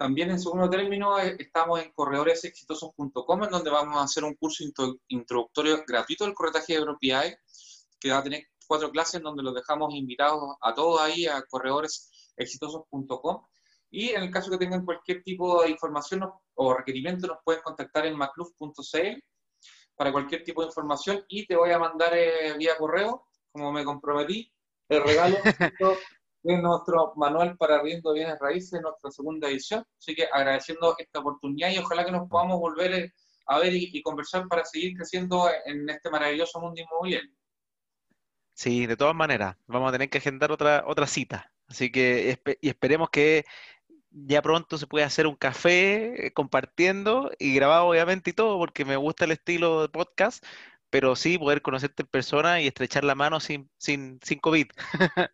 También 0.00 0.30
en 0.30 0.40
segundo 0.40 0.70
término 0.70 1.18
eh, 1.18 1.36
estamos 1.38 1.78
en 1.78 1.92
corredoresexitosos.com 1.92 3.44
en 3.44 3.50
donde 3.50 3.68
vamos 3.68 3.98
a 3.98 4.04
hacer 4.04 4.24
un 4.24 4.34
curso 4.34 4.64
introductorio 5.08 5.84
gratuito 5.86 6.24
del 6.24 6.32
corretaje 6.32 6.78
de 6.78 6.80
propiedades 6.80 7.86
que 8.00 8.10
va 8.10 8.16
a 8.16 8.22
tener 8.22 8.46
cuatro 8.66 8.90
clases 8.90 9.16
en 9.16 9.24
donde 9.24 9.42
los 9.42 9.54
dejamos 9.54 9.94
invitados 9.94 10.56
a 10.62 10.72
todos 10.72 11.02
ahí 11.02 11.26
a 11.26 11.42
corredoresexitosos.com 11.42 13.42
y 13.90 14.08
en 14.08 14.22
el 14.22 14.30
caso 14.30 14.50
que 14.50 14.56
tengan 14.56 14.86
cualquier 14.86 15.22
tipo 15.22 15.62
de 15.62 15.68
información 15.68 16.26
o 16.54 16.72
requerimiento 16.72 17.26
nos 17.26 17.40
pueden 17.44 17.60
contactar 17.60 18.06
en 18.06 18.16
macluf.cl 18.16 19.22
para 19.96 20.12
cualquier 20.12 20.44
tipo 20.44 20.62
de 20.62 20.68
información. 20.68 21.26
Y 21.28 21.46
te 21.46 21.56
voy 21.56 21.72
a 21.72 21.78
mandar 21.78 22.16
eh, 22.16 22.56
vía 22.56 22.78
correo, 22.78 23.26
como 23.52 23.70
me 23.70 23.84
comprometí, 23.84 24.50
el 24.88 25.02
regalo 25.02 25.36
en 26.44 26.62
nuestro 26.62 27.12
manual 27.16 27.56
para 27.56 27.82
riendo 27.82 28.12
bienes 28.12 28.38
raíces, 28.38 28.80
nuestra 28.80 29.10
segunda 29.10 29.48
edición. 29.48 29.84
Así 29.98 30.14
que 30.14 30.26
agradeciendo 30.32 30.94
esta 30.98 31.20
oportunidad 31.20 31.70
y 31.70 31.78
ojalá 31.78 32.04
que 32.04 32.12
nos 32.12 32.28
podamos 32.28 32.58
volver 32.58 32.92
eh, 32.92 33.12
a 33.46 33.58
ver 33.58 33.74
y, 33.74 34.00
conversar 34.02 34.46
para 34.48 34.64
seguir 34.64 34.96
creciendo 34.96 35.48
en 35.64 35.88
este 35.90 36.08
maravilloso 36.08 36.60
mundo 36.60 36.80
inmobiliario. 36.80 37.30
Sí, 38.54 38.86
de 38.86 38.96
todas 38.96 39.14
maneras, 39.14 39.56
vamos 39.66 39.88
a 39.88 39.92
tener 39.92 40.08
que 40.08 40.18
agendar 40.18 40.52
otra, 40.52 40.84
otra 40.86 41.06
cita. 41.06 41.50
Así 41.66 41.90
que 41.90 42.38
y 42.60 42.68
esperemos 42.68 43.10
que 43.10 43.44
ya 44.10 44.42
pronto 44.42 44.76
se 44.76 44.86
pueda 44.86 45.06
hacer 45.06 45.26
un 45.26 45.36
café 45.36 46.26
eh, 46.26 46.32
compartiendo 46.32 47.30
y 47.38 47.54
grabado 47.54 47.86
obviamente 47.86 48.30
y 48.30 48.32
todo, 48.32 48.58
porque 48.58 48.84
me 48.84 48.96
gusta 48.96 49.24
el 49.24 49.32
estilo 49.32 49.82
de 49.82 49.88
podcast, 49.88 50.44
pero 50.90 51.16
sí 51.16 51.38
poder 51.38 51.62
conocerte 51.62 52.02
en 52.02 52.08
persona 52.08 52.60
y 52.60 52.66
estrechar 52.66 53.04
la 53.04 53.14
mano 53.14 53.40
sin, 53.40 53.70
sin, 53.78 54.20
sin 54.22 54.38
COVID. 54.40 54.66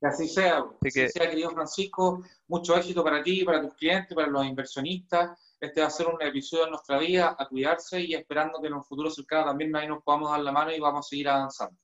Que 0.00 0.06
así 0.06 0.28
sea, 0.28 0.64
que 0.82 1.10
sea, 1.10 1.28
querido 1.28 1.50
Francisco. 1.50 2.24
Mucho 2.48 2.74
éxito 2.76 3.04
para 3.04 3.22
ti, 3.22 3.44
para 3.44 3.60
tus 3.60 3.74
clientes, 3.74 4.14
para 4.14 4.28
los 4.28 4.46
inversionistas. 4.46 5.38
Este 5.60 5.82
va 5.82 5.88
a 5.88 5.90
ser 5.90 6.06
un 6.06 6.20
episodio 6.22 6.64
de 6.64 6.70
nuestra 6.70 6.98
vida, 6.98 7.36
a 7.38 7.46
cuidarse 7.46 8.00
y 8.00 8.14
esperando 8.14 8.60
que 8.62 8.68
en 8.68 8.74
un 8.74 8.82
futuro 8.82 9.10
cercano 9.10 9.44
también 9.44 9.76
ahí 9.76 9.86
nos 9.86 10.02
podamos 10.02 10.30
dar 10.30 10.40
la 10.40 10.52
mano 10.52 10.72
y 10.72 10.80
vamos 10.80 11.06
a 11.06 11.08
seguir 11.08 11.28
avanzando. 11.28 11.76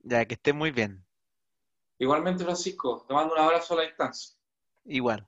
Ya, 0.00 0.26
que 0.26 0.34
esté 0.34 0.52
muy 0.52 0.72
bien. 0.72 1.06
Igualmente, 1.98 2.44
Francisco, 2.44 3.04
te 3.08 3.14
mando 3.14 3.34
un 3.34 3.40
abrazo 3.40 3.74
a 3.74 3.76
la 3.78 3.82
distancia. 3.84 4.36
Igual. 4.84 5.26